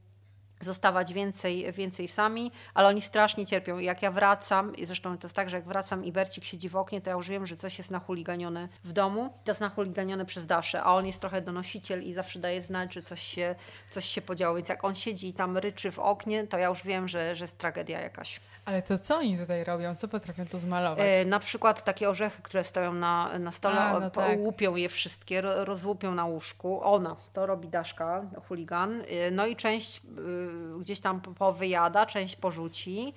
zostawać 0.61 1.13
więcej, 1.13 1.73
więcej 1.73 2.09
sami, 2.09 2.53
ale 2.75 2.89
oni 2.89 3.03
strasznie 3.03 3.47
cierpią. 3.47 3.79
Jak 3.79 4.03
ja 4.03 4.11
wracam, 4.11 4.77
i 4.77 4.87
zresztą 4.87 5.19
to 5.19 5.27
jest 5.27 5.37
tak, 5.37 5.51
że 5.51 5.57
jak 5.57 5.67
wracam 5.67 6.05
i 6.05 6.13
Bercik 6.13 6.45
siedzi 6.45 6.69
w 6.69 6.77
oknie, 6.77 7.01
to 7.01 7.11
ja 7.11 7.17
już 7.17 7.29
wiem, 7.29 7.47
że 7.47 7.57
coś 7.57 7.79
jest 7.79 7.91
nachuliganione 7.91 8.69
w 8.85 8.93
domu. 8.93 9.35
To 9.45 9.51
jest 9.51 9.61
nachuliganione 9.61 10.27
przez 10.27 10.47
Daszę, 10.47 10.83
a 10.83 10.95
on 10.95 11.07
jest 11.07 11.21
trochę 11.21 11.41
donosiciel 11.43 12.03
i 12.03 12.15
zawsze 12.15 12.39
daje 12.39 12.63
znać, 12.63 12.95
że 12.95 13.03
coś 13.03 13.23
się, 13.23 13.55
coś 13.91 14.05
się 14.05 14.23
podziało. 14.23 14.57
Więc 14.57 14.69
jak 14.69 14.85
on 14.85 14.95
siedzi 14.95 15.29
i 15.29 15.33
tam 15.33 15.59
ryczy 15.59 15.91
w 15.91 15.99
oknie, 15.99 16.47
to 16.47 16.59
ja 16.59 16.69
już 16.69 16.83
wiem, 16.83 17.09
że, 17.09 17.37
że 17.37 17.45
jest 17.45 17.59
tragedia 17.59 18.01
jakaś. 18.01 18.41
Ale 18.65 18.83
to 18.83 18.99
co 18.99 19.17
oni 19.17 19.39
tutaj 19.39 19.65
robią? 19.65 19.95
Co 19.95 20.09
potrafią 20.09 20.47
tu 20.47 20.59
zmalować? 20.59 21.17
E, 21.17 21.25
na 21.25 21.39
przykład 21.39 21.85
takie 21.85 22.09
orzechy, 22.09 22.43
które 22.43 22.65
stoją 22.65 22.93
na, 22.93 23.39
na 23.39 23.53
stole, 23.53 23.81
A, 23.81 24.01
no 24.01 24.11
tak. 24.11 24.39
łupią 24.39 24.77
je 24.77 24.89
wszystkie, 24.89 25.41
rozłupią 25.41 26.15
na 26.15 26.27
łóżku. 26.27 26.81
Ona, 26.85 27.17
to 27.33 27.47
robi 27.47 27.69
Daszka, 27.69 28.23
chuligan. 28.49 29.03
E, 29.09 29.31
no 29.31 29.47
i 29.47 29.57
część 29.57 29.97
y, 29.99 30.50
gdzieś 30.81 31.01
tam 31.01 31.21
powyjada, 31.21 32.07
część 32.07 32.37
porzuci 32.37 33.13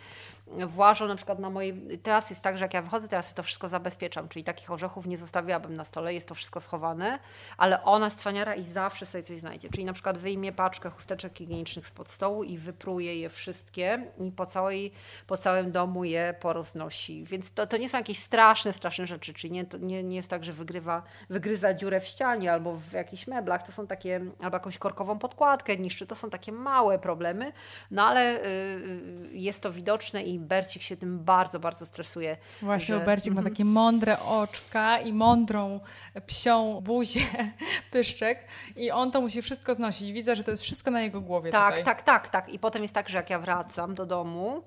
włażą 0.48 1.08
na 1.08 1.16
przykład 1.16 1.39
na 1.39 1.50
mojej... 1.50 2.00
Teraz 2.04 2.30
jest 2.30 2.41
tak, 2.41 2.58
że 2.58 2.66
jak 2.66 2.74
ja 2.74 2.82
wychodzę, 2.82 3.08
to 3.08 3.16
ja 3.16 3.24
to 3.24 3.44
wszystko 3.44 3.70
zabezpieczam, 3.70 4.30
czyli 4.30 4.44
takich 4.44 4.72
orzechów 4.72 5.06
nie 5.06 5.18
zostawiłabym 5.18 5.76
na 5.76 5.86
stole, 5.86 6.14
jest 6.14 6.28
to 6.28 6.36
wszystko 6.36 6.62
schowane, 6.62 7.20
ale 7.58 7.84
ona 7.84 8.10
z 8.10 8.16
cwaniara 8.16 8.56
i 8.56 8.66
zawsze 8.66 9.06
sobie 9.06 9.24
coś 9.24 9.39
znajdzie. 9.39 9.70
Czyli 9.70 9.86
na 9.86 9.94
przykład 9.94 10.18
wyjmie 10.18 10.52
paczkę 10.52 10.89
chusteczek 10.89 11.38
higienicznych 11.38 11.88
spod 11.88 12.10
stołu 12.10 12.44
i 12.44 12.58
wypruje 12.58 13.20
je 13.20 13.30
wszystkie 13.30 14.12
i 14.20 14.32
po, 14.32 14.46
całej, 14.46 14.91
po 15.28 15.38
całym 15.38 15.72
domu 15.72 16.04
je 16.04 16.36
poroznosi. 16.39 17.24
Więc 17.24 17.52
to, 17.52 17.68
to 17.68 17.78
nie 17.78 17.89
są 17.89 17.98
jakieś 17.98 18.20
straszne, 18.20 18.74
straszne 18.74 19.08
rzeczy, 19.08 19.34
czyli 19.34 19.54
nie, 19.54 19.66
nie, 19.80 20.04
nie 20.04 20.16
jest 20.16 20.30
tak, 20.30 20.44
że 20.44 20.54
wygrywa, 20.54 21.04
wygryza 21.30 21.74
dziurę 21.74 22.00
w 22.00 22.06
ścianie 22.06 22.54
albo 22.54 22.76
w 22.76 22.91
jakichś 22.91 23.28
meblach, 23.28 23.64
to 23.66 23.72
są 23.72 23.88
takie, 23.88 24.22
albo 24.39 24.56
jakąś 24.56 24.78
korkową 24.78 25.20
podkładkę 25.20 25.78
niszczy, 25.78 26.08
to 26.08 26.16
są 26.16 26.30
takie 26.30 26.52
małe 26.52 27.00
problemy, 27.00 27.52
no 27.91 28.08
ale 28.08 28.46
y, 28.46 29.30
jest 29.32 29.64
to 29.64 29.72
widoczne 29.72 30.24
i 30.24 30.32
Bercik 30.39 30.81
się 30.81 30.97
tym 30.97 31.23
bardzo, 31.23 31.59
bardzo 31.59 31.86
stresuje. 31.86 32.38
Właśnie, 32.61 32.95
że... 32.95 33.05
Bercik 33.05 33.34
ma 33.34 33.39
mhm. 33.39 33.53
takie 33.53 33.65
mądre 33.65 34.19
oczka 34.19 34.99
i 34.99 35.13
mądrą 35.13 35.79
psią 36.27 36.81
buzię, 36.81 37.25
pyszczek 37.91 38.47
i 38.75 38.91
on 38.91 39.11
to 39.11 39.21
musi 39.21 39.41
wszystko 39.41 39.73
znosić. 39.73 40.11
Widzę, 40.11 40.36
że 40.36 40.43
to 40.43 40.51
jest 40.51 40.63
wszystko 40.63 40.91
na 40.91 41.01
jego 41.01 41.21
głowie 41.21 41.51
Tak, 41.51 41.71
tutaj. 41.71 41.86
tak, 41.86 42.01
tak, 42.01 42.29
tak. 42.29 42.49
I 42.49 42.59
potem 42.59 42.81
jest 42.81 42.93
tak, 42.93 43.09
że 43.09 43.17
jak 43.17 43.29
ja 43.29 43.39
wracam 43.39 43.95
do 43.95 44.05
domu, 44.05 44.63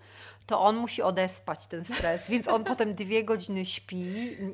to 0.46 0.60
on 0.60 0.76
musi 0.76 1.02
odespać 1.02 1.66
ten 1.66 1.84
stres, 1.84 2.22
więc 2.30 2.48
on 2.48 2.64
potem 2.64 2.94
dwie 2.94 3.24
godziny 3.24 3.66
śpi 3.66 4.06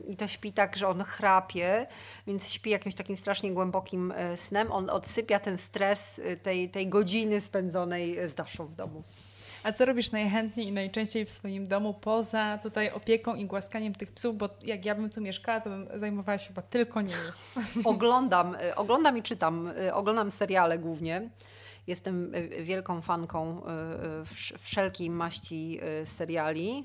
i 0.09 0.17
to 0.17 0.29
śpi 0.29 0.53
tak, 0.53 0.77
że 0.77 0.89
on 0.89 1.05
chrapie, 1.05 1.87
więc 2.27 2.51
śpi 2.51 2.71
jakimś 2.71 2.95
takim 2.95 3.17
strasznie 3.17 3.53
głębokim 3.53 4.13
e, 4.13 4.37
snem. 4.37 4.73
On 4.73 4.91
odsypia 4.91 5.41
ten 5.41 5.59
stres 5.59 6.19
e, 6.25 6.37
tej, 6.37 6.71
tej 6.71 6.89
godziny 6.89 7.41
spędzonej 7.41 8.29
z 8.29 8.35
Daszą 8.35 8.67
w 8.67 8.75
domu. 8.75 9.03
A 9.65 9.73
co 9.73 9.85
robisz 9.85 10.11
najchętniej 10.11 10.67
i 10.67 10.73
najczęściej 10.73 11.25
w 11.25 11.31
swoim 11.31 11.67
domu 11.67 11.95
poza 11.95 12.59
tutaj 12.63 12.91
opieką 12.91 13.35
i 13.35 13.47
głaskaniem 13.47 13.95
tych 13.95 14.13
psów? 14.13 14.37
Bo 14.37 14.49
jak 14.63 14.85
ja 14.85 14.95
bym 14.95 15.11
tu 15.11 15.21
mieszkała, 15.21 15.61
to 15.61 15.71
bym 15.71 15.89
zajmowała 15.95 16.39
się 16.39 16.49
chyba 16.49 16.63
tylko 16.63 17.01
nimi. 17.01 17.15
Oglądam, 17.85 18.55
y, 18.55 18.75
oglądam 18.75 19.19
i 19.19 19.23
czytam. 19.23 19.69
Y, 19.69 19.95
oglądam 19.95 20.31
seriale 20.31 20.79
głównie. 20.79 21.31
Jestem 21.87 22.35
y, 22.35 22.65
wielką 22.65 23.01
fanką 23.01 23.63
wszelkiej 24.59 25.11
maści 25.11 25.81
seriali, 26.05 26.85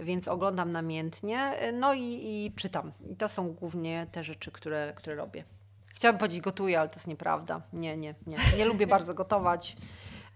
więc 0.00 0.28
oglądam 0.28 0.72
namiętnie, 0.72 1.52
no 1.72 1.94
i, 1.94 2.02
i 2.02 2.52
czytam. 2.56 2.92
I 3.10 3.16
to 3.16 3.28
są 3.28 3.52
głównie 3.52 4.06
te 4.12 4.24
rzeczy, 4.24 4.52
które, 4.52 4.92
które 4.96 5.16
robię. 5.16 5.44
Chciałabym 5.94 6.18
powiedzieć 6.18 6.40
gotuję, 6.40 6.80
ale 6.80 6.88
to 6.88 6.94
jest 6.94 7.06
nieprawda. 7.06 7.60
Nie, 7.72 7.96
nie, 7.96 8.14
nie. 8.26 8.36
Nie 8.58 8.64
lubię 8.64 8.86
bardzo 8.86 9.14
gotować. 9.14 9.76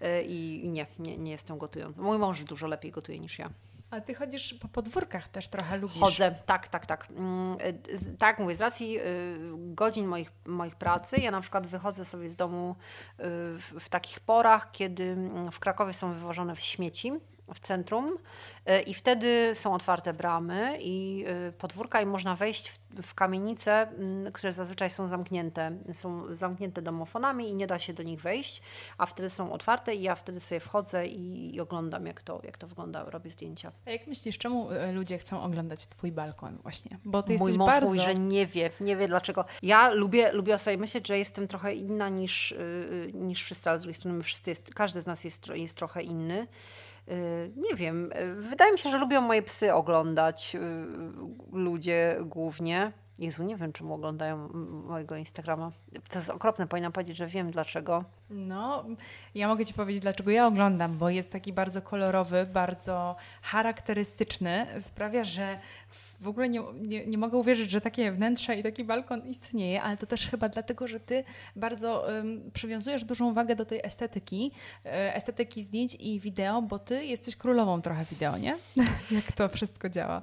E, 0.03 0.23
i 0.23 0.69
nie, 0.69 0.87
nie, 0.99 1.17
nie 1.17 1.33
jestem 1.33 1.59
gotującą. 1.59 2.03
Mój 2.03 2.19
mąż 2.19 2.45
dużo 2.45 2.67
lepiej 2.67 2.91
gotuje 2.91 3.19
niż 3.19 3.39
ja. 3.39 3.51
A 3.91 4.01
ty 4.01 4.15
chodzisz 4.15 4.55
po 4.55 4.69
podwórkach 4.69 5.29
też 5.29 5.49
trochę 5.49 5.77
lubisz? 5.77 6.01
Chodzę, 6.01 6.35
tak, 6.47 6.69
tak, 6.69 6.87
tak. 6.87 7.09
Mm, 7.11 7.57
e, 7.61 7.73
tak, 8.19 8.39
mówię, 8.39 8.57
z 8.57 8.61
racji 8.61 8.99
e, 8.99 9.03
godzin 9.55 10.07
moich, 10.07 10.33
moich 10.47 10.77
pracy, 10.77 11.17
ja 11.17 11.31
na 11.31 11.41
przykład 11.41 11.67
wychodzę 11.67 12.05
sobie 12.05 12.31
z 12.31 12.37
domu 12.37 12.77
w, 13.19 13.73
w 13.81 13.89
takich 13.89 14.21
porach, 14.21 14.73
kiedy 14.73 15.05
mm, 15.05 15.53
w 15.53 15.59
Krakowie 15.59 15.93
są 15.93 16.13
wywożone 16.13 16.55
w 16.55 16.61
śmieci 16.61 17.13
w 17.55 17.61
centrum 17.61 18.19
e, 18.67 18.83
i 18.83 18.95
wtedy 18.95 19.51
są 19.55 19.75
otwarte 19.75 20.13
bramy 20.13 20.79
i 20.81 21.25
e, 21.27 21.53
podwórka 21.53 22.01
i 22.01 22.07
można 22.07 22.37
wejść 22.37 22.69
w, 22.69 22.79
w 23.03 23.15
kamienice, 23.15 23.89
które 24.33 24.53
zazwyczaj 24.53 24.91
są 24.91 25.09
zamknięte. 25.09 25.73
Są 25.93 26.37
zamknięte 26.37 26.83
domofonami 26.83 27.49
i 27.49 27.55
nie 27.55 27.67
da 27.67 27.79
się 27.79 27.93
do 27.93 28.03
nich 28.03 28.21
wejść, 28.21 28.63
a 28.99 29.07
wtedy 29.07 29.31
są 29.31 29.53
otwarte 29.53 29.95
i 29.95 30.03
ja 30.03 30.15
wtedy 30.15 30.41
sobie 30.41 30.61
wchodzę 30.61 31.07
i, 31.07 31.55
i 31.55 31.61
oglądam 31.61 32.07
jak 32.07 32.23
to, 32.23 32.41
jak 32.45 32.59
to 32.59 32.67
wygląda, 32.67 33.05
robię 33.05 33.31
zdjęcia. 33.31 33.73
A 33.87 33.91
jak 33.91 34.07
myślisz, 34.07 34.39
czemu 34.39 34.71
e, 34.71 34.93
ludzie 34.93 35.19
chcą 35.19 35.43
oglądać 35.43 35.87
twój 35.87 36.13
balkon 36.13 36.59
właśnie? 36.63 36.99
Bo 37.05 37.23
ty 37.23 37.33
Mój 37.33 37.39
jesteś 37.39 37.57
mąż 37.57 37.71
bardzo... 37.71 37.87
mówi, 37.87 38.01
że 38.01 38.15
nie 38.15 38.47
wie, 38.47 38.71
nie 38.81 38.97
wie 38.97 39.09
dlaczego. 39.09 39.45
Ja 39.63 39.91
lubię, 39.91 40.33
lubię 40.33 40.55
o 40.55 40.59
sobie 40.59 40.79
myśleć, 40.79 41.09
że 41.09 41.19
jestem 41.19 41.49
trochę 41.49 41.75
inna 41.75 42.09
niż, 42.09 42.55
niż 43.15 43.45
wszyscy, 43.45 43.71
ale 43.71 43.79
z 43.79 43.83
drugiej 43.83 43.95
strony 43.95 44.23
wszyscy 44.23 44.51
jest, 44.51 44.75
każdy 44.75 45.03
z 45.03 45.07
nas 45.07 45.25
jest, 45.25 45.49
jest 45.49 45.77
trochę 45.77 46.03
inny. 46.03 46.47
Y, 47.09 47.53
nie 47.57 47.75
wiem, 47.75 48.13
y, 48.13 48.35
wydaje 48.35 48.73
mi 48.73 48.79
się, 48.79 48.91
że 48.91 48.99
lubią 48.99 49.21
moje 49.21 49.43
psy 49.43 49.75
oglądać 49.75 50.55
y, 50.55 50.61
ludzie 51.53 52.17
głównie. 52.21 52.93
Jezu, 53.19 53.45
nie 53.45 53.57
wiem, 53.57 53.73
czemu 53.73 53.95
oglądają 53.95 54.49
mojego 54.89 55.17
Instagrama. 55.17 55.71
To 56.09 56.19
jest 56.19 56.31
okropne, 56.31 56.67
powinnam 56.67 56.93
powiedzieć, 56.93 57.17
że 57.17 57.27
wiem 57.27 57.51
dlaczego. 57.51 58.05
No, 58.31 58.85
ja 59.35 59.49
mogę 59.49 59.67
Ci 59.67 59.75
powiedzieć, 59.75 60.03
dlaczego 60.03 60.31
ja 60.31 60.47
oglądam, 60.47 60.99
bo 60.99 61.11
jest 61.11 61.31
taki 61.31 61.53
bardzo 61.53 61.83
kolorowy, 61.83 62.47
bardzo 62.53 63.17
charakterystyczny. 63.43 64.67
Sprawia, 64.81 65.25
że 65.25 65.59
w 66.21 66.29
ogóle 66.29 66.49
nie, 66.49 66.61
nie, 66.81 67.07
nie 67.07 67.19
mogę 67.19 67.39
uwierzyć, 67.39 67.71
że 67.71 67.81
takie 67.81 68.13
wnętrze 68.13 68.57
i 68.57 68.63
taki 68.63 68.85
balkon 68.85 69.21
istnieje, 69.21 69.83
ale 69.83 69.97
to 69.97 70.07
też 70.07 70.31
chyba 70.31 70.49
dlatego, 70.49 70.89
że 70.89 71.01
Ty 71.01 71.25
bardzo 71.57 72.07
um, 72.07 72.51
przywiązujesz 72.53 73.05
dużą 73.05 73.35
wagę 73.35 73.57
do 73.57 73.65
tej 73.65 73.81
estetyki, 73.87 74.53
e, 74.85 75.15
estetyki 75.15 75.63
zdjęć 75.63 75.95
i 75.95 76.21
wideo, 76.21 76.63
bo 76.63 76.79
Ty 76.79 77.05
jesteś 77.05 77.37
królową 77.37 77.83
trochę 77.83 78.05
wideo, 78.05 78.39
nie? 78.39 78.59
Jak 79.11 79.33
to 79.33 79.49
wszystko 79.49 79.89
działa 79.89 80.23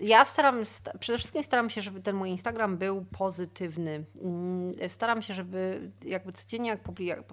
ja 0.00 0.24
staram, 0.24 0.62
przede 1.00 1.18
wszystkim 1.18 1.44
staram 1.44 1.70
się, 1.70 1.82
żeby 1.82 2.00
ten 2.00 2.16
mój 2.16 2.30
Instagram 2.30 2.76
był 2.76 3.04
pozytywny. 3.04 4.04
Mm, 4.22 4.72
staram 4.88 5.22
się, 5.22 5.34
żeby 5.34 5.90
jakby 6.04 6.32
codziennie, 6.32 6.70
jak 6.98 7.24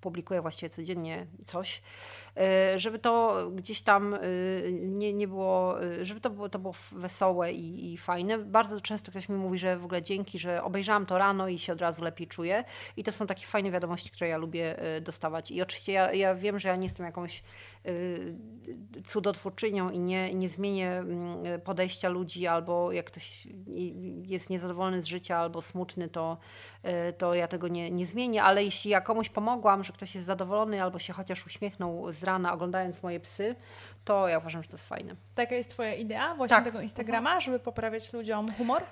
publikuję 0.00 0.42
właściwie 0.42 0.70
codziennie 0.70 1.26
coś, 1.46 1.82
żeby 2.76 2.98
to 2.98 3.46
gdzieś 3.54 3.82
tam 3.82 4.14
e, 4.14 4.18
nie, 4.72 5.12
nie 5.12 5.28
było, 5.28 5.82
e, 5.82 6.04
żeby 6.06 6.20
to 6.20 6.30
było, 6.30 6.48
to 6.48 6.58
było 6.58 6.74
wesołe 6.92 7.52
i, 7.52 7.92
i 7.92 7.98
fajne. 7.98 8.38
Bardzo 8.38 8.80
często 8.80 9.10
ktoś 9.10 9.28
mi 9.28 9.36
mówi, 9.36 9.58
że 9.58 9.78
w 9.78 9.84
ogóle 9.84 10.02
dzięki, 10.02 10.38
że 10.38 10.62
obejrzałam 10.62 11.06
to 11.06 11.18
rano 11.18 11.48
i 11.48 11.58
się 11.58 11.72
od 11.72 11.80
razu 11.80 12.02
lepiej 12.02 12.26
czuję. 12.26 12.64
I 12.96 13.04
to 13.04 13.12
są 13.12 13.26
takie 13.26 13.46
fajne 13.46 13.70
wiadomości, 13.70 14.10
które 14.10 14.28
ja 14.28 14.36
lubię 14.36 14.76
dostawać. 15.02 15.50
I 15.50 15.62
oczywiście 15.62 15.92
ja, 15.92 16.12
ja 16.12 16.34
wiem, 16.34 16.58
że 16.58 16.68
ja 16.68 16.76
nie 16.76 16.82
jestem 16.82 17.06
jakąś 17.06 17.42
cudotwórczynią 19.06 19.90
i 19.90 19.98
nie, 19.98 20.34
nie 20.34 20.48
zmienię 20.48 20.90
mm, 20.90 21.60
podejścia 21.60 22.08
ludzi, 22.08 22.46
albo 22.46 22.92
jak 22.92 23.06
ktoś 23.06 23.48
jest 24.26 24.50
niezadowolony 24.50 25.02
z 25.02 25.06
życia, 25.06 25.36
albo 25.36 25.62
smutny, 25.62 26.08
to, 26.08 26.38
to 27.18 27.34
ja 27.34 27.48
tego 27.48 27.68
nie, 27.68 27.90
nie 27.90 28.06
zmienię, 28.06 28.42
ale 28.42 28.64
jeśli 28.64 28.90
ja 28.90 29.00
komuś 29.00 29.28
pomogłam, 29.28 29.84
że 29.84 29.92
ktoś 29.92 30.14
jest 30.14 30.26
zadowolony, 30.26 30.82
albo 30.82 30.98
się 30.98 31.12
chociaż 31.12 31.46
uśmiechnął 31.46 32.12
z 32.12 32.21
z 32.22 32.24
rana 32.24 32.52
oglądając 32.52 33.02
moje 33.02 33.20
psy, 33.20 33.54
to 34.04 34.28
ja 34.28 34.38
uważam, 34.38 34.62
że 34.62 34.68
to 34.68 34.74
jest 34.74 34.88
fajne. 34.88 35.14
Taka 35.34 35.54
jest 35.54 35.70
Twoja 35.70 35.94
idea 35.94 36.34
właśnie 36.34 36.56
tak. 36.56 36.64
tego 36.64 36.80
Instagrama, 36.80 37.40
żeby 37.40 37.58
poprawiać 37.58 38.12
ludziom 38.12 38.52
humor? 38.52 38.82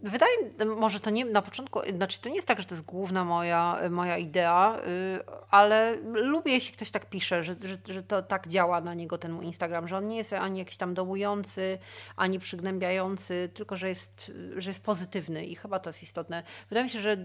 Wydaje 0.00 0.32
mi 0.42 0.66
może 0.76 1.00
to 1.00 1.10
nie 1.10 1.24
na 1.24 1.42
początku, 1.42 1.80
znaczy 1.96 2.20
to 2.20 2.28
nie 2.28 2.36
jest 2.36 2.48
tak, 2.48 2.60
że 2.60 2.66
to 2.66 2.74
jest 2.74 2.84
główna 2.84 3.24
moja, 3.24 3.80
moja 3.90 4.18
idea, 4.18 4.78
yy, 4.86 5.24
ale 5.50 5.96
lubię, 6.12 6.52
jeśli 6.52 6.72
ktoś 6.72 6.90
tak 6.90 7.06
pisze, 7.06 7.44
że, 7.44 7.54
że, 7.64 7.94
że 7.94 8.02
to 8.02 8.22
tak 8.22 8.48
działa 8.48 8.80
na 8.80 8.94
niego 8.94 9.18
ten 9.18 9.32
mój 9.32 9.46
Instagram, 9.46 9.88
że 9.88 9.96
on 9.96 10.06
nie 10.06 10.16
jest 10.16 10.32
ani 10.32 10.58
jakiś 10.58 10.76
tam 10.76 10.94
dołujący, 10.94 11.78
ani 12.16 12.38
przygnębiający, 12.38 13.50
tylko 13.54 13.76
że 13.76 13.88
jest, 13.88 14.32
że 14.56 14.70
jest 14.70 14.84
pozytywny 14.84 15.44
i 15.46 15.56
chyba 15.56 15.78
to 15.78 15.88
jest 15.88 16.02
istotne. 16.02 16.42
Wydaje 16.68 16.84
mi 16.84 16.90
się, 16.90 17.00
że 17.00 17.16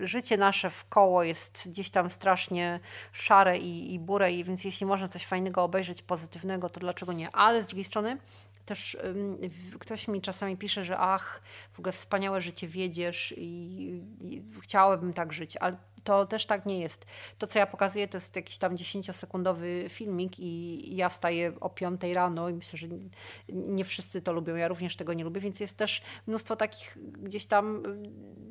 życie 0.00 0.36
nasze 0.36 0.70
w 0.70 0.88
koło 0.88 1.22
jest 1.22 1.68
gdzieś 1.70 1.90
tam 1.90 2.10
strasznie 2.10 2.80
szare 3.12 3.58
i, 3.58 3.94
i 3.94 3.98
bure, 3.98 4.32
i 4.32 4.44
więc 4.44 4.64
jeśli 4.64 4.86
można 4.86 5.08
coś 5.08 5.26
fajnego 5.26 5.62
obejrzeć, 5.62 6.02
pozytywnego, 6.02 6.68
to 6.68 6.80
dlaczego 6.80 7.12
nie? 7.12 7.30
Ale 7.30 7.62
z 7.62 7.66
drugiej 7.66 7.84
strony 7.84 8.18
też 8.68 8.96
ktoś 9.78 10.08
mi 10.08 10.20
czasami 10.20 10.56
pisze, 10.56 10.84
że 10.84 10.98
ach, 10.98 11.42
w 11.72 11.78
ogóle 11.78 11.92
wspaniałe 11.92 12.40
życie 12.40 12.68
wiedziesz 12.68 13.34
i, 13.36 14.02
i 14.20 14.42
chciałabym 14.62 15.12
tak 15.12 15.32
żyć, 15.32 15.56
ale 15.56 15.76
to 16.04 16.26
też 16.26 16.46
tak 16.46 16.66
nie 16.66 16.80
jest. 16.80 17.06
To, 17.38 17.46
co 17.46 17.58
ja 17.58 17.66
pokazuję, 17.66 18.08
to 18.08 18.16
jest 18.16 18.36
jakiś 18.36 18.58
tam 18.58 18.76
10-sekundowy 18.76 19.88
filmik 19.88 20.38
i 20.38 20.96
ja 20.96 21.08
wstaję 21.08 21.52
o 21.60 21.70
5 21.70 22.00
rano 22.14 22.48
i 22.48 22.54
myślę, 22.54 22.78
że 22.78 22.86
nie 23.48 23.84
wszyscy 23.84 24.22
to 24.22 24.32
lubią. 24.32 24.56
Ja 24.56 24.68
również 24.68 24.96
tego 24.96 25.14
nie 25.14 25.24
lubię, 25.24 25.40
więc 25.40 25.60
jest 25.60 25.76
też 25.76 26.02
mnóstwo 26.26 26.56
takich 26.56 26.98
gdzieś 27.22 27.46
tam 27.46 27.82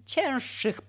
cięższych 0.05 0.81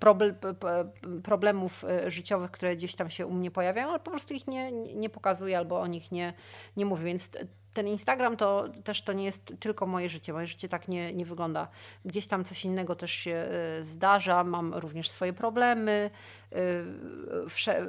problemów 1.23 1.85
e, 1.85 2.11
życiowych, 2.11 2.51
które 2.51 2.77
gdzieś 2.77 2.97
tam 2.97 3.11
się 3.11 3.27
u 3.27 3.35
mnie 3.35 3.51
pojawiają, 3.51 3.89
ale 3.89 4.01
po 4.01 4.11
prostu 4.11 4.35
ich 4.35 4.47
nie, 4.47 4.73
nie 4.73 5.11
pokazuję 5.11 5.59
albo 5.59 5.81
o 5.81 5.87
nich 5.87 6.13
nie, 6.13 6.35
nie 6.77 6.87
mówię. 6.87 7.05
Więc 7.05 7.31
ten 7.75 7.89
Instagram 7.89 8.37
to 8.37 8.69
też 8.85 9.03
to 9.03 9.13
nie 9.13 9.25
jest 9.25 9.53
tylko 9.61 9.87
moje 9.87 10.09
życie. 10.09 10.33
Moje 10.33 10.47
życie 10.47 10.69
tak 10.69 10.89
nie, 10.89 11.13
nie 11.13 11.25
wygląda. 11.25 11.69
Gdzieś 12.05 12.27
tam 12.27 12.45
coś 12.45 12.65
innego 12.65 12.97
też 12.97 13.11
się 13.11 13.31
e, 13.31 13.85
zdarza. 13.85 14.45
Mam 14.45 14.75
również 14.75 15.11
swoje 15.11 15.33
problemy 15.33 16.11
e, 16.53 16.59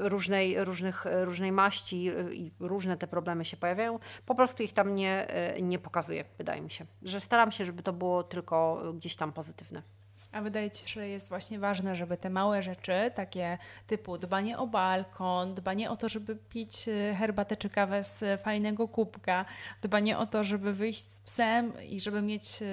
różnej, 0.10 0.64
różnych, 0.64 1.06
różnej 1.24 1.52
maści 1.52 2.10
e, 2.10 2.34
i 2.34 2.52
różne 2.60 2.98
te 2.98 3.08
problemy 3.08 3.46
się 3.46 3.58
pojawiają. 3.58 4.00
Po 4.26 4.36
prostu 4.36 4.64
ich 4.64 4.74
tam 4.74 4.96
nie, 4.96 5.28
nie 5.62 5.80
pokazuję, 5.80 6.26
wydaje 6.38 6.62
mi 6.62 6.72
się. 6.72 6.86
Że 7.02 7.22
staram 7.22 7.52
się, 7.52 7.66
żeby 7.66 7.84
to 7.84 7.94
było 7.94 8.24
tylko 8.24 8.84
gdzieś 8.96 9.16
tam 9.16 9.34
pozytywne. 9.34 9.99
A 10.32 10.42
wydaje 10.42 10.72
Ci 10.72 10.82
się, 10.82 10.88
że 10.88 11.08
jest 11.08 11.30
właśnie 11.30 11.60
ważne, 11.60 11.96
żeby 11.96 12.18
te 12.18 12.30
małe 12.30 12.64
rzeczy, 12.64 13.12
takie 13.16 13.58
typu 13.88 14.18
dbanie 14.18 14.58
o 14.58 14.68
balkon, 14.68 15.54
dbanie 15.54 15.92
o 15.92 15.98
to, 15.98 16.10
żeby 16.10 16.36
pić 16.36 16.88
y, 16.88 17.16
herbatę 17.18 17.58
czy 17.58 17.70
kawę 17.70 18.04
z 18.04 18.42
fajnego 18.42 18.88
kubka, 18.88 19.46
dbanie 19.82 20.18
o 20.18 20.28
to, 20.28 20.44
żeby 20.44 20.74
wyjść 20.74 21.06
z 21.06 21.20
psem 21.20 21.74
i 21.84 22.00
żeby 22.00 22.22
mieć 22.22 22.62
y, 22.62 22.66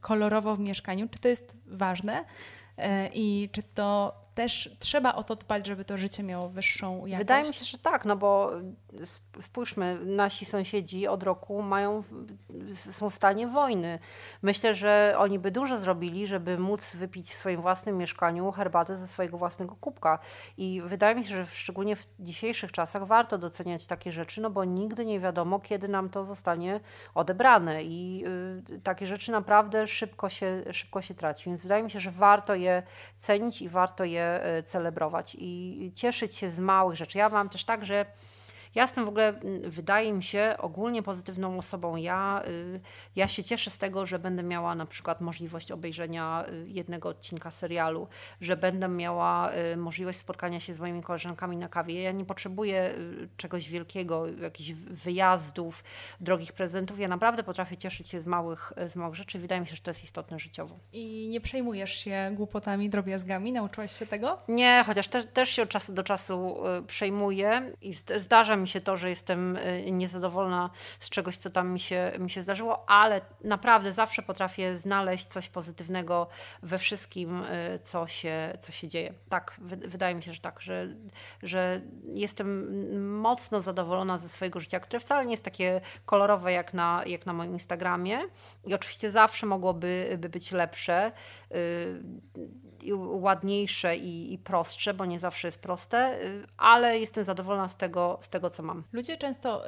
kolorowo 0.00 0.56
w 0.56 0.60
mieszkaniu, 0.60 1.08
czy 1.08 1.18
to 1.18 1.28
jest 1.28 1.56
ważne? 1.66 2.24
Y, 2.78 2.82
I 3.14 3.48
czy 3.52 3.62
to 3.62 4.14
też 4.34 4.76
trzeba 4.78 5.14
o 5.14 5.24
to 5.24 5.36
dbać, 5.36 5.66
żeby 5.66 5.84
to 5.84 5.98
życie 5.98 6.22
miało 6.22 6.48
wyższą 6.48 7.06
jakość? 7.06 7.18
Wydaje 7.18 7.48
mi 7.48 7.54
się, 7.54 7.64
że 7.64 7.78
tak, 7.78 8.04
no 8.04 8.16
bo 8.16 8.52
spójrzmy, 9.40 9.98
nasi 10.04 10.44
sąsiedzi 10.44 11.08
od 11.08 11.22
roku 11.22 11.62
mają, 11.62 12.02
są 12.74 13.10
w 13.10 13.14
stanie 13.14 13.46
wojny. 13.46 13.98
Myślę, 14.42 14.74
że 14.74 15.14
oni 15.18 15.38
by 15.38 15.50
dużo 15.50 15.78
zrobili, 15.78 16.26
żeby 16.26 16.58
móc 16.58 16.96
wypić 16.96 17.30
w 17.30 17.34
swoim 17.34 17.60
własnym 17.60 17.98
mieszkaniu 17.98 18.52
herbatę 18.52 18.96
ze 18.96 19.08
swojego 19.08 19.38
własnego 19.38 19.76
kubka. 19.76 20.18
I 20.56 20.82
wydaje 20.84 21.14
mi 21.14 21.24
się, 21.24 21.36
że 21.36 21.46
szczególnie 21.46 21.96
w 21.96 22.06
dzisiejszych 22.20 22.72
czasach 22.72 23.06
warto 23.06 23.38
doceniać 23.38 23.86
takie 23.86 24.12
rzeczy, 24.12 24.40
no 24.40 24.50
bo 24.50 24.64
nigdy 24.64 25.04
nie 25.04 25.20
wiadomo, 25.20 25.60
kiedy 25.60 25.88
nam 25.88 26.08
to 26.08 26.24
zostanie 26.24 26.80
odebrane. 27.14 27.84
I 27.84 28.24
y, 28.70 28.80
takie 28.80 29.06
rzeczy 29.06 29.32
naprawdę 29.32 29.86
szybko 29.86 30.28
się, 30.28 30.64
szybko 30.70 31.02
się 31.02 31.14
traci. 31.14 31.44
Więc 31.44 31.62
wydaje 31.62 31.82
mi 31.82 31.90
się, 31.90 32.00
że 32.00 32.10
warto 32.10 32.54
je 32.54 32.82
cenić 33.18 33.62
i 33.62 33.68
warto 33.68 34.04
je 34.04 34.32
Y, 34.58 34.62
celebrować 34.62 35.36
i 35.38 35.92
cieszyć 35.94 36.34
się 36.34 36.50
z 36.50 36.60
małych 36.60 36.96
rzeczy. 36.96 37.18
Ja 37.18 37.28
mam 37.28 37.48
też 37.48 37.64
tak, 37.64 37.84
że 37.84 38.06
ja 38.74 38.82
jestem 38.82 39.04
w 39.04 39.08
ogóle, 39.08 39.34
wydaje 39.64 40.12
mi 40.12 40.22
się, 40.22 40.54
ogólnie 40.58 41.02
pozytywną 41.02 41.58
osobą. 41.58 41.96
Ja, 41.96 42.42
y, 42.48 42.80
ja 43.16 43.28
się 43.28 43.44
cieszę 43.44 43.70
z 43.70 43.78
tego, 43.78 44.06
że 44.06 44.18
będę 44.18 44.42
miała 44.42 44.74
na 44.74 44.86
przykład 44.86 45.20
możliwość 45.20 45.72
obejrzenia 45.72 46.44
y, 46.48 46.68
jednego 46.68 47.08
odcinka 47.08 47.50
serialu, 47.50 48.08
że 48.40 48.56
będę 48.56 48.88
miała 48.88 49.52
y, 49.52 49.76
możliwość 49.76 50.18
spotkania 50.18 50.60
się 50.60 50.74
z 50.74 50.80
moimi 50.80 51.02
koleżankami 51.02 51.56
na 51.56 51.68
kawie. 51.68 52.02
Ja 52.02 52.12
nie 52.12 52.24
potrzebuję 52.24 52.94
czegoś 53.36 53.68
wielkiego, 53.68 54.26
jakichś 54.26 54.72
wyjazdów, 54.72 55.84
drogich 56.20 56.52
prezentów. 56.52 56.98
Ja 56.98 57.08
naprawdę 57.08 57.42
potrafię 57.42 57.76
cieszyć 57.76 58.08
się 58.08 58.20
z 58.20 58.26
małych, 58.26 58.72
z 58.86 58.96
małych 58.96 59.14
rzeczy. 59.14 59.38
Wydaje 59.38 59.60
mi 59.60 59.66
się, 59.66 59.76
że 59.76 59.82
to 59.82 59.90
jest 59.90 60.04
istotne 60.04 60.38
życiowo. 60.38 60.78
I 60.92 61.28
nie 61.28 61.40
przejmujesz 61.40 61.94
się 61.94 62.30
głupotami, 62.34 62.90
drobiazgami? 62.90 63.52
Nauczyłaś 63.52 63.98
się 63.98 64.06
tego? 64.06 64.38
Nie, 64.48 64.84
chociaż 64.86 65.08
te, 65.08 65.24
też 65.24 65.48
się 65.48 65.62
od 65.62 65.68
czasu 65.68 65.92
do 65.92 66.02
czasu 66.02 66.56
przejmuję 66.86 67.72
i 67.82 67.94
zdarza 68.18 68.56
mi 68.56 68.61
mi 68.62 68.68
się 68.68 68.80
to, 68.80 68.96
że 68.96 69.10
jestem 69.10 69.56
y, 69.56 69.90
niezadowolona 69.90 70.70
z 71.00 71.10
czegoś, 71.10 71.36
co 71.36 71.50
tam 71.50 71.72
mi 71.72 71.80
się, 71.80 72.12
mi 72.18 72.30
się 72.30 72.42
zdarzyło, 72.42 72.88
ale 72.88 73.20
naprawdę 73.44 73.92
zawsze 73.92 74.22
potrafię 74.22 74.78
znaleźć 74.78 75.26
coś 75.26 75.48
pozytywnego 75.48 76.26
we 76.62 76.78
wszystkim, 76.78 77.42
y, 77.42 77.78
co 77.82 78.06
się, 78.06 78.58
co 78.60 78.72
się 78.72 78.88
dzieje. 78.88 79.14
Tak, 79.28 79.60
wydaje 79.60 80.14
mi 80.14 80.22
się, 80.22 80.32
że 80.34 80.40
tak, 80.40 80.60
że, 80.60 80.88
że 81.42 81.80
jestem 82.14 83.20
mocno 83.20 83.60
zadowolona 83.60 84.18
ze 84.18 84.28
swojego 84.28 84.60
życia, 84.60 84.80
które 84.80 85.00
wcale 85.00 85.26
nie 85.26 85.32
jest 85.32 85.44
takie 85.44 85.80
kolorowe 86.06 86.52
jak 86.52 86.74
na, 86.74 87.02
jak 87.06 87.26
na 87.26 87.32
moim 87.32 87.52
Instagramie 87.52 88.18
i 88.64 88.74
oczywiście 88.74 89.10
zawsze 89.10 89.46
mogłoby 89.46 90.16
by 90.20 90.28
być 90.28 90.52
lepsze. 90.52 91.12
Ładniejsze 92.94 93.96
i, 93.96 94.32
i, 94.32 94.38
prostsze, 94.38 94.94
bo 94.94 95.04
nie 95.04 95.20
zawsze 95.20 95.48
jest 95.48 95.60
proste, 95.60 96.24
y, 96.24 96.46
ale 96.56 96.98
jestem 96.98 97.24
zadowolona 97.24 97.68
z 97.68 97.76
tego, 97.76 98.18
z 98.22 98.28
tego 98.28 98.50
co 98.50 98.62
mam. 98.62 98.84
Ludzie 98.92 99.16
często 99.16 99.62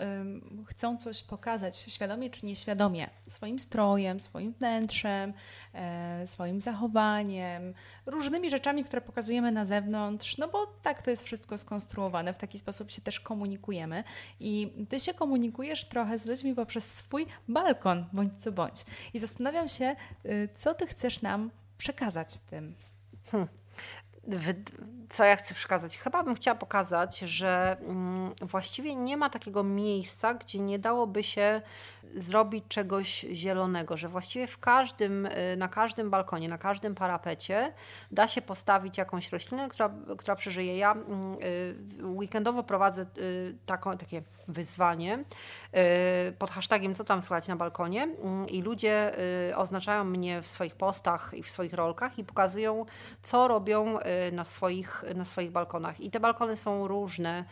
chcą 0.66 0.96
coś 0.96 1.22
pokazać, 1.22 1.78
świadomie 1.78 2.30
czy 2.30 2.46
nieświadomie, 2.46 3.10
swoim 3.28 3.58
strojem, 3.58 4.20
swoim 4.20 4.52
wnętrzem, 4.52 5.32
e, 5.74 6.26
swoim 6.26 6.60
zachowaniem, 6.60 7.74
różnymi 8.06 8.50
rzeczami, 8.50 8.84
które 8.84 9.02
pokazujemy 9.02 9.52
na 9.52 9.64
zewnątrz, 9.64 10.38
no 10.38 10.48
bo 10.48 10.66
tak 10.82 11.02
to 11.02 11.10
jest 11.10 11.24
wszystko 11.24 11.58
skonstruowane, 11.58 12.32
w 12.32 12.36
taki 12.36 12.58
sposób 12.58 12.90
się 12.90 13.02
też 13.02 13.20
komunikujemy 13.20 14.04
i 14.40 14.72
ty 14.88 15.00
się 15.00 15.14
komunikujesz 15.14 15.84
trochę 15.84 16.18
z 16.18 16.26
ludźmi 16.26 16.54
poprzez 16.54 16.94
swój 16.94 17.26
balkon, 17.48 18.04
bądź 18.12 18.32
co 18.38 18.52
bądź. 18.52 18.84
I 19.14 19.18
zastanawiam 19.18 19.68
się, 19.68 19.96
y, 20.26 20.48
co 20.56 20.74
ty 20.74 20.86
chcesz 20.86 21.22
nam 21.22 21.50
przekazać 21.78 22.38
tym. 22.38 22.74
Hmm. 23.34 23.48
Co 25.08 25.24
ja 25.24 25.36
chcę 25.36 25.54
przekazać? 25.54 25.98
Chyba 25.98 26.22
bym 26.22 26.34
chciała 26.34 26.54
pokazać, 26.54 27.18
że 27.18 27.76
mm, 27.80 28.32
właściwie 28.40 28.94
nie 28.94 29.16
ma 29.16 29.30
takiego 29.30 29.62
miejsca, 29.62 30.34
gdzie 30.34 30.60
nie 30.60 30.78
dałoby 30.78 31.22
się 31.22 31.62
zrobić 32.16 32.64
czegoś 32.68 33.26
zielonego, 33.32 33.96
że 33.96 34.08
właściwie 34.08 34.46
w 34.46 34.58
każdym, 34.58 35.26
y, 35.26 35.56
na 35.56 35.68
każdym 35.68 36.10
balkonie, 36.10 36.48
na 36.48 36.58
każdym 36.58 36.94
parapecie 36.94 37.72
da 38.10 38.28
się 38.28 38.42
postawić 38.42 38.98
jakąś 38.98 39.32
roślinę, 39.32 39.68
która, 39.68 39.90
która 40.18 40.36
przeżyje. 40.36 40.78
Ja 40.78 40.92
mm, 40.92 41.36
y, 41.42 42.06
weekendowo 42.06 42.62
prowadzę 42.62 43.06
y, 43.18 43.54
taką, 43.66 43.96
takie 43.98 44.22
wyzwanie 44.48 45.24
pod 46.38 46.50
hashtagiem 46.50 46.94
co 46.94 47.04
tam 47.04 47.22
słychać 47.22 47.48
na 47.48 47.56
balkonie 47.56 48.02
mm, 48.02 48.48
i 48.48 48.62
ludzie 48.62 49.12
oznaczają 49.56 50.04
mnie 50.04 50.42
w 50.42 50.46
swoich 50.46 50.74
postach 50.74 51.32
i 51.34 51.42
w 51.42 51.50
swoich 51.50 51.72
rolkach 51.72 52.18
i 52.18 52.24
pokazują, 52.24 52.86
co 53.22 53.48
robią 53.48 53.98
na 54.32 54.44
swoich, 54.44 55.04
na 55.14 55.24
swoich 55.24 55.50
balkonach. 55.50 56.00
I 56.00 56.10
te 56.10 56.20
balkony 56.20 56.56
są 56.56 56.88
różne. 56.88 57.44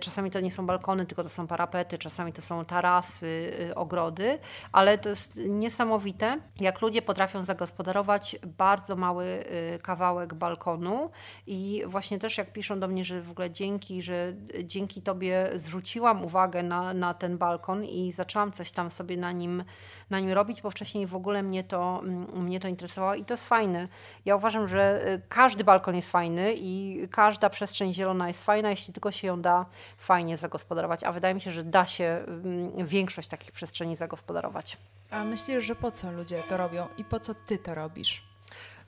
Czasami 0.00 0.30
to 0.30 0.40
nie 0.40 0.50
są 0.50 0.66
balkony, 0.66 1.06
tylko 1.06 1.22
to 1.22 1.28
są 1.28 1.46
parapety, 1.46 1.98
czasami 1.98 2.32
to 2.32 2.42
są 2.42 2.64
tarasy, 2.64 3.52
ogrody, 3.74 4.38
ale 4.72 4.98
to 4.98 5.08
jest 5.08 5.42
niesamowite, 5.48 6.40
jak 6.60 6.80
ludzie 6.80 7.02
potrafią 7.02 7.42
zagospodarować 7.42 8.36
bardzo 8.46 8.96
mały 8.96 9.24
y, 9.24 9.78
kawałek 9.82 10.34
balkonu 10.34 11.10
i 11.46 11.82
właśnie 11.86 12.18
też 12.18 12.38
jak 12.38 12.52
piszą 12.52 12.80
do 12.80 12.88
mnie, 12.88 13.04
że 13.04 13.22
w 13.22 13.30
ogóle 13.30 13.50
dzięki, 13.50 14.02
że 14.02 14.32
dzięki 14.64 15.02
Tobie 15.02 15.50
zwróciłam 15.54 16.24
uwagę 16.24 16.62
na, 16.62 16.94
na 16.94 17.14
ten 17.14 17.38
balkon 17.38 17.84
i 17.84 18.12
zaczęłam 18.12 18.52
coś 18.52 18.72
tam 18.72 18.90
sobie 18.90 19.16
na 19.16 19.32
nim, 19.32 19.64
na 20.10 20.20
nim 20.20 20.32
robić, 20.32 20.62
bo 20.62 20.70
wcześniej 20.70 21.06
w 21.06 21.14
ogóle 21.14 21.42
mnie 21.42 21.64
to, 21.64 22.00
mm, 22.02 22.42
mnie 22.44 22.60
to 22.60 22.68
interesowało 22.68 23.14
i 23.14 23.24
to 23.24 23.34
jest 23.34 23.48
fajne. 23.48 23.88
Ja 24.24 24.36
uważam, 24.36 24.68
że 24.68 25.08
y, 25.08 25.22
każdy 25.28 25.64
balkon 25.64 25.93
jest 25.96 26.10
fajny 26.10 26.54
i 26.56 27.00
każda 27.10 27.50
przestrzeń 27.50 27.94
zielona 27.94 28.28
jest 28.28 28.44
fajna, 28.44 28.70
jeśli 28.70 28.92
tylko 28.94 29.10
się 29.10 29.26
ją 29.26 29.42
da 29.42 29.66
fajnie 29.98 30.36
zagospodarować, 30.36 31.04
a 31.04 31.12
wydaje 31.12 31.34
mi 31.34 31.40
się, 31.40 31.50
że 31.50 31.64
da 31.64 31.86
się 31.86 32.04
mm, 32.26 32.86
większość 32.86 33.28
takich 33.28 33.52
przestrzeni 33.52 33.64
przestrzeni 33.74 33.96
zagospodarować. 33.96 34.76
A 35.10 35.24
myślisz, 35.24 35.64
że 35.64 35.74
po 35.74 35.90
co 35.90 36.12
ludzie 36.12 36.42
to 36.48 36.56
robią 36.56 36.86
i 36.98 37.04
po 37.04 37.20
co 37.20 37.34
ty 37.34 37.58
to 37.58 37.74
robisz? 37.74 38.33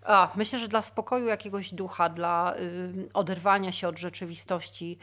A, 0.06 0.32
myślę, 0.36 0.58
że 0.58 0.68
dla 0.68 0.82
spokoju 0.82 1.26
jakiegoś 1.26 1.74
ducha, 1.74 2.08
dla 2.08 2.54
y, 2.56 3.08
oderwania 3.14 3.72
się 3.72 3.88
od 3.88 3.98
rzeczywistości, 3.98 4.98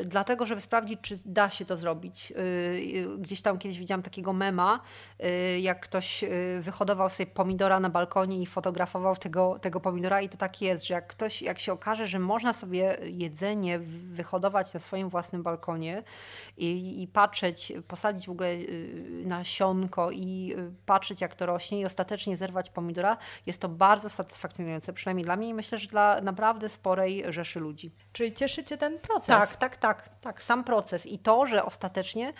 y, 0.00 0.04
dlatego, 0.04 0.46
żeby 0.46 0.60
sprawdzić, 0.60 1.00
czy 1.02 1.18
da 1.24 1.48
się 1.48 1.64
to 1.64 1.76
zrobić. 1.76 2.32
Y, 2.36 3.06
gdzieś 3.18 3.42
tam 3.42 3.58
kiedyś 3.58 3.78
widziałam 3.78 4.02
takiego 4.02 4.32
mema, 4.32 4.80
y, 5.24 5.60
jak 5.60 5.80
ktoś 5.80 6.24
y, 6.24 6.58
wyhodował 6.60 7.10
sobie 7.10 7.26
pomidora 7.26 7.80
na 7.80 7.90
balkonie 7.90 8.42
i 8.42 8.46
fotografował 8.46 9.16
tego, 9.16 9.58
tego 9.58 9.80
pomidora 9.80 10.20
i 10.20 10.28
to 10.28 10.36
tak 10.36 10.62
jest, 10.62 10.86
że 10.86 10.94
jak 10.94 11.06
ktoś, 11.06 11.42
jak 11.42 11.58
się 11.58 11.72
okaże, 11.72 12.06
że 12.06 12.18
można 12.18 12.52
sobie 12.52 12.98
jedzenie 13.04 13.78
wyhodować 14.12 14.74
na 14.74 14.80
swoim 14.80 15.08
własnym 15.08 15.42
balkonie 15.42 16.02
i, 16.56 17.02
i 17.02 17.08
patrzeć, 17.08 17.72
posadzić 17.88 18.26
w 18.26 18.30
ogóle 18.30 18.48
y, 18.48 19.22
nasionko 19.26 20.10
i 20.10 20.56
patrzeć, 20.86 21.20
jak 21.20 21.34
to 21.34 21.46
rośnie 21.46 21.80
i 21.80 21.84
ostatecznie 21.84 22.36
zerwać 22.36 22.70
pomidora, 22.70 23.16
jest 23.46 23.60
to 23.60 23.68
bardzo 23.68 24.08
satysfakcjonujące, 24.22 24.92
przynajmniej 24.92 25.24
dla 25.24 25.36
mnie 25.36 25.48
i 25.48 25.54
myślę, 25.54 25.78
że 25.78 25.88
dla 25.88 26.20
naprawdę 26.20 26.68
sporej 26.68 27.24
rzeszy 27.28 27.60
ludzi. 27.60 27.90
Czyli 28.12 28.32
cieszy 28.32 28.64
Cię 28.64 28.76
ten 28.76 28.98
proces? 28.98 29.26
Tak, 29.26 29.56
tak, 29.56 29.76
tak, 29.76 30.08
tak, 30.20 30.42
sam 30.42 30.64
proces 30.64 31.06
i 31.06 31.18
to, 31.18 31.46
że 31.46 31.64
ostatecznie 31.64 32.32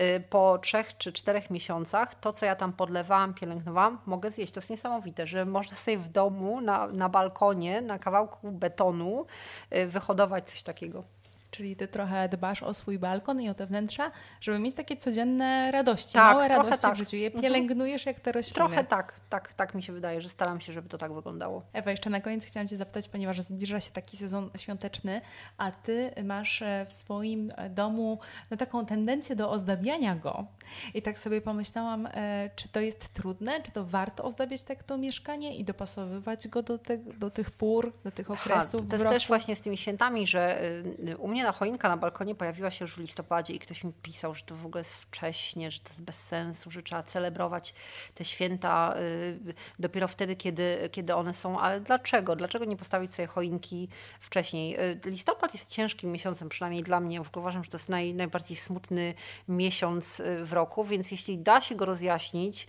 y, 0.00 0.24
po 0.30 0.58
trzech 0.58 0.96
czy 0.96 1.12
czterech 1.12 1.50
miesiącach 1.50 2.14
to, 2.14 2.32
co 2.32 2.46
ja 2.46 2.56
tam 2.56 2.72
podlewałam, 2.72 3.34
pielęgnowałam, 3.34 3.98
mogę 4.06 4.30
zjeść. 4.30 4.52
To 4.52 4.60
jest 4.60 4.70
niesamowite, 4.70 5.26
że 5.26 5.46
można 5.46 5.76
sobie 5.76 5.98
w 5.98 6.08
domu, 6.08 6.60
na, 6.60 6.86
na 6.86 7.08
balkonie, 7.08 7.80
na 7.80 7.98
kawałku 7.98 8.52
betonu 8.52 9.26
y, 9.74 9.86
wyhodować 9.86 10.50
coś 10.50 10.62
takiego. 10.62 11.17
Czyli 11.50 11.76
ty 11.76 11.88
trochę 11.88 12.28
dbasz 12.28 12.62
o 12.62 12.74
swój 12.74 12.98
balkon 12.98 13.40
i 13.40 13.48
o 13.48 13.54
te 13.54 13.66
wnętrza, 13.66 14.10
żeby 14.40 14.58
mieć 14.58 14.74
takie 14.74 14.96
codzienne 14.96 15.70
radości, 15.70 16.12
tak, 16.12 16.34
małe 16.34 16.48
radości 16.48 16.82
tak. 16.82 16.94
w 16.94 16.96
życiu. 16.96 17.16
Je 17.16 17.30
pielęgnujesz 17.30 18.06
jak 18.06 18.20
te 18.20 18.32
rośliny. 18.32 18.54
Trochę 18.54 18.84
tak, 18.84 19.20
tak, 19.28 19.52
tak 19.52 19.74
mi 19.74 19.82
się 19.82 19.92
wydaje, 19.92 20.20
że 20.20 20.28
staram 20.28 20.60
się, 20.60 20.72
żeby 20.72 20.88
to 20.88 20.98
tak 20.98 21.12
wyglądało. 21.12 21.62
Ewa, 21.72 21.90
jeszcze 21.90 22.10
na 22.10 22.20
koniec 22.20 22.44
chciałam 22.44 22.68
Cię 22.68 22.76
zapytać, 22.76 23.08
ponieważ 23.08 23.40
zbliża 23.40 23.80
się 23.80 23.90
taki 23.90 24.16
sezon 24.16 24.50
świąteczny, 24.56 25.20
a 25.58 25.72
Ty 25.72 26.10
masz 26.24 26.62
e, 26.62 26.86
w 26.88 26.92
swoim 26.92 27.52
e, 27.56 27.70
domu 27.70 28.18
no, 28.50 28.56
taką 28.56 28.86
tendencję 28.86 29.36
do 29.36 29.50
ozdabiania 29.50 30.16
go. 30.16 30.46
I 30.94 31.02
tak 31.02 31.18
sobie 31.18 31.40
pomyślałam, 31.40 32.06
e, 32.06 32.50
czy 32.56 32.68
to 32.68 32.80
jest 32.80 33.14
trudne, 33.14 33.62
czy 33.62 33.72
to 33.72 33.84
warto 33.84 34.24
ozdabiać 34.24 34.62
tak 34.62 34.82
to 34.82 34.98
mieszkanie 34.98 35.56
i 35.56 35.64
dopasowywać 35.64 36.48
go 36.48 36.62
do, 36.62 36.78
te, 36.78 36.98
do 36.98 37.30
tych 37.30 37.50
pór, 37.50 37.92
do 38.04 38.10
tych 38.10 38.30
okresów. 38.30 38.88
To 38.88 38.96
jest 38.96 39.08
też 39.08 39.28
właśnie 39.28 39.56
z 39.56 39.60
tymi 39.60 39.76
świętami, 39.76 40.26
że 40.26 40.62
y, 41.08 41.16
u 41.18 41.28
mnie 41.28 41.37
na 41.42 41.52
choinka 41.52 41.88
na 41.88 41.96
balkonie 41.96 42.34
pojawiła 42.34 42.70
się 42.70 42.84
już 42.84 42.94
w 42.94 42.98
listopadzie 42.98 43.54
i 43.54 43.58
ktoś 43.58 43.84
mi 43.84 43.92
pisał, 43.92 44.34
że 44.34 44.42
to 44.42 44.56
w 44.56 44.66
ogóle 44.66 44.80
jest 44.80 44.92
wcześnie, 44.92 45.70
że 45.70 45.80
to 45.80 45.88
jest 45.88 46.02
bez 46.02 46.16
sensu, 46.16 46.70
że 46.70 46.82
trzeba 46.82 47.02
celebrować 47.02 47.74
te 48.14 48.24
święta 48.24 48.94
y, 48.96 49.54
dopiero 49.78 50.08
wtedy, 50.08 50.36
kiedy, 50.36 50.88
kiedy 50.92 51.14
one 51.14 51.34
są. 51.34 51.60
Ale 51.60 51.80
dlaczego? 51.80 52.36
Dlaczego 52.36 52.64
nie 52.64 52.76
postawić 52.76 53.14
sobie 53.14 53.26
choinki 53.26 53.88
wcześniej? 54.20 54.80
Y, 54.80 55.00
listopad 55.04 55.54
jest 55.54 55.70
ciężkim 55.70 56.12
miesiącem, 56.12 56.48
przynajmniej 56.48 56.82
dla 56.82 57.00
mnie. 57.00 57.20
Uważam, 57.36 57.64
że 57.64 57.70
to 57.70 57.76
jest 57.76 57.88
naj, 57.88 58.14
najbardziej 58.14 58.56
smutny 58.56 59.14
miesiąc 59.48 60.22
w 60.42 60.52
roku, 60.52 60.84
więc 60.84 61.10
jeśli 61.10 61.38
da 61.38 61.60
się 61.60 61.74
go 61.74 61.84
rozjaśnić 61.84 62.66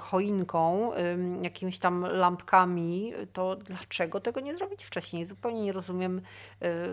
choinką, 0.00 0.92
jakimiś 1.42 1.78
tam 1.78 2.06
lampkami, 2.12 3.12
to 3.32 3.56
dlaczego 3.56 4.20
tego 4.20 4.40
nie 4.40 4.56
zrobić 4.56 4.84
wcześniej? 4.84 5.26
Zupełnie 5.26 5.62
nie 5.62 5.72
rozumiem, 5.72 6.20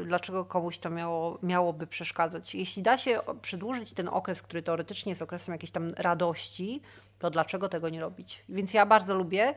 dlaczego 0.05 0.45
komuś 0.45 0.79
to 0.79 0.89
miało, 0.89 1.37
miałoby 1.43 1.87
przeszkadzać. 1.87 2.55
Jeśli 2.55 2.83
da 2.83 2.97
się 2.97 3.19
przedłużyć 3.41 3.93
ten 3.93 4.09
okres, 4.09 4.41
który 4.41 4.63
teoretycznie 4.63 5.09
jest 5.09 5.21
okresem 5.21 5.53
jakiejś 5.53 5.71
tam 5.71 5.93
radości, 5.97 6.81
to 7.20 7.30
dlaczego 7.30 7.70
tego 7.70 7.89
nie 7.89 8.01
robić? 8.01 8.43
Więc 8.49 8.74
ja 8.74 8.86
bardzo 8.86 9.15
lubię. 9.15 9.53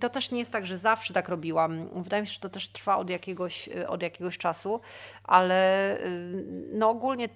To 0.00 0.08
też 0.08 0.30
nie 0.30 0.38
jest 0.38 0.52
tak, 0.52 0.66
że 0.66 0.78
zawsze 0.78 1.14
tak 1.14 1.28
robiłam. 1.28 1.88
Wydaje 2.02 2.22
mi 2.22 2.26
się, 2.26 2.34
że 2.34 2.40
to 2.40 2.48
też 2.48 2.68
trwa 2.68 2.96
od 2.96 3.10
jakiegoś, 3.10 3.68
y, 3.68 3.88
od 3.88 4.02
jakiegoś 4.02 4.38
czasu, 4.38 4.80
ale 5.24 5.92
y, 6.00 6.68
no 6.72 6.90
ogólnie 6.90 7.28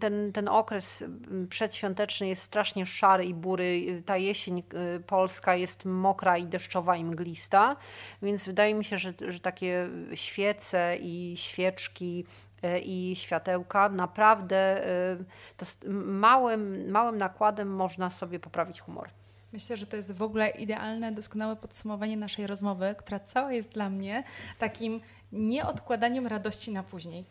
ten, 0.00 0.32
ten 0.32 0.48
okres 0.48 1.04
przedświąteczny 1.48 2.28
jest 2.28 2.42
strasznie 2.42 2.86
szary 2.86 3.24
i 3.24 3.34
bury. 3.34 4.02
Ta 4.06 4.16
jesień 4.16 4.58
y, 4.96 5.00
polska 5.00 5.54
jest 5.54 5.84
mokra 5.84 6.38
i 6.38 6.46
deszczowa 6.46 6.96
i 6.96 7.04
mglista, 7.04 7.76
więc 8.22 8.44
wydaje 8.44 8.74
mi 8.74 8.84
się, 8.84 8.98
że, 8.98 9.12
że 9.28 9.40
takie 9.40 9.88
świece 10.14 10.96
i 11.00 11.34
świeczki 11.36 12.24
E, 12.49 12.49
i 12.82 13.16
światełka, 13.16 13.88
naprawdę 13.88 14.86
e, 14.86 15.16
to 15.56 15.66
małym, 16.04 16.90
małym 16.90 17.18
nakładem 17.18 17.74
można 17.74 18.10
sobie 18.10 18.40
poprawić 18.40 18.80
humor. 18.80 19.08
Myślę, 19.52 19.76
że 19.76 19.86
to 19.86 19.96
jest 19.96 20.12
w 20.12 20.22
ogóle 20.22 20.48
idealne, 20.48 21.12
doskonałe 21.12 21.56
podsumowanie 21.56 22.16
naszej 22.16 22.46
rozmowy, 22.46 22.94
która 22.98 23.20
cała 23.20 23.52
jest 23.52 23.68
dla 23.68 23.90
mnie 23.90 24.24
takim 24.58 25.00
nieodkładaniem 25.32 26.26
radości 26.26 26.72
na 26.72 26.82
później. 26.82 27.24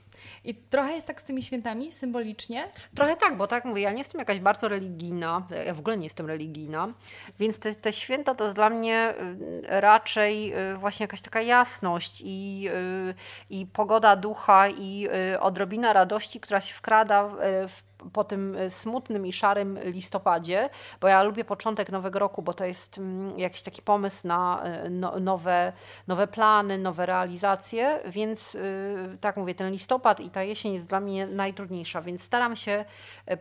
I 0.43 0.55
trochę 0.55 0.93
jest 0.93 1.07
tak 1.07 1.21
z 1.21 1.23
tymi 1.23 1.43
świętami, 1.43 1.91
symbolicznie? 1.91 2.69
Trochę 2.95 3.15
tak, 3.15 3.37
bo 3.37 3.47
tak 3.47 3.65
mówię, 3.65 3.81
ja 3.81 3.91
nie 3.91 3.97
jestem 3.97 4.19
jakaś 4.19 4.39
bardzo 4.39 4.67
religijna, 4.67 5.47
ja 5.65 5.73
w 5.73 5.79
ogóle 5.79 5.97
nie 5.97 6.03
jestem 6.03 6.27
religijna, 6.27 6.93
więc 7.39 7.59
te, 7.59 7.75
te 7.75 7.93
święta 7.93 8.35
to 8.35 8.43
jest 8.43 8.55
dla 8.55 8.69
mnie 8.69 9.13
y, 9.19 9.81
raczej 9.81 10.53
y, 10.73 10.77
właśnie 10.77 11.03
jakaś 11.03 11.21
taka 11.21 11.41
jasność 11.41 12.21
i, 12.25 12.69
y, 12.69 13.13
i 13.49 13.65
pogoda 13.65 14.15
ducha 14.15 14.69
i 14.69 15.07
odrobina 15.39 15.93
radości, 15.93 16.39
która 16.39 16.61
się 16.61 16.73
wkrada 16.73 17.29
w 17.67 17.88
po 18.13 18.23
tym 18.23 18.55
y, 18.55 18.69
smutnym 18.69 19.25
i 19.25 19.33
szarym 19.33 19.79
listopadzie, 19.83 20.69
bo 21.01 21.07
ja 21.07 21.23
lubię 21.23 21.45
początek 21.45 21.91
nowego 21.91 22.19
roku, 22.19 22.41
bo 22.41 22.53
to 22.53 22.65
jest 22.65 22.97
mm, 22.97 23.39
jakiś 23.39 23.63
taki 23.63 23.81
pomysł 23.81 24.27
na 24.27 24.63
y, 24.85 24.89
no, 24.89 25.19
nowe, 25.19 25.73
nowe 26.07 26.27
plany, 26.27 26.77
nowe 26.77 27.05
realizacje, 27.05 27.99
więc 28.05 28.55
y, 28.55 29.17
tak 29.21 29.37
mówię, 29.37 29.55
ten 29.55 29.71
listopad 29.71 30.19
i 30.19 30.29
ta 30.29 30.43
jesień 30.43 30.73
jest 30.73 30.87
dla 30.87 30.99
mnie 30.99 31.27
najtrudniejsza, 31.27 32.01
więc 32.01 32.23
staram 32.23 32.55
się 32.55 32.85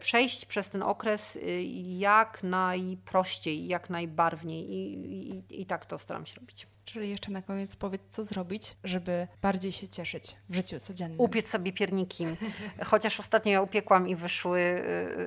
przejść 0.00 0.46
przez 0.46 0.68
ten 0.68 0.82
okres 0.82 1.38
jak 1.84 2.42
najprościej, 2.42 3.66
jak 3.66 3.90
najbarwniej 3.90 4.70
i, 4.70 5.38
i, 5.38 5.60
i 5.60 5.66
tak 5.66 5.86
to 5.86 5.98
staram 5.98 6.26
się 6.26 6.40
robić. 6.40 6.66
Czyli 6.92 7.10
jeszcze 7.10 7.30
na 7.30 7.42
koniec 7.42 7.76
powiedz, 7.76 8.02
co 8.10 8.24
zrobić, 8.24 8.76
żeby 8.84 9.26
bardziej 9.42 9.72
się 9.72 9.88
cieszyć 9.88 10.36
w 10.48 10.54
życiu 10.54 10.80
codziennym. 10.80 11.20
Upiec 11.20 11.48
sobie 11.48 11.72
pierniki. 11.72 12.26
Chociaż 12.84 13.20
ostatnio 13.20 13.52
ja 13.52 13.62
upiekłam 13.62 14.08
i 14.08 14.16
wyszły, 14.16 14.60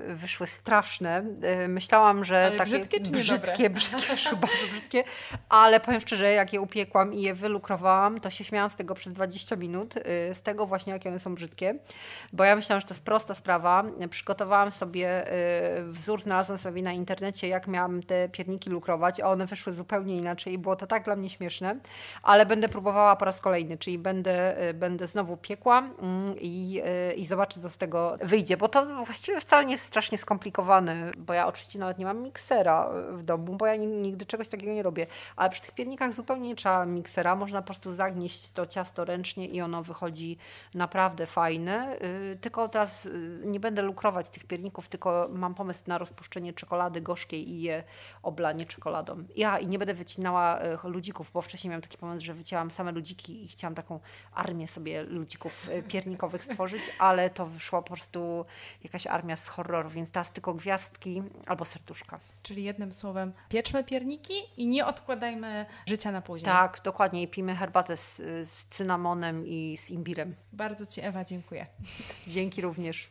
y, 0.10 0.16
wyszły 0.16 0.48
straszne. 0.48 1.26
Y, 1.64 1.68
myślałam, 1.68 2.26
że 2.26 2.46
ale 2.46 2.58
takie 2.58 2.72
brzydkie, 2.72 3.00
czy 3.00 3.12
brzydkie, 3.12 3.70
brzydkie, 3.70 4.08
wyszły 4.08 4.38
bardzo 4.48 4.68
brzydkie, 4.72 5.04
ale 5.50 5.80
powiem 5.80 6.02
szczerze, 6.02 6.32
jak 6.32 6.54
je 6.54 6.62
upiekłam 6.62 7.14
i 7.14 7.22
je 7.22 7.34
wylukrowałam, 7.34 8.20
to 8.20 8.30
się 8.30 8.44
śmiałam 8.44 8.70
z 8.70 8.76
tego 8.76 8.96
przez 8.96 9.14
20 9.14 9.56
minut, 9.56 9.98
y, 9.98 10.02
z 10.34 10.42
tego 10.42 10.66
właśnie, 10.66 10.94
jakie 10.94 11.10
one 11.10 11.20
są 11.20 11.36
brzydkie, 11.36 11.80
bo 12.34 12.44
ja 12.44 12.56
myślałam, 12.56 12.82
że 12.82 12.88
to 12.88 12.94
jest 12.94 13.04
prosta 13.04 13.36
sprawa. 13.36 13.84
Przygotowałam 14.10 14.72
sobie 14.72 15.26
wzór, 15.84 16.22
znalazłam 16.22 16.58
sobie 16.58 16.82
na 16.82 16.94
internecie, 16.94 17.48
jak 17.48 17.68
miałam 17.68 18.04
te 18.04 18.30
pierniki 18.30 18.70
lukrować, 18.70 19.20
a 19.20 19.30
one 19.30 19.46
wyszły 19.46 19.74
zupełnie 19.74 20.18
inaczej 20.18 20.54
i 20.54 20.58
było 20.58 20.76
to 20.76 20.88
tak 20.88 21.06
dla 21.06 21.16
mnie 21.16 21.30
śmieszne 21.30 21.51
śmieszne, 21.52 21.76
ale 22.24 22.46
będę 22.46 22.70
próbowała 22.70 23.16
po 23.16 23.26
raz 23.26 23.42
kolejny, 23.42 23.78
czyli 23.78 23.98
będę, 23.98 24.70
y, 24.70 24.74
będę 24.74 25.08
znowu 25.08 25.38
piekła 25.38 25.80
mm, 25.80 26.36
i, 26.40 26.82
y, 27.12 27.14
i 27.14 27.26
zobaczę, 27.26 27.62
co 27.62 27.70
z 27.70 27.78
tego 27.78 28.18
wyjdzie, 28.22 28.58
bo 28.58 28.70
to 28.70 29.04
właściwie 29.06 29.40
wcale 29.40 29.66
nie 29.66 29.72
jest 29.72 29.86
strasznie 29.86 30.18
skomplikowane, 30.18 31.12
bo 31.18 31.34
ja 31.34 31.48
oczywiście 31.48 31.80
nawet 31.80 31.98
nie 31.98 32.06
mam 32.06 32.22
miksera 32.22 32.90
w 33.12 33.24
domu, 33.24 33.56
bo 33.56 33.66
ja 33.66 33.76
nigdy 33.76 34.26
czegoś 34.26 34.50
takiego 34.50 34.74
nie 34.74 34.84
robię, 34.84 35.08
ale 35.36 35.50
przy 35.50 35.62
tych 35.62 35.72
piernikach 35.72 36.14
zupełnie 36.14 36.48
nie 36.48 36.56
trzeba 36.56 36.86
miksera, 36.86 37.36
można 37.36 37.62
po 37.62 37.66
prostu 37.66 37.92
zagnieść 37.92 38.52
to 38.52 38.66
ciasto 38.66 39.06
ręcznie 39.06 39.48
i 39.48 39.62
ono 39.62 39.84
wychodzi 39.84 40.38
naprawdę 40.74 41.28
fajne, 41.28 41.98
y, 42.34 42.38
tylko 42.42 42.70
teraz 42.70 43.10
nie 43.44 43.60
będę 43.60 43.82
lukrować 43.82 44.30
tych 44.30 44.44
pierników, 44.44 44.90
tylko 44.90 45.30
mam 45.34 45.54
pomysł 45.54 45.84
na 45.88 45.98
rozpuszczenie 45.98 46.54
czekolady 46.54 47.02
gorzkiej 47.02 47.50
i 47.50 47.62
je 47.62 47.84
oblanie 48.24 48.66
czekoladą. 48.66 49.24
Ja 49.36 49.60
i 49.60 49.68
nie 49.68 49.80
będę 49.80 49.94
wycinała 49.94 50.60
ludzików, 50.84 51.32
bo 51.32 51.41
wcześniej 51.42 51.70
miałam 51.70 51.82
taki 51.82 51.98
pomysł, 51.98 52.26
że 52.26 52.34
wycięłam 52.34 52.72
same 52.72 52.92
ludziki 52.92 53.44
i 53.44 53.48
chciałam 53.48 53.76
taką 53.76 54.00
armię 54.34 54.68
sobie 54.68 55.04
ludzików 55.04 55.70
e, 55.70 55.84
piernikowych 55.84 56.44
stworzyć, 56.44 56.84
ale 57.00 57.30
to 57.30 57.46
wyszła 57.46 57.82
po 57.82 57.88
prostu 57.88 58.46
jakaś 58.84 59.08
armia 59.08 59.36
z 59.36 59.48
horroru, 59.48 59.90
więc 59.90 60.12
teraz 60.12 60.32
tylko 60.32 60.54
gwiazdki 60.54 61.24
albo 61.48 61.66
serduszka. 61.66 62.20
Czyli 62.44 62.64
jednym 62.64 62.94
słowem, 62.94 63.34
pieczmy 63.50 63.84
pierniki 63.84 64.34
i 64.58 64.68
nie 64.68 64.86
odkładajmy 64.86 65.66
życia 65.86 66.12
na 66.12 66.22
później. 66.22 66.52
Tak, 66.52 66.82
dokładnie. 66.84 67.22
I 67.22 67.28
pijmy 67.28 67.56
herbatę 67.56 67.98
z, 67.98 68.18
z 68.50 68.66
cynamonem 68.66 69.48
i 69.48 69.78
z 69.78 69.90
imbirem. 69.92 70.36
Bardzo 70.54 70.86
Ci, 70.86 71.02
Ewa, 71.02 71.26
dziękuję. 71.26 71.66
Dzięki 72.28 72.62
również. 72.62 73.10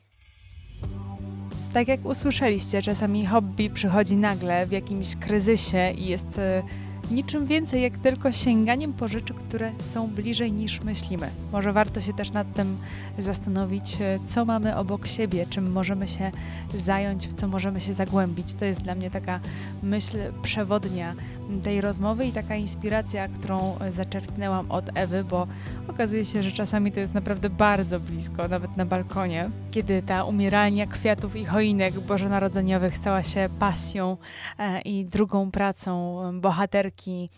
Tak 1.75 1.89
jak 1.89 2.05
usłyszeliście, 2.05 2.83
czasami 2.83 3.27
hobby 3.27 3.71
przychodzi 3.71 4.17
nagle 4.17 4.67
w 4.67 4.73
jakimś 4.73 5.17
kryzysie 5.17 5.91
i 5.91 6.07
jest 6.07 6.39
e, 6.39 6.63
niczym 7.11 7.47
więcej 7.47 7.83
jak 7.83 7.99
tylko 7.99 8.33
sięganiem 8.33 8.93
po 8.93 9.09
rzeczy, 9.09 9.35
które 9.35 9.73
są 9.79 10.09
bliżej 10.09 10.53
niż 10.53 10.81
myślimy. 10.81 11.31
Może 11.53 11.73
warto 11.73 12.01
się 12.01 12.13
też 12.13 12.33
nad 12.33 12.55
tym 12.55 12.77
zastanowić, 13.19 14.01
e, 14.01 14.19
co 14.27 14.45
mamy 14.45 14.77
obok 14.77 15.07
siebie, 15.07 15.47
czym 15.51 15.73
możemy 15.73 16.09
się 16.09 16.31
zająć, 16.75 17.29
w 17.29 17.33
co 17.33 17.49
możemy 17.49 17.81
się 17.81 17.93
zagłębić. 17.93 18.55
To 18.55 18.65
jest 18.65 18.83
dla 18.83 18.95
mnie 18.95 19.11
taka 19.11 19.41
myśl 19.83 20.19
przewodnia 20.43 21.15
tej 21.63 21.81
rozmowy 21.81 22.27
i 22.27 22.33
taka 22.33 22.57
inspiracja, 22.57 23.29
którą 23.29 23.77
zaczerpnęłam 23.93 24.71
od 24.71 24.85
Ewy, 24.95 25.25
bo 25.25 25.47
okazuje 25.89 26.25
się, 26.25 26.43
że 26.43 26.53
czasami 26.53 26.93
to 26.93 27.01
jest 27.01 27.15
naprawdę 27.15 27.51
bardzo 27.51 28.01
blisko, 28.01 28.49
nawet 28.49 28.77
na 28.77 28.87
balkonie, 28.87 29.51
kiedy 29.71 30.03
ta 30.03 30.25
umieralnia 30.25 30.87
kwiatów 30.87 31.37
i 31.37 31.45
choinek 31.45 32.01
bożonarodzeniowych 32.01 32.97
stała 32.97 33.23
się 33.23 33.49
pasją 33.59 34.17
e, 34.59 34.81
i 34.81 35.05
drugą 35.05 35.51
pracą 35.51 36.21
bohaterki 36.41 37.00
bohaterki 37.01 37.31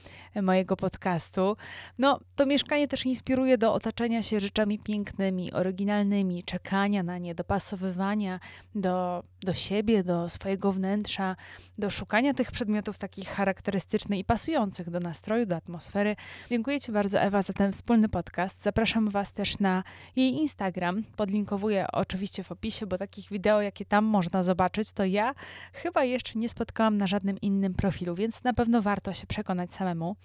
mojego 0.43 0.77
podcastu. 0.77 1.57
No, 1.99 2.21
to 2.37 2.47
mieszkanie 2.47 2.89
też 2.89 3.07
inspiruje 3.07 3.59
do 3.59 3.75
otaczania 3.75 4.23
się 4.23 4.41
rzeczami 4.41 4.79
pięknymi, 4.79 5.53
oryginalnymi, 5.53 6.45
czekania 6.45 7.03
na 7.03 7.19
nie, 7.19 7.35
dopasowywania 7.35 8.41
do, 8.75 9.25
do 9.41 9.55
siebie, 9.55 10.05
do 10.05 10.29
swojego 10.29 10.73
wnętrza, 10.73 11.37
do 11.79 11.91
szukania 11.91 12.35
tych 12.35 12.53
przedmiotów 12.53 12.99
takich 12.99 13.29
charakterystycznych 13.29 14.19
i 14.19 14.25
pasujących 14.25 14.91
do 14.91 15.01
nastroju, 15.01 15.47
do 15.47 15.57
atmosfery. 15.57 16.17
Dziękuję 16.51 16.81
Ci 16.81 16.93
bardzo, 16.93 17.21
Ewa, 17.21 17.43
za 17.43 17.53
ten 17.53 17.73
wspólny 17.73 18.09
podcast. 18.09 18.63
Zapraszam 18.63 19.11
Was 19.11 19.33
też 19.33 19.59
na 19.59 19.85
jej 20.17 20.35
Instagram. 20.35 21.03
Podlinkowuję 21.17 21.87
oczywiście 21.93 22.45
w 22.45 22.53
opisie, 22.53 22.87
bo 22.87 22.99
takich 22.99 23.29
wideo, 23.29 23.63
jakie 23.63 23.85
tam 23.85 24.05
można 24.05 24.43
zobaczyć, 24.43 24.93
to 24.93 25.05
ja 25.05 25.35
chyba 25.73 26.05
jeszcze 26.05 26.39
nie 26.39 26.49
spotkałam 26.49 26.97
na 26.97 27.07
żadnym 27.07 27.41
innym 27.41 27.75
profilu, 27.75 28.15
więc 28.15 28.45
na 28.45 28.53
pewno 28.53 28.83
warto 28.83 29.13
się 29.13 29.27
przekonać 29.27 29.75
samemu. 29.75 30.17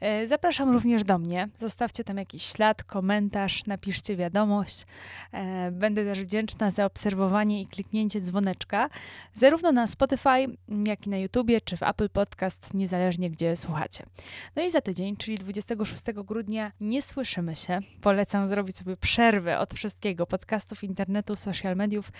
E, 0.00 0.26
zapraszam 0.26 0.70
również 0.70 1.04
do 1.04 1.18
mnie. 1.18 1.48
Zostawcie 1.58 2.04
tam 2.04 2.16
jakiś 2.16 2.42
ślad, 2.42 2.84
komentarz, 2.84 3.66
napiszcie 3.66 4.16
wiadomość. 4.16 4.86
E, 5.32 5.70
będę 5.70 6.04
też 6.04 6.22
wdzięczna 6.22 6.70
za 6.70 6.84
obserwowanie 6.84 7.62
i 7.62 7.66
kliknięcie 7.66 8.20
dzwoneczka, 8.20 8.88
zarówno 9.34 9.72
na 9.72 9.86
Spotify, 9.86 10.56
jak 10.86 11.06
i 11.06 11.10
na 11.10 11.16
YouTubie, 11.18 11.60
czy 11.60 11.76
w 11.76 11.82
Apple 11.82 12.08
Podcast, 12.08 12.74
niezależnie 12.74 13.30
gdzie 13.30 13.56
słuchacie. 13.56 14.06
No 14.56 14.62
i 14.62 14.70
za 14.70 14.80
tydzień, 14.80 15.16
czyli 15.16 15.38
26 15.38 16.02
grudnia, 16.24 16.72
nie 16.80 17.02
słyszymy 17.02 17.56
się. 17.56 17.80
Polecam 18.00 18.46
zrobić 18.46 18.76
sobie 18.76 18.96
przerwę 18.96 19.58
od 19.58 19.74
wszystkiego, 19.74 20.26
podcastów, 20.26 20.84
internetu, 20.84 21.36
social 21.36 21.76
mediów, 21.76 22.12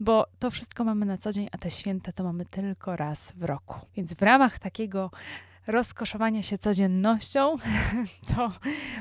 bo 0.00 0.26
to 0.38 0.50
wszystko 0.50 0.84
mamy 0.84 1.06
na 1.06 1.18
co 1.18 1.32
dzień, 1.32 1.48
a 1.52 1.58
te 1.58 1.70
święta 1.70 2.12
to 2.12 2.24
mamy 2.24 2.44
tylko 2.44 2.96
raz 2.96 3.32
w 3.32 3.42
roku. 3.42 3.76
Więc 3.96 4.14
w 4.14 4.22
ramach 4.22 4.58
takiego 4.58 5.10
rozkoszowania 5.68 6.42
się 6.42 6.58
codziennością, 6.58 7.56
to 8.36 8.52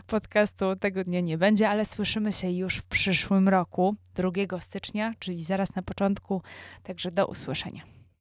podcastu 0.07 0.75
tego 0.75 1.03
dnia 1.03 1.21
nie 1.21 1.37
będzie, 1.37 1.69
ale 1.69 1.85
słyszymy 1.85 2.31
się 2.31 2.51
już 2.51 2.77
w 2.77 2.83
przyszłym 2.83 3.49
roku, 3.49 3.95
2 4.15 4.59
stycznia, 4.59 5.13
czyli 5.19 5.43
zaraz 5.43 5.75
na 5.75 5.81
początku. 5.81 6.41
Także 6.83 7.11
do 7.11 7.27
usłyszenia. 7.27 7.96